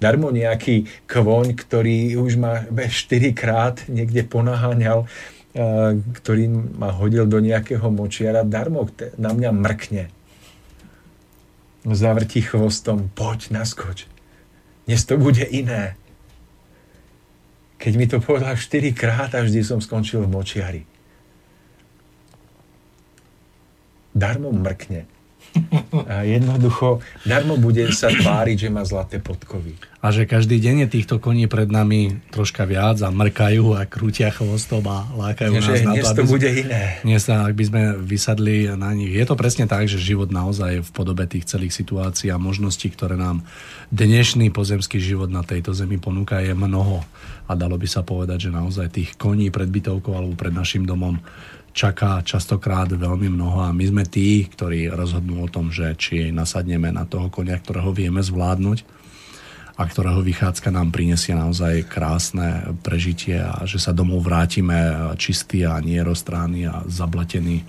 [0.00, 5.04] Darmo nejaký kvoň, ktorý už ma 4 krát niekde ponaháňal,
[6.16, 8.88] ktorý ma hodil do nejakého močiara, darmo
[9.20, 10.04] na mňa mrkne.
[11.84, 14.08] Zavrti chvostom, poď, naskoč.
[14.88, 16.00] Dnes to bude iné.
[17.76, 20.82] Keď mi to povedal 4 krát a vždy som skončil v močiari.
[24.14, 25.10] Darmo mrkne.
[26.10, 29.78] A jednoducho, darmo bude sa tváriť, že má zlaté podkovy.
[30.02, 34.34] A že každý deň je týchto koní pred nami troška viac a mrkajú a krútia
[34.34, 36.98] chvostom a lákajú že nás na to, aby to bude iné.
[37.06, 39.14] Dnes, ak by sme vysadli na nich.
[39.14, 43.14] Je to presne tak, že život naozaj v podobe tých celých situácií a možností, ktoré
[43.14, 43.46] nám
[43.94, 47.06] dnešný pozemský život na tejto zemi ponúka, je mnoho.
[47.46, 51.22] A dalo by sa povedať, že naozaj tých koní pred bytovkou alebo pred našim domom
[51.74, 56.94] čaká častokrát veľmi mnoho a my sme tí, ktorí rozhodnú o tom, že či nasadneme
[56.94, 58.86] na toho konia, ktorého vieme zvládnuť
[59.74, 65.82] a ktorého vychádzka nám prinesie naozaj krásne prežitie a že sa domov vrátime čistý a
[65.82, 67.66] nie roztrány a zablatený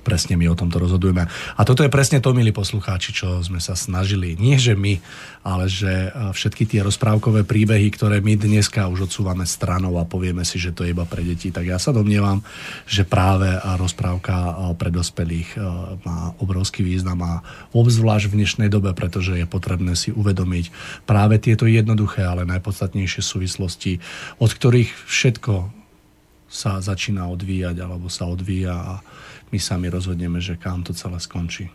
[0.00, 1.28] presne my o tomto rozhodujeme.
[1.56, 4.36] A toto je presne to, milí poslucháči, čo sme sa snažili.
[4.36, 5.00] Nie, že my,
[5.40, 10.44] ale že e, všetky tie rozprávkové príbehy, ktoré my dneska už odsúvame stranou a povieme
[10.44, 12.44] si, že to je iba pre deti, tak ja sa domnievam,
[12.84, 13.48] že práve
[13.80, 15.58] rozprávka e, pre dospelých e,
[16.04, 17.32] má obrovský význam a
[17.72, 20.72] obzvlášť v dnešnej dobe, pretože je potrebné si uvedomiť
[21.08, 24.02] práve tieto jednoduché, ale najpodstatnejšie súvislosti,
[24.42, 25.80] od ktorých všetko
[26.50, 28.94] sa začína odvíjať alebo sa odvíja a
[29.50, 31.70] my sami rozhodneme, že kam to celé skončí.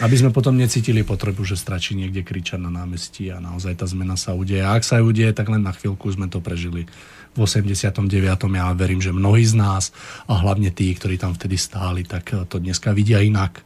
[0.00, 4.16] Aby sme potom necítili potrebu, že stračí niekde kričať na námestí a naozaj tá zmena
[4.16, 4.64] sa udeje.
[4.64, 6.88] A ak sa udeje, tak len na chvíľku sme to prežili.
[7.36, 8.08] V 89.
[8.56, 9.92] ja verím, že mnohí z nás
[10.24, 13.60] a hlavne tí, ktorí tam vtedy stáli, tak to dneska vidia inak.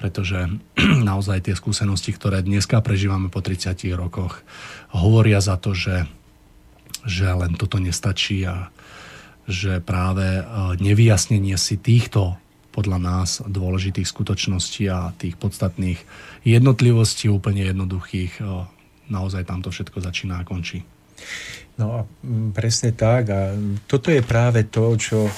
[0.00, 0.48] Pretože
[1.12, 4.40] naozaj tie skúsenosti, ktoré dneska prežívame po 30 rokoch,
[4.96, 6.08] hovoria za to, že,
[7.04, 8.72] že len toto nestačí a
[9.46, 10.42] že práve e,
[10.78, 12.38] nevyjasnenie si týchto
[12.72, 16.00] podľa nás dôležitých skutočností a tých podstatných
[16.46, 18.42] jednotlivostí úplne jednoduchých, e,
[19.12, 20.86] naozaj tam to všetko začína a končí.
[21.76, 22.00] No a
[22.52, 23.32] presne tak.
[23.32, 23.56] A
[23.88, 25.28] toto je práve to, čo,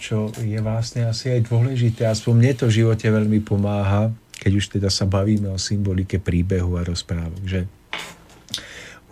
[0.00, 2.08] čo je vlastne asi aj dôležité.
[2.08, 6.76] Aspoň mne to v živote veľmi pomáha, keď už teda sa bavíme o symbolike príbehu
[6.80, 7.60] a rozprávok, že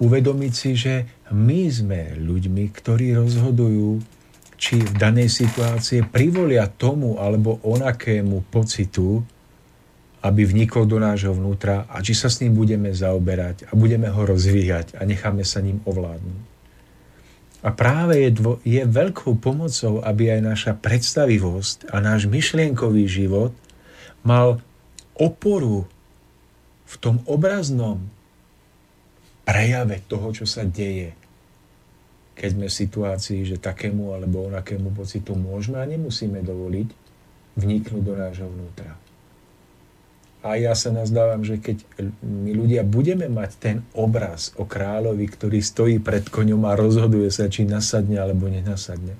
[0.02, 0.94] uvedomiť si, že
[1.30, 4.02] my sme ľuďmi, ktorí rozhodujú
[4.62, 9.26] či v danej situácii privolia tomu alebo onakému pocitu,
[10.22, 14.22] aby vnikol do nášho vnútra a či sa s ním budeme zaoberať a budeme ho
[14.22, 16.54] rozvíjať a necháme sa ním ovládnuť.
[17.62, 23.50] A práve je, dvo, je veľkou pomocou, aby aj naša predstavivosť a náš myšlienkový život
[24.22, 24.62] mal
[25.18, 25.90] oporu
[26.86, 27.98] v tom obraznom
[29.42, 31.18] prejave toho, čo sa deje
[32.42, 36.88] keď sme v situácii, že takému alebo onakému pocitu môžeme a nemusíme dovoliť
[37.54, 38.98] vniknúť do nášho vnútra.
[40.42, 41.86] A ja sa nazdávam, že keď
[42.18, 47.46] my ľudia budeme mať ten obraz o kráľovi, ktorý stojí pred koňom a rozhoduje sa,
[47.46, 49.14] či nasadne alebo nenasadne,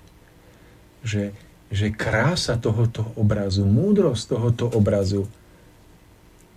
[1.07, 1.31] že,
[1.71, 5.31] že krása tohoto obrazu, múdrosť tohoto obrazu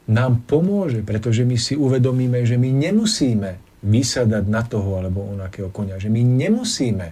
[0.10, 6.02] nám pomôže, pretože my si uvedomíme, že my nemusíme vysadať na toho alebo onakého konia.
[6.02, 7.07] Že my nemusíme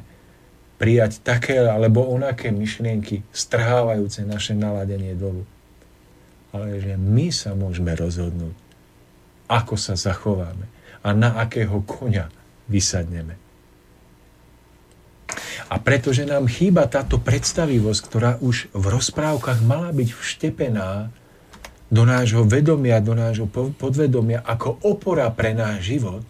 [0.82, 5.46] prijať také alebo onaké myšlienky, strhávajúce naše naladenie dolu.
[6.50, 8.58] Ale že my sa môžeme rozhodnúť,
[9.48, 10.66] ako sa zachováme
[11.06, 12.34] a na akého konia
[12.66, 13.38] vysadneme.
[15.70, 21.10] A pretože nám chýba táto predstavivosť, ktorá už v rozprávkach mala byť vštepená
[21.94, 23.46] do nášho vedomia, do nášho
[23.78, 26.26] podvedomia ako opora pre náš život,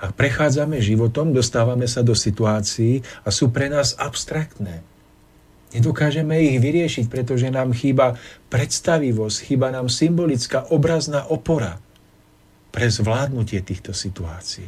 [0.00, 4.80] ak prechádzame životom, dostávame sa do situácií a sú pre nás abstraktné.
[5.76, 8.16] Nedokážeme ich vyriešiť, pretože nám chýba
[8.48, 11.78] predstavivosť, chýba nám symbolická obrazná opora
[12.72, 14.66] pre zvládnutie týchto situácií.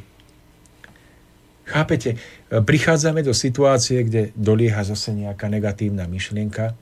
[1.65, 2.21] Chápete,
[2.53, 6.77] prichádzame do situácie, kde dolieha zase nejaká negatívna myšlienka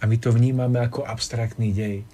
[0.00, 2.08] a my to vnímame ako abstraktný dej.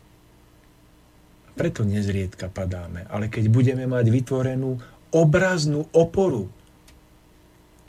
[1.56, 3.08] Preto nezriedka padáme.
[3.08, 4.76] Ale keď budeme mať vytvorenú
[5.16, 6.52] obraznú oporu.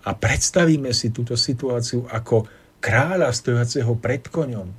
[0.07, 2.47] A predstavíme si túto situáciu ako
[2.79, 4.71] kráľa stojaceho pred koňom,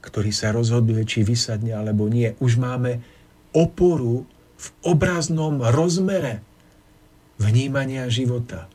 [0.00, 2.32] ktorý sa rozhoduje, či vysadne alebo nie.
[2.40, 3.04] Už máme
[3.52, 4.24] oporu
[4.58, 6.40] v obraznom rozmere
[7.36, 8.66] vnímania života.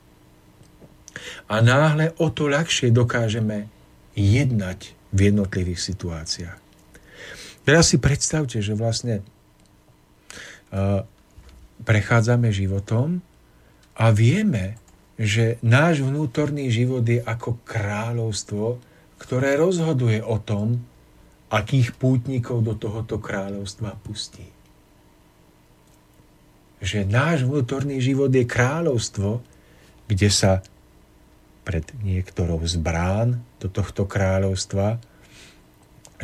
[1.49, 3.69] A náhle o to ľahšie dokážeme
[4.13, 6.59] jednať v jednotlivých situáciách.
[7.63, 9.23] Teraz si predstavte, že vlastne
[10.73, 11.05] uh,
[11.81, 13.25] prechádzame životom
[13.97, 14.77] a vieme,
[15.17, 18.81] že náš vnútorný život je ako kráľovstvo,
[19.17, 20.81] ktoré rozhoduje o tom,
[21.53, 24.49] akých pútnikov do tohoto kráľovstva pustí.
[26.81, 29.45] Že náš vnútorný život je kráľovstvo,
[30.09, 30.65] kde sa
[31.63, 34.99] pred niektorou z brán do tohto kráľovstva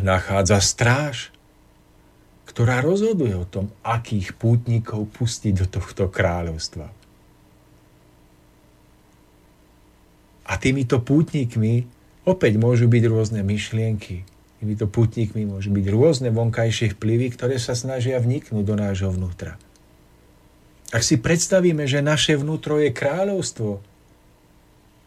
[0.02, 1.32] nachádza stráž,
[2.60, 6.92] ktorá rozhoduje o tom, akých pútnikov pustiť do tohto kráľovstva.
[10.44, 11.88] A týmito pútnikmi
[12.28, 14.28] opäť môžu byť rôzne myšlienky.
[14.60, 19.56] Týmito pútnikmi môžu byť rôzne vonkajšie vplyvy, ktoré sa snažia vniknúť do nášho vnútra.
[20.92, 23.80] Ak si predstavíme, že naše vnútro je kráľovstvo,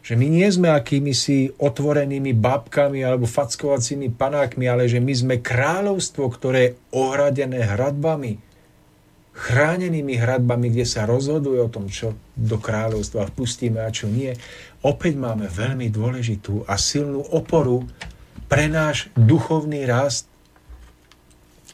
[0.03, 5.35] že my nie sme akými si otvorenými babkami alebo fackovacími panákmi, ale že my sme
[5.39, 8.35] kráľovstvo, ktoré je ohradené hradbami,
[9.33, 14.35] chránenými hradbami, kde sa rozhoduje o tom, čo do kráľovstva vpustíme a čo nie,
[14.83, 17.87] opäť máme veľmi dôležitú a silnú oporu
[18.51, 20.27] pre náš duchovný rast.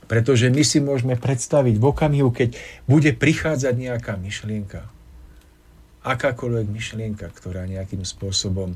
[0.06, 4.90] Pretože my si môžeme predstaviť v okamihu, keď bude prichádzať nejaká myšlienka,
[6.10, 8.74] akákoľvek myšlienka, ktorá nejakým spôsobom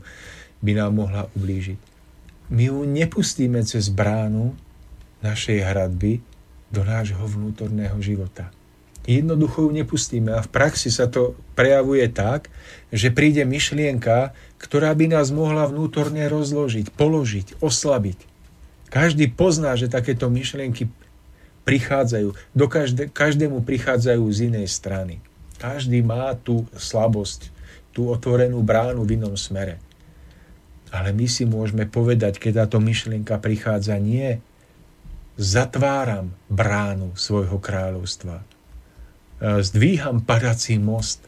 [0.61, 1.79] by nám mohla ublížiť.
[2.53, 4.53] My ju nepustíme cez bránu
[5.25, 6.21] našej hradby
[6.69, 8.53] do nášho vnútorného života
[9.07, 10.31] jednoducho ju nepustíme.
[10.31, 12.47] A v praxi sa to prejavuje tak,
[12.89, 18.19] že príde myšlienka, ktorá by nás mohla vnútorne rozložiť, položiť, oslabiť.
[18.87, 20.87] Každý pozná, že takéto myšlienky
[21.67, 22.29] prichádzajú.
[22.55, 25.19] Do každé, každému prichádzajú z inej strany.
[25.63, 27.47] Každý má tú slabosť,
[27.95, 29.79] tú otvorenú bránu v inom smere.
[30.91, 34.43] Ale my si môžeme povedať, keď táto myšlienka prichádza, nie,
[35.39, 38.43] zatváram bránu svojho kráľovstva
[39.43, 41.19] E, zdvíham padací most,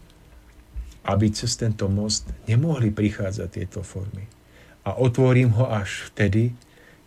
[1.04, 4.24] aby cez tento most nemohli prichádzať tieto formy.
[4.88, 6.56] A otvorím ho až vtedy,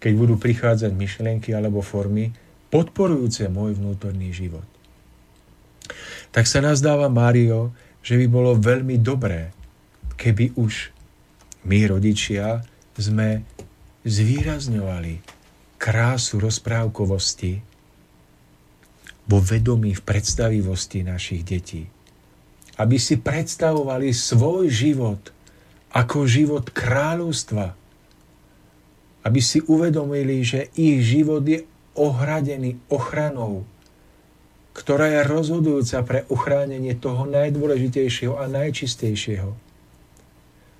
[0.04, 2.36] keď budú prichádzať myšlienky alebo formy
[2.68, 4.68] podporujúce môj vnútorný život.
[6.32, 7.72] Tak sa nazdáva Mário,
[8.04, 9.52] že by bolo veľmi dobré,
[10.16, 10.92] keby už
[11.64, 12.62] my rodičia
[12.98, 13.44] sme
[14.08, 15.20] zvýrazňovali
[15.78, 17.62] krásu rozprávkovosti
[19.28, 21.84] vo vedomí, v predstavivosti našich detí.
[22.80, 25.20] Aby si predstavovali svoj život
[25.92, 27.76] ako život kráľovstva.
[29.26, 31.66] Aby si uvedomili, že ich život je
[31.98, 33.66] ohradený ochranou,
[34.78, 39.50] ktorá je rozhodujúca pre uchránenie toho najdôležitejšieho a najčistejšieho.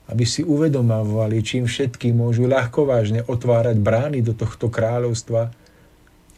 [0.09, 5.51] Aby si uvedomovali, čím všetky môžu ľahko vážne otvárať brány do tohto kráľovstva,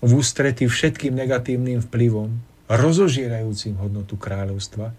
[0.01, 2.41] v ústrety všetkým negatívnym vplyvom,
[2.73, 4.97] rozožierajúcim hodnotu kráľovstva,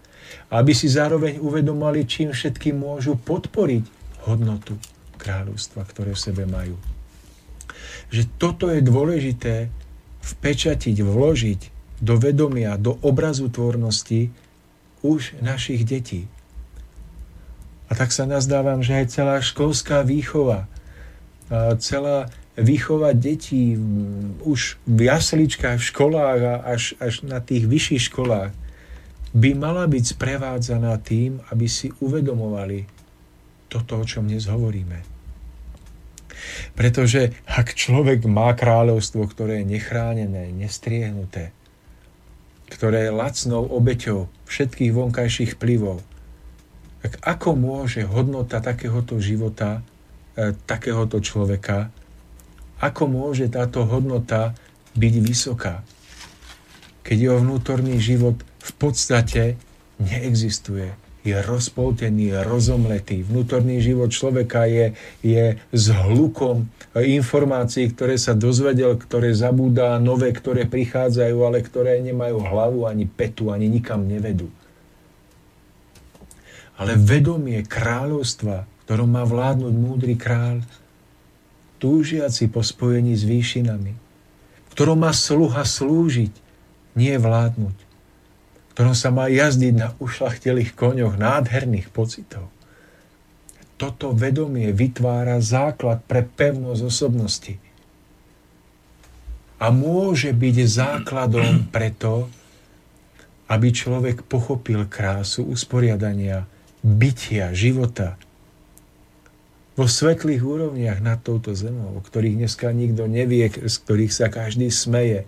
[0.54, 3.84] aby si zároveň uvedomali, čím všetkým môžu podporiť
[4.30, 4.78] hodnotu
[5.18, 6.78] kráľovstva, ktoré v sebe majú.
[8.14, 9.66] Že toto je dôležité
[10.22, 14.34] vpečatiť, vložiť do vedomia, do obrazu tvornosti
[15.06, 16.26] už našich detí.
[17.86, 20.66] A tak sa nazdávam, že aj celá školská výchova,
[21.78, 22.26] celá
[22.58, 23.78] vychovať detí
[24.42, 28.50] už v jasličkách, v školách a až, až na tých vyšších školách
[29.32, 32.84] by mala byť sprevádzaná tým, aby si uvedomovali
[33.72, 35.00] toto, o čom dnes hovoríme.
[36.76, 41.56] Pretože ak človek má kráľovstvo, ktoré je nechránené, nestriehnuté,
[42.72, 46.00] ktoré je lacnou obeťou všetkých vonkajších vplyvov,
[47.04, 49.84] tak ako môže hodnota takéhoto života,
[50.32, 51.92] e, takéhoto človeka
[52.82, 54.58] ako môže táto hodnota
[54.98, 55.86] byť vysoká,
[57.06, 59.54] keď jeho vnútorný život v podstate
[60.02, 60.90] neexistuje.
[61.22, 63.22] Je rozpoltený, rozomletý.
[63.22, 66.66] Vnútorný život človeka je, je s hlukom
[66.98, 73.54] informácií, ktoré sa dozvedel, ktoré zabúda, nové, ktoré prichádzajú, ale ktoré nemajú hlavu, ani petu,
[73.54, 74.50] ani nikam nevedú.
[76.74, 80.66] Ale vedomie kráľovstva, ktorom má vládnuť múdry kráľ,
[81.78, 83.94] túžiaci po spojení s výšinami,
[84.74, 86.34] ktorom má sluha slúžiť,
[86.98, 87.76] nie vládnuť,
[88.72, 92.48] ktorom sa má jazdiť na ušlachtelých koňoch nádherných pocitov.
[93.76, 97.54] Toto vedomie vytvára základ pre pevnosť osobnosti.
[99.62, 102.32] A môže byť základom preto,
[103.52, 106.48] aby človek pochopil krásu usporiadania
[106.80, 108.16] bytia, života,
[109.72, 114.68] vo svetlých úrovniach nad touto zemou, o ktorých dneska nikto nevie, z ktorých sa každý
[114.68, 115.24] smeje,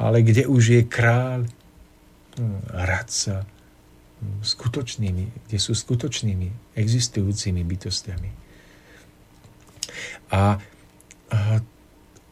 [0.00, 1.44] ale kde už je kráľ,
[2.38, 8.30] hm, radca, hm, skutočnými, kde sú skutočnými, existujúcimi bytostiami.
[10.32, 10.56] A,
[11.32, 11.38] a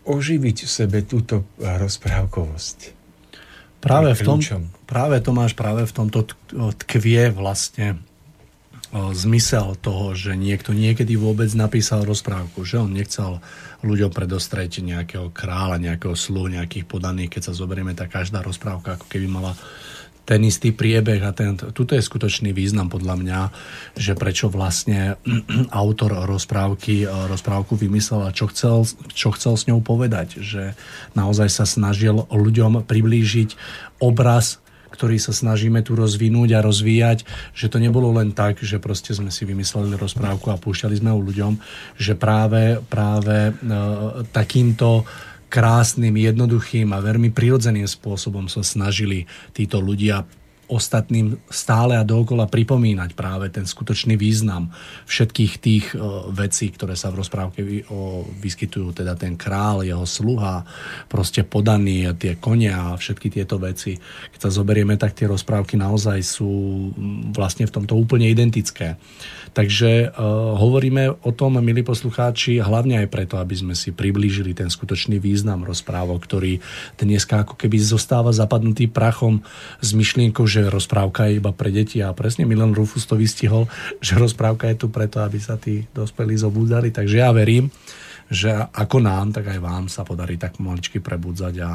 [0.08, 2.96] oživiť v sebe túto rozprávkovosť.
[3.80, 4.38] Práve v tom,
[4.84, 6.28] práve Tomáš, práve v tomto
[6.84, 8.00] tkvie vlastne
[8.92, 13.38] zmysel toho, že niekto niekedy vôbec napísal rozprávku, že on nechcel
[13.80, 19.06] ľuďom predostreť nejakého kráľa, nejakého slu, nejakých podaných, keď sa zoberieme, tak každá rozprávka ako
[19.08, 19.52] keby mala
[20.30, 23.40] ten istý priebeh a ten, tuto je skutočný význam podľa mňa,
[23.98, 25.18] že prečo vlastne
[25.74, 30.78] autor rozprávky rozprávku vymyslel a čo chcel, čo chcel s ňou povedať, že
[31.18, 33.58] naozaj sa snažil ľuďom priblížiť
[33.98, 39.14] obraz ktorý sa snažíme tu rozvinúť a rozvíjať, že to nebolo len tak, že proste
[39.14, 41.56] sme si vymysleli rozprávku a púšťali sme ho ľuďom,
[41.96, 43.52] že práve, práve e,
[44.34, 45.06] takýmto
[45.50, 50.22] krásnym, jednoduchým a veľmi prirodzeným spôsobom sa snažili títo ľudia
[50.70, 54.70] ostatným stále a dookola pripomínať práve ten skutočný význam
[55.10, 55.98] všetkých tých e,
[56.30, 57.60] vecí, ktoré sa v rozprávke
[58.38, 60.62] vyskytujú, teda ten král, jeho sluha,
[61.10, 63.98] proste podaný, tie konia a všetky tieto veci.
[64.30, 66.50] Keď sa zoberieme, tak tie rozprávky naozaj sú
[67.34, 68.94] vlastne v tomto úplne identické.
[69.50, 74.70] Takže uh, hovoríme o tom, milí poslucháči, hlavne aj preto, aby sme si priblížili ten
[74.70, 76.62] skutočný význam rozprávok, ktorý
[76.96, 79.42] dneska ako keby zostáva zapadnutý prachom
[79.82, 83.66] s myšlienkou, že rozprávka je iba pre deti a presne Milan Rufus to vystihol,
[83.98, 86.94] že rozprávka je tu preto, aby sa tí dospelí zobúdali.
[86.94, 87.68] Takže ja verím,
[88.30, 91.70] že ako nám, tak aj vám sa podarí tak maličky prebudzať a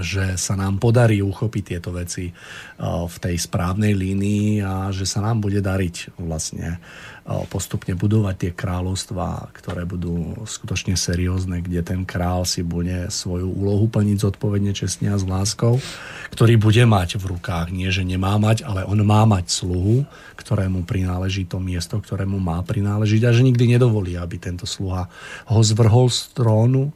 [0.00, 2.34] že sa nám podarí uchopiť tieto veci eh,
[2.82, 8.50] v tej správnej línii a že sa nám bude dariť vlastne eh, postupne budovať tie
[8.56, 15.14] kráľovstvá, ktoré budú skutočne seriózne, kde ten král si bude svoju úlohu plniť zodpovedne, čestne
[15.14, 15.78] a s láskou,
[16.34, 20.02] ktorý bude mať v rukách, nie že nemá mať, ale on má mať sluhu,
[20.34, 25.06] ktorému prináleží to miesto, ktorému má prináležiť a že nikdy nedovolí, aby tento sluha
[25.46, 26.90] ho zvrhol z trónu,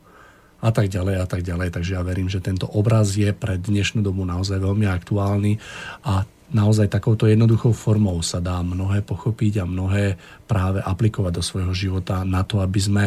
[0.59, 1.71] a tak ďalej a tak ďalej.
[1.71, 5.59] Takže ja verím, že tento obraz je pre dnešnú dobu naozaj veľmi aktuálny
[6.03, 10.17] a naozaj takouto jednoduchou formou sa dá mnohé pochopiť a mnohé
[10.49, 13.05] práve aplikovať do svojho života na to, aby sme,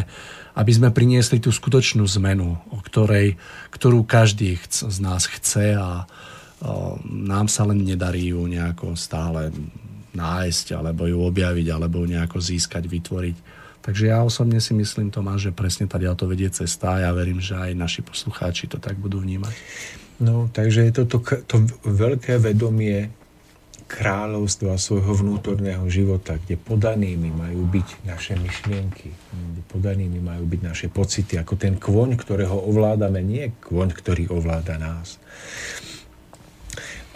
[0.54, 3.42] aby sme priniesli tú skutočnú zmenu, o ktorej,
[3.74, 9.50] ktorú každý z nás chce a o, nám sa len nedarí ju nejako stále
[10.14, 13.36] nájsť, alebo ju objaviť, alebo nejako získať, vytvoriť.
[13.82, 17.42] Takže ja osobne si myslím, Tomáš, že presne tady to vedie cesta a ja verím,
[17.42, 19.54] že aj naši poslucháči to tak budú vnímať.
[20.22, 21.18] No, takže je to to,
[21.50, 23.10] to veľké vedomie
[23.92, 30.88] kráľovstva svojho vnútorného života, kde podanými majú byť naše myšlienky, kde podanými majú byť naše
[30.88, 35.20] pocity, ako ten kvoň, ktorého ovládame, nie kvoň, ktorý ovláda nás.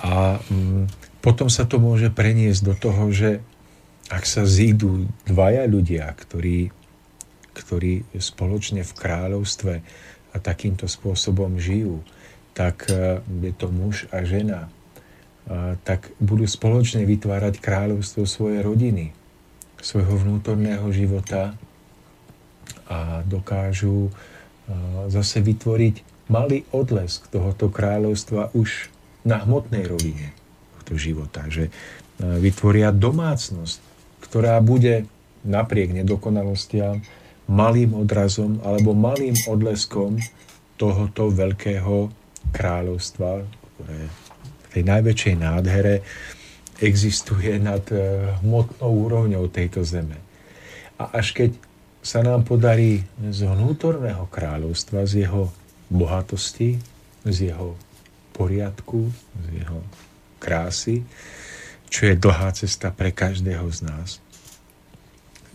[0.04, 0.92] A mm,
[1.24, 3.40] potom sa to môže preniesť do toho, že
[4.10, 6.70] ak sa zídu dvaja ľudia, ktorí,
[7.58, 9.74] ktorí spoločne v kráľovstve
[10.34, 12.06] a takýmto spôsobom žijú,
[12.54, 14.70] tak e, je to muž a žena,
[15.86, 19.14] tak budú spoločne vytvárať kráľovstvo svojej rodiny,
[19.78, 21.54] svojho vnútorného života
[22.90, 24.12] a dokážu e,
[25.14, 28.90] zase vytvoriť malý odlesk tohoto kráľovstva už
[29.22, 30.34] na hmotnej rovine
[30.78, 31.46] tohto života.
[31.46, 31.72] Že e,
[32.42, 33.85] vytvoria domácnosť,
[34.36, 35.08] ktorá bude
[35.48, 37.00] napriek nedokonalostiam
[37.48, 40.20] malým odrazom alebo malým odleskom
[40.76, 42.12] tohoto veľkého
[42.52, 44.00] kráľovstva, ktoré
[44.36, 46.04] v tej najväčšej nádhere
[46.84, 50.20] existuje nad eh, hmotnou úrovňou tejto zeme.
[51.00, 51.56] A až keď
[52.04, 55.48] sa nám podarí z vnútorného kráľovstva, z jeho
[55.88, 56.76] bohatosti,
[57.24, 57.80] z jeho
[58.36, 59.08] poriadku,
[59.48, 59.80] z jeho
[60.44, 61.08] krásy,
[61.88, 64.25] čo je dlhá cesta pre každého z nás.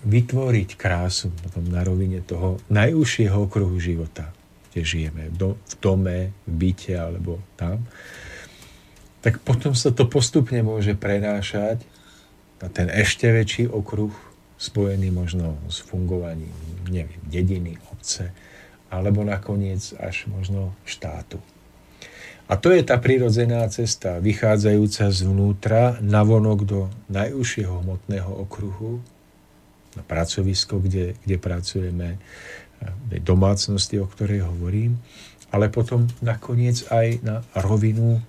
[0.01, 4.33] Vytvoriť krásu potom na rovine toho najúžšieho okruhu života,
[4.73, 5.37] kde žijeme, v
[5.77, 7.85] dome, v byte alebo tam,
[9.21, 11.85] tak potom sa to postupne môže prenášať
[12.61, 14.13] na ten ešte väčší okruh,
[14.61, 16.53] spojený možno s fungovaním,
[16.89, 18.33] neviem, dediny, obce,
[18.93, 21.41] alebo nakoniec až možno štátu.
[22.51, 28.99] A to je tá prirodzená cesta, vychádzajúca zvnútra navonok do najúžšieho hmotného okruhu,
[29.99, 32.21] na pracovisko, kde, kde pracujeme,
[32.81, 34.97] v domácnosti, o ktorej hovorím,
[35.53, 38.23] ale potom nakoniec aj na rovinu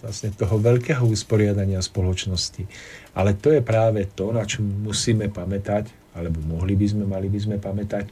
[0.00, 2.64] vlastne toho veľkého usporiadania spoločnosti.
[3.12, 7.38] Ale to je práve to, na čo musíme pamätať, alebo mohli by sme, mali by
[7.42, 8.06] sme pamätať,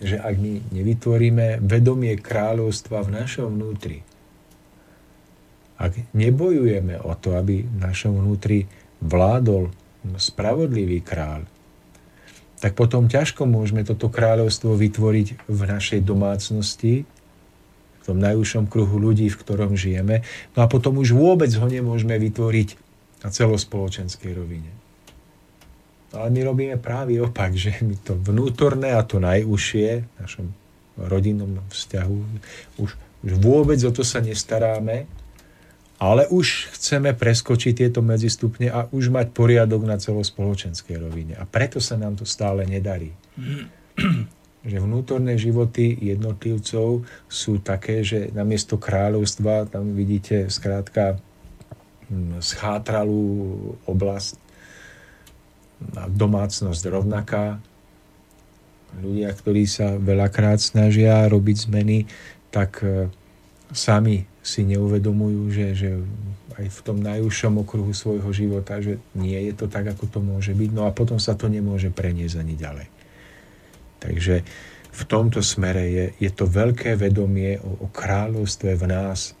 [0.00, 4.06] že ak my nevytvoríme vedomie kráľovstva v našom vnútri,
[5.80, 8.68] ak nebojujeme o to, aby v našom vnútri
[9.00, 9.72] vládol
[10.20, 11.48] spravodlivý kráľ,
[12.60, 17.08] tak potom ťažko môžeme toto kráľovstvo vytvoriť v našej domácnosti,
[18.00, 20.22] v tom najúžšom kruhu ľudí, v ktorom žijeme.
[20.56, 22.68] No a potom už vôbec ho nemôžeme vytvoriť
[23.24, 24.72] na celospoločenskej rovine.
[26.10, 30.46] Ale my robíme práve opak, že my to vnútorné a to najúžšie v našom
[31.00, 32.18] rodinnom vzťahu
[32.82, 32.90] už,
[33.24, 35.08] už vôbec o to sa nestaráme,
[36.00, 41.36] ale už chceme preskočiť tieto medzistupne a už mať poriadok na celospoločenskej rovine.
[41.36, 43.12] A preto sa nám to stále nedarí.
[44.60, 51.16] že vnútorné životy jednotlivcov sú také, že namiesto kráľovstva tam vidíte skrátka
[52.08, 53.24] hm, schátralú
[53.88, 54.36] oblasť
[56.12, 57.56] domácnosť rovnaká.
[59.00, 62.04] Ľudia, ktorí sa veľakrát snažia robiť zmeny,
[62.52, 63.08] tak e,
[63.72, 65.90] sami si neuvedomujú, že, že
[66.56, 70.56] aj v tom najúžšom okruhu svojho života, že nie je to tak, ako to môže
[70.56, 70.70] byť.
[70.72, 72.88] No a potom sa to nemôže preniesť ani ďalej.
[74.00, 74.34] Takže
[74.90, 79.36] v tomto smere je, je to veľké vedomie o, o kráľovstve v nás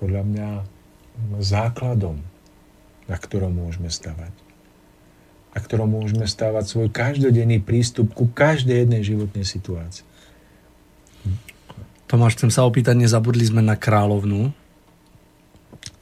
[0.00, 0.48] podľa mňa
[1.38, 2.18] základom,
[3.06, 4.32] na ktorom môžeme stavať.
[5.54, 10.02] Na ktorom môžeme stavať svoj každodenný prístup ku každej jednej životnej situácii.
[12.04, 14.52] Tomáš, chcem sa opýtať, nezabudli sme na kráľovnú?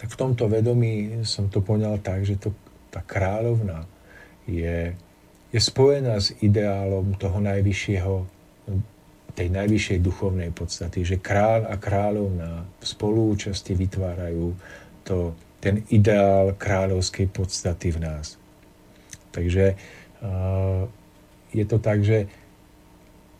[0.02, 2.50] Tak v tomto vedomí som to poňal tak, že to,
[2.90, 3.86] tá kráľovna
[4.50, 4.98] je,
[5.54, 8.14] je spojená s ideálom toho najvyššieho,
[9.32, 14.52] tej najvyššej duchovnej podstaty, že kráľ a kráľovna v spolúčasti vytvárajú
[15.06, 18.36] to, ten ideál kráľovskej podstaty v nás.
[19.32, 19.78] Takže
[21.54, 22.26] je to tak, že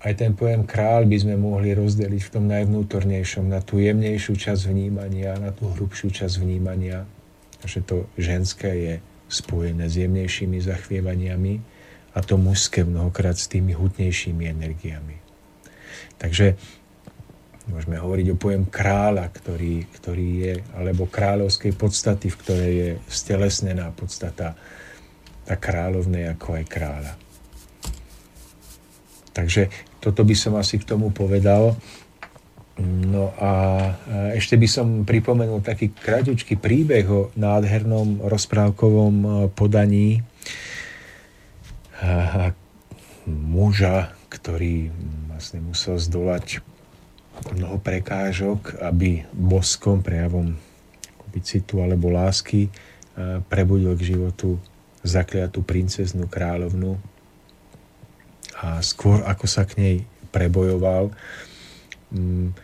[0.03, 4.67] aj ten pojem kráľ by sme mohli rozdeliť v tom najvnútornejšom na tú jemnejšiu časť
[4.67, 7.07] vnímania, na tú hrubšiu časť vnímania.
[7.63, 8.95] Že to ženské je
[9.31, 11.55] spojené s jemnejšími zachvievaniami
[12.13, 15.17] a to mužské mnohokrát s tými hutnejšími energiami.
[16.19, 16.59] Takže
[17.71, 23.95] môžeme hovoriť o pojem kráľa, ktorý, ktorý je, alebo kráľovskej podstaty, v ktorej je stelesnená
[23.95, 24.59] podstata
[25.47, 27.13] tá kráľovnej ako aj kráľa.
[29.33, 31.79] Takže toto by som asi k tomu povedal.
[32.83, 33.53] No a
[34.35, 40.25] ešte by som pripomenul taký kratučký príbeh o nádhernom rozprávkovom e, podaní
[43.29, 44.91] muža, ktorý
[45.31, 46.65] vlastne musel zdolať
[47.55, 50.59] mnoho prekážok, aby boskom, prejavom
[51.41, 52.71] citu alebo lásky e,
[53.49, 54.61] prebudil k životu
[55.01, 57.01] zakliatú princeznú kráľovnu
[58.63, 59.97] a skôr ako sa k nej
[60.31, 61.11] prebojoval,
[62.15, 62.55] mm,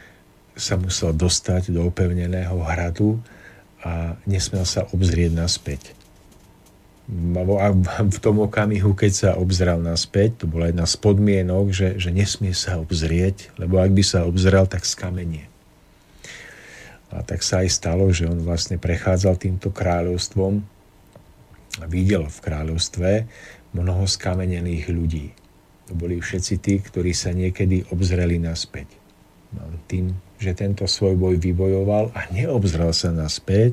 [0.55, 3.19] sa musel dostať do opevneného hradu
[3.83, 5.95] a nesmel sa obzrieť naspäť.
[7.09, 7.73] A
[8.05, 12.53] v tom okamihu, keď sa obzrel naspäť, to bola jedna z podmienok, že, že nesmie
[12.53, 15.49] sa obzrieť, lebo ak by sa obzrel, tak skamenie.
[17.09, 20.61] A tak sa aj stalo, že on vlastne prechádzal týmto kráľovstvom
[21.81, 23.11] a videl v kráľovstve
[23.73, 25.33] mnoho skamenených ľudí.
[25.89, 28.93] To boli všetci tí, ktorí sa niekedy obzreli naspäť.
[29.57, 33.73] No, tým, že tento svoj boj vybojoval a neobzrel sa naspäť,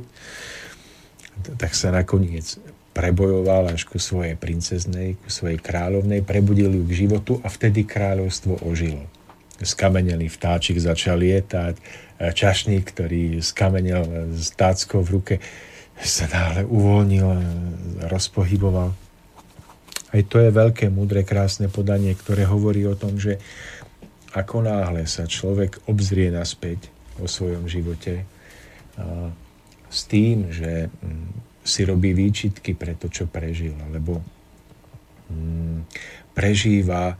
[1.59, 2.55] tak sa nakoniec
[2.95, 8.63] prebojoval až ku svojej princeznej, ku svojej kráľovnej, prebudil ju k životu a vtedy kráľovstvo
[8.63, 9.03] ožilo.
[9.59, 11.75] Skamenelý vtáčik začal lietať,
[12.31, 15.35] čašník, ktorý skamenel s táckou v ruke,
[15.99, 17.27] sa náhle uvoľnil,
[18.07, 18.95] rozpohyboval
[20.13, 23.41] aj to je veľké, múdre, krásne podanie, ktoré hovorí o tom, že
[24.35, 26.91] ako náhle sa človek obzrie naspäť
[27.23, 28.27] o svojom živote
[29.87, 34.19] s tým, že mm, si robí výčitky pre to, čo prežil, alebo
[35.31, 35.87] mm,
[36.35, 37.15] prežíva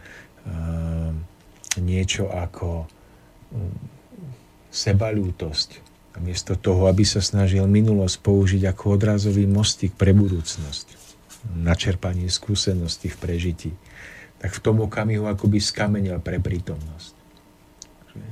[1.80, 2.86] niečo ako
[3.50, 3.76] mm,
[4.70, 5.84] sebalútosť.
[6.24, 11.05] Miesto toho, aby sa snažil minulosť použiť ako odrazový mostík pre budúcnosť
[11.54, 13.72] načerpanie skúsenosti v prežití,
[14.42, 17.14] tak v tom okamihu akoby skamenil pre prítomnosť.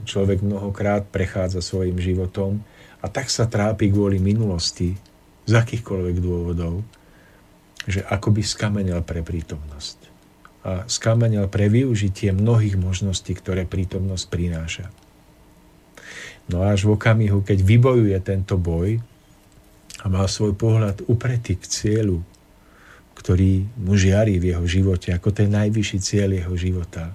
[0.07, 2.63] Človek mnohokrát prechádza svojim životom
[3.03, 4.95] a tak sa trápi kvôli minulosti
[5.43, 6.81] z akýchkoľvek dôvodov,
[7.83, 9.97] že akoby skamenel pre prítomnosť.
[10.63, 14.87] A skamenel pre využitie mnohých možností, ktoré prítomnosť prináša.
[16.47, 19.03] No až v okamihu, keď vybojuje tento boj
[19.99, 22.23] a má svoj pohľad upretý k cieľu,
[23.13, 27.13] ktorý mu žiari v jeho živote ako ten najvyšší cieľ jeho života.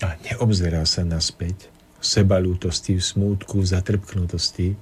[0.00, 1.68] A neobzerá sa naspäť
[2.00, 4.72] v sebalútosti, v smútku, v zatrpknutosti,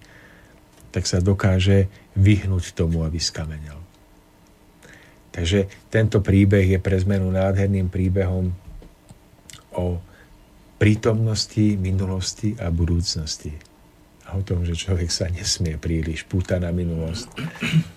[0.94, 3.76] tak sa dokáže vyhnúť tomu, aby skamenel.
[5.34, 8.50] Takže tento príbeh je pre zmenu nádherným príbehom
[9.74, 10.00] o
[10.78, 13.52] prítomnosti, minulosti a budúcnosti.
[14.30, 17.28] A o tom, že človek sa nesmie príliš púta na minulosť,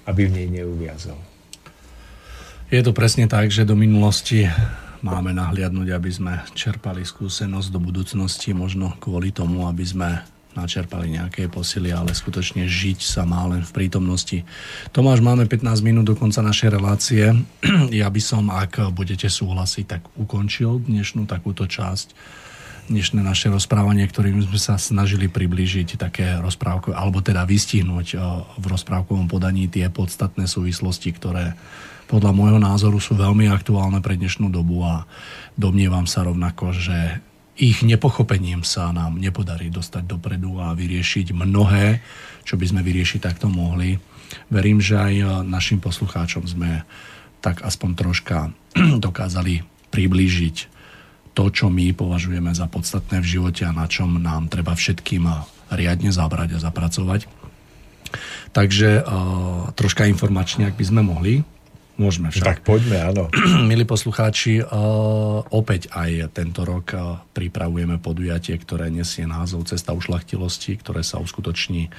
[0.09, 1.30] aby v nej neuviazol.
[2.71, 4.47] Je to presne tak, že do minulosti
[5.03, 10.23] máme nahliadnúť, aby sme čerpali skúsenosť do budúcnosti, možno kvôli tomu, aby sme
[10.55, 14.47] načerpali nejaké posily, ale skutočne žiť sa má len v prítomnosti.
[14.95, 17.35] Tomáš, máme 15 minút do konca našej relácie.
[17.91, 22.39] Ja by som, ak budete súhlasiť, tak ukončil dnešnú takúto časť
[22.87, 28.19] dnešné naše rozprávanie, ktorým sme sa snažili priblížiť také rozprávkové, alebo teda vystihnúť eh,
[28.55, 31.59] v rozprávkovom podaní tie podstatné súvislosti, ktoré
[32.11, 35.07] podľa môjho názoru sú veľmi aktuálne pre dnešnú dobu a
[35.55, 37.23] domnievam sa rovnako, že
[37.55, 42.03] ich nepochopením sa nám nepodarí dostať dopredu a vyriešiť mnohé,
[42.43, 43.95] čo by sme vyriešiť takto mohli.
[44.51, 46.83] Verím, že aj našim poslucháčom sme
[47.39, 48.51] tak aspoň troška
[49.07, 49.63] dokázali
[49.95, 50.55] priblížiť
[51.31, 55.31] to, čo my považujeme za podstatné v živote a na čom nám treba všetkým
[55.71, 57.23] riadne zabrať a zapracovať.
[58.51, 61.47] Takže uh, troška informačne, ak by sme mohli.
[61.99, 62.45] Môžeme však.
[62.45, 63.23] Tak poďme, áno.
[63.69, 64.67] Milí poslucháči, uh,
[65.51, 71.91] opäť aj tento rok uh, pripravujeme podujatie, ktoré nesie názov Cesta ušlachtilosti, ktoré sa uskutoční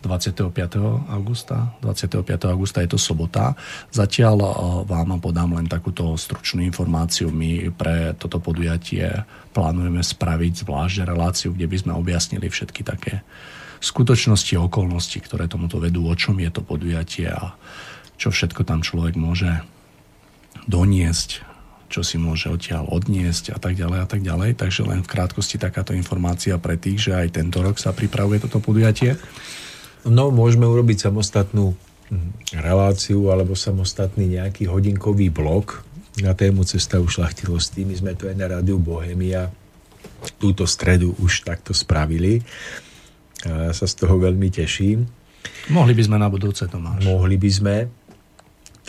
[0.00, 1.12] 25.
[1.12, 1.76] augusta.
[1.84, 2.24] 25.
[2.48, 3.52] augusta je to sobota.
[3.92, 4.52] Zatiaľ uh,
[4.88, 7.28] vám podám len takúto stručnú informáciu.
[7.28, 13.20] My pre toto podujatie plánujeme spraviť zvlášť reláciu, kde by sme objasnili všetky také
[13.80, 17.56] skutočnosti, okolnosti, ktoré tomuto vedú, o čom je to podujatie a
[18.20, 19.64] čo všetko tam človek môže
[20.68, 21.40] doniesť,
[21.88, 24.60] čo si môže odtiaľ odniesť a tak ďalej a tak ďalej.
[24.60, 28.60] Takže len v krátkosti takáto informácia pre tých, že aj tento rok sa pripravuje toto
[28.60, 29.16] podujatie.
[30.04, 31.72] No, môžeme urobiť samostatnú
[32.12, 35.80] hm, reláciu alebo samostatný nejaký hodinkový blok
[36.20, 37.88] na tému Cesta ušlachtilosti.
[37.88, 39.48] My sme to aj na rádiu Bohemia
[40.36, 42.44] túto stredu už takto spravili.
[43.48, 45.08] A ja sa z toho veľmi teším.
[45.72, 47.04] Mohli by sme na budúce, Tomáš.
[47.04, 47.74] Mohli by sme.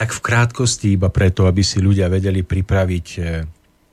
[0.01, 3.45] Tak v krátkosti iba preto, aby si ľudia vedeli pripraviť, e,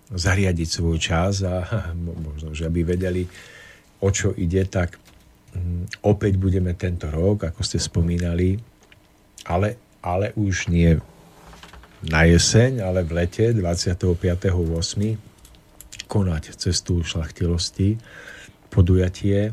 [0.09, 1.85] zariadiť svoj čas a
[2.33, 3.29] možno, že aby vedeli,
[4.01, 4.97] o čo ide, tak
[5.53, 8.57] mm, opäť budeme tento rok, ako ste spomínali,
[9.53, 10.97] ale, ale už nie
[12.09, 16.09] na jeseň, ale v lete 25.8.
[16.09, 18.01] konať cestu šlachtilosti,
[18.73, 19.53] podujatie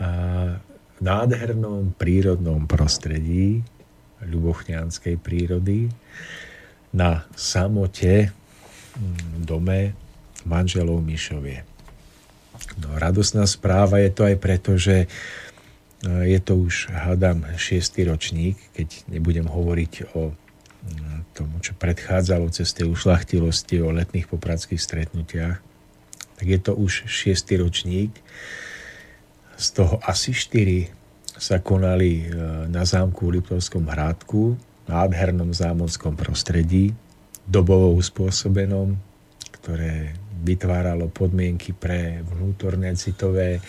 [0.00, 0.08] a
[1.04, 3.60] nádhernom prírodnom prostredí,
[4.24, 5.92] ľubochňanskej prírody
[6.90, 9.92] na samote mm, dome
[10.48, 11.62] manželov Mišovie.
[12.80, 15.06] No, radosná správa je to aj preto, že e,
[16.34, 22.74] je to už, hádam, šiestý ročník, keď nebudem hovoriť o mm, tomu, čo predchádzalo cez
[22.74, 25.58] tie ušlachtilosti, o letných popradských stretnutiach,
[26.38, 28.14] tak je to už šiestý ročník.
[29.58, 30.86] Z toho asi štyri
[31.38, 32.34] sa konali e,
[32.66, 34.58] na zámku v Liptovskom hrádku,
[34.90, 36.90] nádhernom zámockom prostredí,
[37.46, 38.98] dobovo uspôsobenom,
[39.62, 43.60] ktoré vytváralo podmienky pre vnútorné citové e,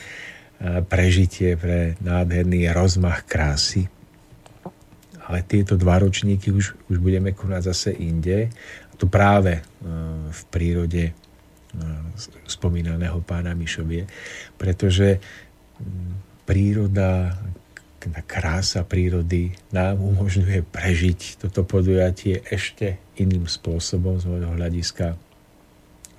[0.82, 3.86] prežitie, pre nádherný rozmach krásy.
[5.30, 8.50] Ale tieto dva ročníky už, už budeme konať zase inde.
[8.90, 9.64] A to práve e,
[10.34, 11.14] v prírode
[12.50, 14.10] spomínaného pána Mišovie,
[14.58, 15.22] pretože
[16.50, 17.38] príroda,
[18.08, 25.20] tá krása prírody nám umožňuje prežiť toto podujatie ešte iným spôsobom z môjho hľadiska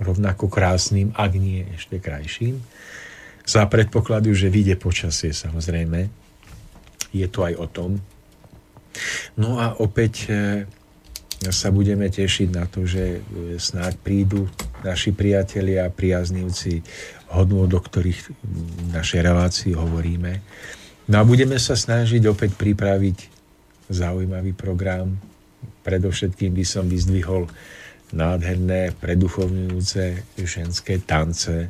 [0.01, 2.61] rovnako krásnym, ak nie ešte krajším.
[3.45, 6.09] Za predpokladu, že vyjde počasie samozrejme.
[7.17, 7.91] Je to aj o tom.
[9.41, 10.65] No a opäť e,
[11.49, 14.49] sa budeme tešiť na to, že e, snáď prídu
[14.85, 16.85] naši priatelia priaznivci
[17.33, 20.43] hodnú, do ktorých v našej relácii hovoríme
[21.11, 23.19] No a budeme sa snažiť opäť pripraviť
[23.91, 25.19] zaujímavý program.
[25.83, 27.51] Predovšetkým by som vyzdvihol
[28.15, 31.67] nádherné, preduchovňujúce ženské tance,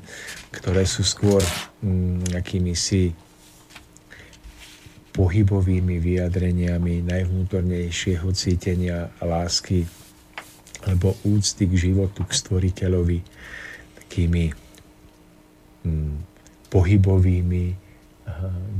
[0.52, 1.40] ktoré sú skôr
[1.80, 2.36] mm,
[2.76, 3.16] si
[5.16, 9.88] pohybovými vyjadreniami najvnútornejšieho cítenia a lásky
[10.84, 13.24] alebo úcty k životu, k stvoriteľovi,
[14.04, 14.52] takými
[15.88, 16.14] mm,
[16.68, 17.89] pohybovými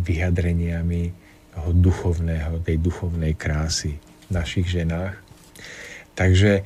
[0.02, 5.18] vyjadreniami toho duchovného, tej duchovnej krásy v našich ženách.
[6.14, 6.62] Takže e,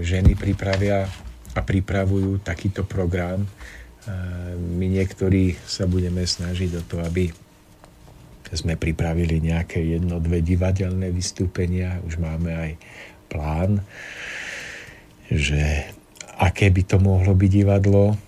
[0.00, 1.06] ženy pripravia
[1.54, 3.42] a pripravujú takýto program.
[3.42, 3.48] E,
[4.56, 7.30] my niektorí sa budeme snažiť o to, aby
[8.50, 12.02] sme pripravili nejaké jedno, dve divadelné vystúpenia.
[12.02, 12.70] Už máme aj
[13.30, 13.78] plán,
[15.30, 15.86] že
[16.34, 18.18] aké by to mohlo byť divadlo.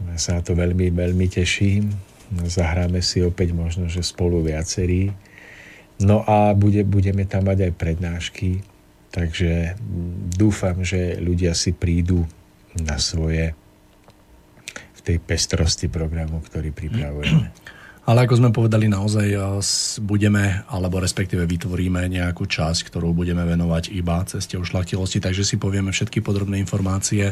[0.00, 2.09] Ja sa na to veľmi, veľmi teším
[2.46, 5.10] zahráme si opäť možno, že spolu viacerí.
[6.00, 8.50] No a bude, budeme tam mať aj prednášky
[9.10, 9.74] Takže
[10.38, 12.30] dúfam, že ľudia si prídu
[12.78, 13.58] na svoje
[14.70, 17.50] v tej pestrosti programu, ktorý pripravujeme.
[18.10, 19.38] Ale ako sme povedali, naozaj eh,
[20.02, 25.94] budeme, alebo respektíve vytvoríme nejakú časť, ktorú budeme venovať iba ceste ušlachtilosti, takže si povieme
[25.94, 27.30] všetky podrobné informácie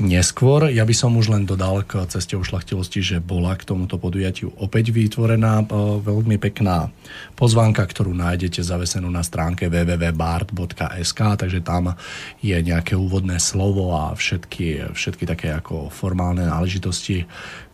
[0.00, 0.72] neskôr.
[0.72, 4.96] Ja by som už len dodal k ceste ušlachtilosti, že bola k tomuto podujatiu opäť
[4.96, 5.66] vytvorená eh,
[6.00, 6.88] veľmi pekná
[7.36, 11.92] pozvánka, ktorú nájdete zavesenú na stránke www.bart.sk, takže tam
[12.40, 17.28] je nejaké úvodné slovo a všetky, všetky také ako formálne náležitosti,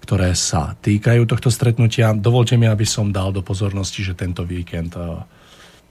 [0.05, 2.13] ktoré sa týkajú tohto stretnutia.
[2.13, 5.25] Dovolte mi, aby som dal do pozornosti, že tento víkend eh,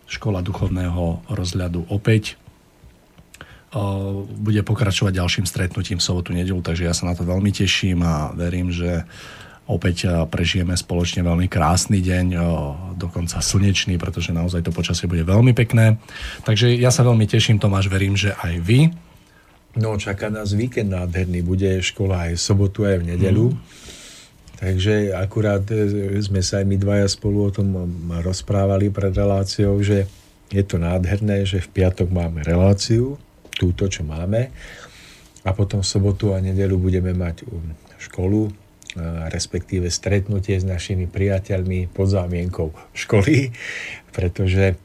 [0.06, 3.82] Škola duchovného rozhľadu opäť eh,
[4.22, 8.30] bude pokračovať ďalším stretnutím v sobotu nedelu, takže ja sa na to veľmi teším a
[8.38, 9.02] verím, že
[9.66, 12.38] opäť eh, prežijeme spoločne veľmi krásny deň,
[12.94, 15.98] dokonca slnečný, pretože naozaj to počasie bude veľmi pekné.
[16.46, 18.94] Takže ja sa veľmi teším, Tomáš, verím, že aj vy.
[19.74, 21.42] No, čaká nás víkend nádherný.
[21.42, 23.50] Bude škola aj v sobotu, aj v nedelu.
[23.50, 23.83] Mm.
[24.58, 27.74] Takže akurát e, sme sa aj my dvaja spolu o tom
[28.22, 30.06] rozprávali pred reláciou, že
[30.54, 33.18] je to nádherné, že v piatok máme reláciu,
[33.58, 34.54] túto, čo máme,
[35.44, 38.54] a potom v sobotu a nedelu budeme mať um, školu,
[39.34, 43.50] respektíve stretnutie s našimi priateľmi pod zámienkou školy,
[44.14, 44.78] pretože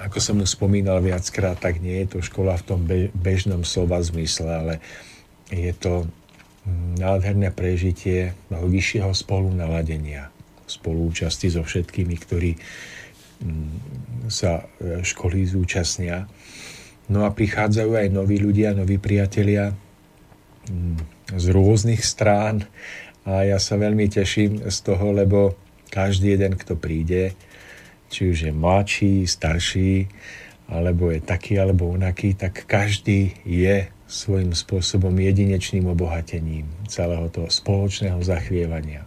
[0.00, 2.80] ako som už spomínal viackrát, tak nie je to škola v tom
[3.12, 4.74] bežnom slova zmysle, ale
[5.52, 6.08] je to
[7.00, 10.28] nádherné prežitie vyššieho spolu naladenia,
[10.68, 12.52] spolúčasti so všetkými, ktorí
[13.40, 13.76] mm,
[14.28, 16.28] sa e, školy zúčastnia.
[17.10, 20.96] No a prichádzajú aj noví ľudia, noví priatelia mm,
[21.34, 22.68] z rôznych strán
[23.24, 25.56] a ja sa veľmi teším z toho, lebo
[25.90, 27.34] každý jeden, kto príde,
[28.10, 30.06] či už je mladší, starší,
[30.70, 38.18] alebo je taký alebo onaký, tak každý je svojím spôsobom jedinečným obohatením celého toho spoločného
[38.20, 39.06] zachvievania.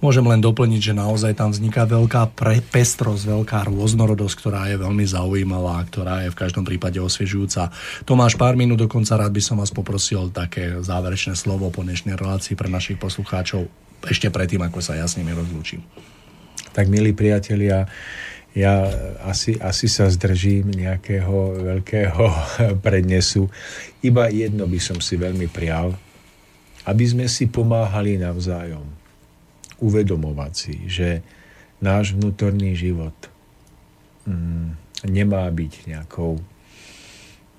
[0.00, 5.76] Môžem len doplniť, že naozaj tam vzniká veľká prepestrosť, veľká rôznorodosť, ktorá je veľmi zaujímavá,
[5.92, 7.68] ktorá je v každom prípade osviežujúca.
[8.08, 12.56] Tomáš, pár minút dokonca rád by som vás poprosil také záverečné slovo po dnešnej relácii
[12.56, 13.68] pre našich poslucháčov,
[14.08, 15.84] ešte predtým, ako sa ja s nimi rozlúčim.
[16.72, 17.84] Tak, milí priatelia,
[18.50, 18.90] ja
[19.22, 22.24] asi, asi sa zdržím nejakého veľkého
[22.84, 23.46] prednesu.
[24.02, 25.94] Iba jedno by som si veľmi prial,
[26.86, 28.86] aby sme si pomáhali navzájom.
[29.80, 31.24] Uvedomovať si, že
[31.80, 33.16] náš vnútorný život
[34.28, 34.76] mm,
[35.08, 36.36] nemá byť nejakou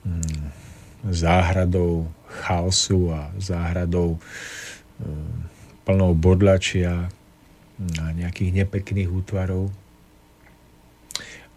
[0.06, 0.44] mm,
[1.10, 2.06] záhradou
[2.46, 4.22] chaosu a záhradou
[5.02, 5.34] mm,
[5.82, 7.10] plnou bodlačia
[7.82, 9.74] a nejakých nepekných útvarov,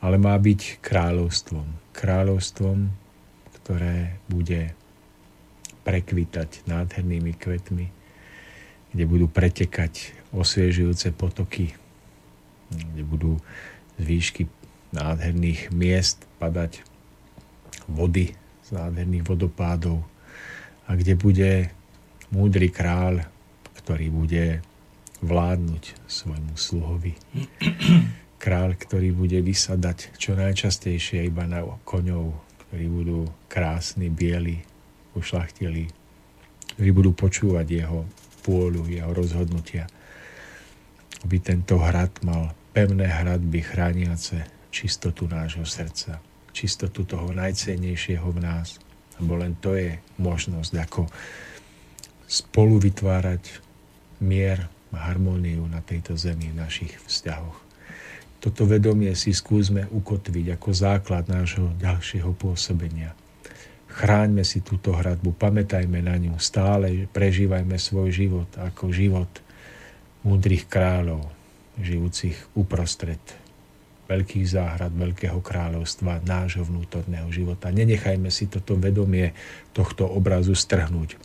[0.05, 1.65] ale má byť kráľovstvom.
[1.97, 2.93] Kráľovstvom,
[3.57, 4.77] ktoré bude
[5.89, 7.89] prekvitať nádhernými kvetmi,
[8.93, 11.73] kde budú pretekať osviežujúce potoky,
[12.69, 13.41] kde budú
[13.97, 14.43] z výšky
[14.93, 16.85] nádherných miest padať
[17.89, 20.05] vody z nádherných vodopádov
[20.85, 21.53] a kde bude
[22.29, 23.25] múdry kráľ,
[23.81, 24.61] ktorý bude
[25.25, 27.17] vládnuť svojmu sluhovi
[28.45, 32.37] kráľ, ktorý bude vysadať čo najčastejšie iba na koňov,
[32.69, 34.61] ktorí budú krásni, bieli,
[35.17, 35.89] ušlachtili,
[36.77, 38.05] ktorí budú počúvať jeho
[38.45, 39.89] pôľu, jeho rozhodnutia.
[41.25, 46.21] Aby tento hrad mal pevné hradby chrániace čistotu nášho srdca,
[46.53, 48.77] čistotu toho najcennejšieho v nás.
[49.17, 51.09] Lebo len to je možnosť, ako
[52.29, 53.65] spolu vytvárať
[54.21, 57.64] mier a harmóniu na tejto zemi v našich vzťahoch.
[58.45, 63.17] Toto vedomie si skúsme ukotviť ako základ nášho ďalšieho pôsobenia.
[63.89, 69.33] Chráňme si túto hradbu, pamätajme na ňu, stále prežívajme svoj život ako život
[70.29, 71.25] múdrych kráľov,
[71.81, 73.23] žijúcich uprostred
[74.13, 77.73] veľkých záhrad, veľkého kráľovstva, nášho vnútorného života.
[77.73, 79.33] Nenechajme si toto vedomie
[79.73, 81.17] tohto obrazu strhnúť.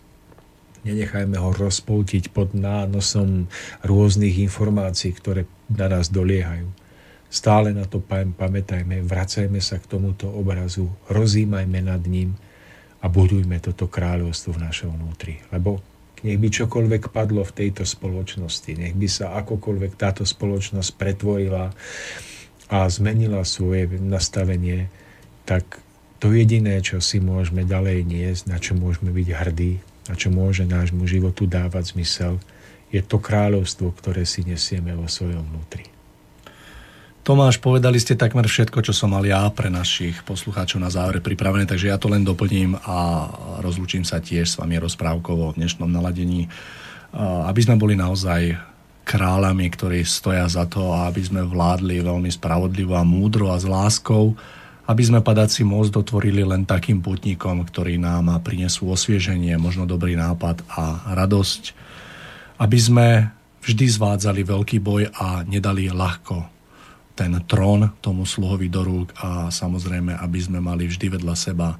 [0.88, 3.52] Nenechajme ho rozpoltiť pod nánosom
[3.84, 6.79] rôznych informácií, ktoré na nás doliehajú.
[7.30, 12.34] Stále na to pamätajme, vracajme sa k tomuto obrazu, rozímajme nad ním
[13.00, 15.38] a budujme toto kráľovstvo v našom vnútri.
[15.54, 15.78] Lebo
[16.26, 21.72] nech by čokoľvek padlo v tejto spoločnosti, nech by sa akokoľvek táto spoločnosť pretvorila
[22.70, 24.92] a zmenila svoje nastavenie,
[25.46, 25.80] tak
[26.20, 29.74] to jediné, čo si môžeme ďalej niesť, na čo môžeme byť hrdí,
[30.12, 32.42] na čo môže nášmu životu dávať zmysel,
[32.90, 35.99] je to kráľovstvo, ktoré si nesieme vo svojom vnútri.
[37.30, 41.70] Tomáš, povedali ste takmer všetko, čo som mal ja pre našich poslucháčov na záver pripravené,
[41.70, 43.30] takže ja to len doplním a
[43.62, 46.50] rozlúčim sa tiež s vami rozprávkovo v dnešnom naladení,
[47.46, 48.58] aby sme boli naozaj
[49.06, 54.34] kráľami, ktorí stoja za to aby sme vládli veľmi spravodlivo a múdro a s láskou,
[54.90, 60.66] aby sme padací most dotvorili len takým putníkom, ktorí nám prinesú osvieženie, možno dobrý nápad
[60.66, 61.78] a radosť,
[62.58, 63.30] aby sme
[63.62, 66.58] vždy zvádzali veľký boj a nedali ľahko
[67.20, 71.76] ten trón tomu sluhovi do rúk a samozrejme, aby sme mali vždy vedľa seba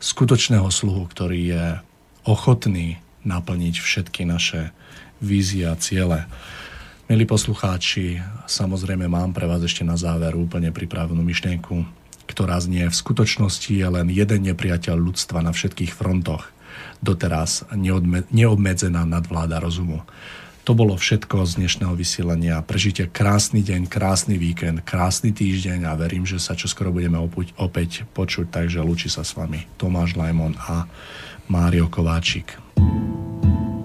[0.00, 1.64] skutočného sluhu, ktorý je
[2.24, 2.96] ochotný
[3.28, 4.72] naplniť všetky naše
[5.20, 6.24] vízie a ciele.
[7.04, 11.84] Milí poslucháči, samozrejme mám pre vás ešte na záver úplne pripravenú myšlienku,
[12.24, 16.48] ktorá znie v skutočnosti je len jeden nepriateľ ľudstva na všetkých frontoch,
[17.04, 17.68] doteraz
[18.32, 20.00] neobmedzená nadvláda rozumu.
[20.68, 22.60] To bolo všetko z dnešného vysielania.
[22.60, 28.04] Prežite krásny deň, krásny víkend, krásny týždeň a verím, že sa čoskoro budeme opuť, opäť
[28.12, 30.84] počuť, takže lúči sa s vami Tomáš Lajmon a
[31.48, 32.60] Mário Kováčik.
[32.76, 33.77] thank you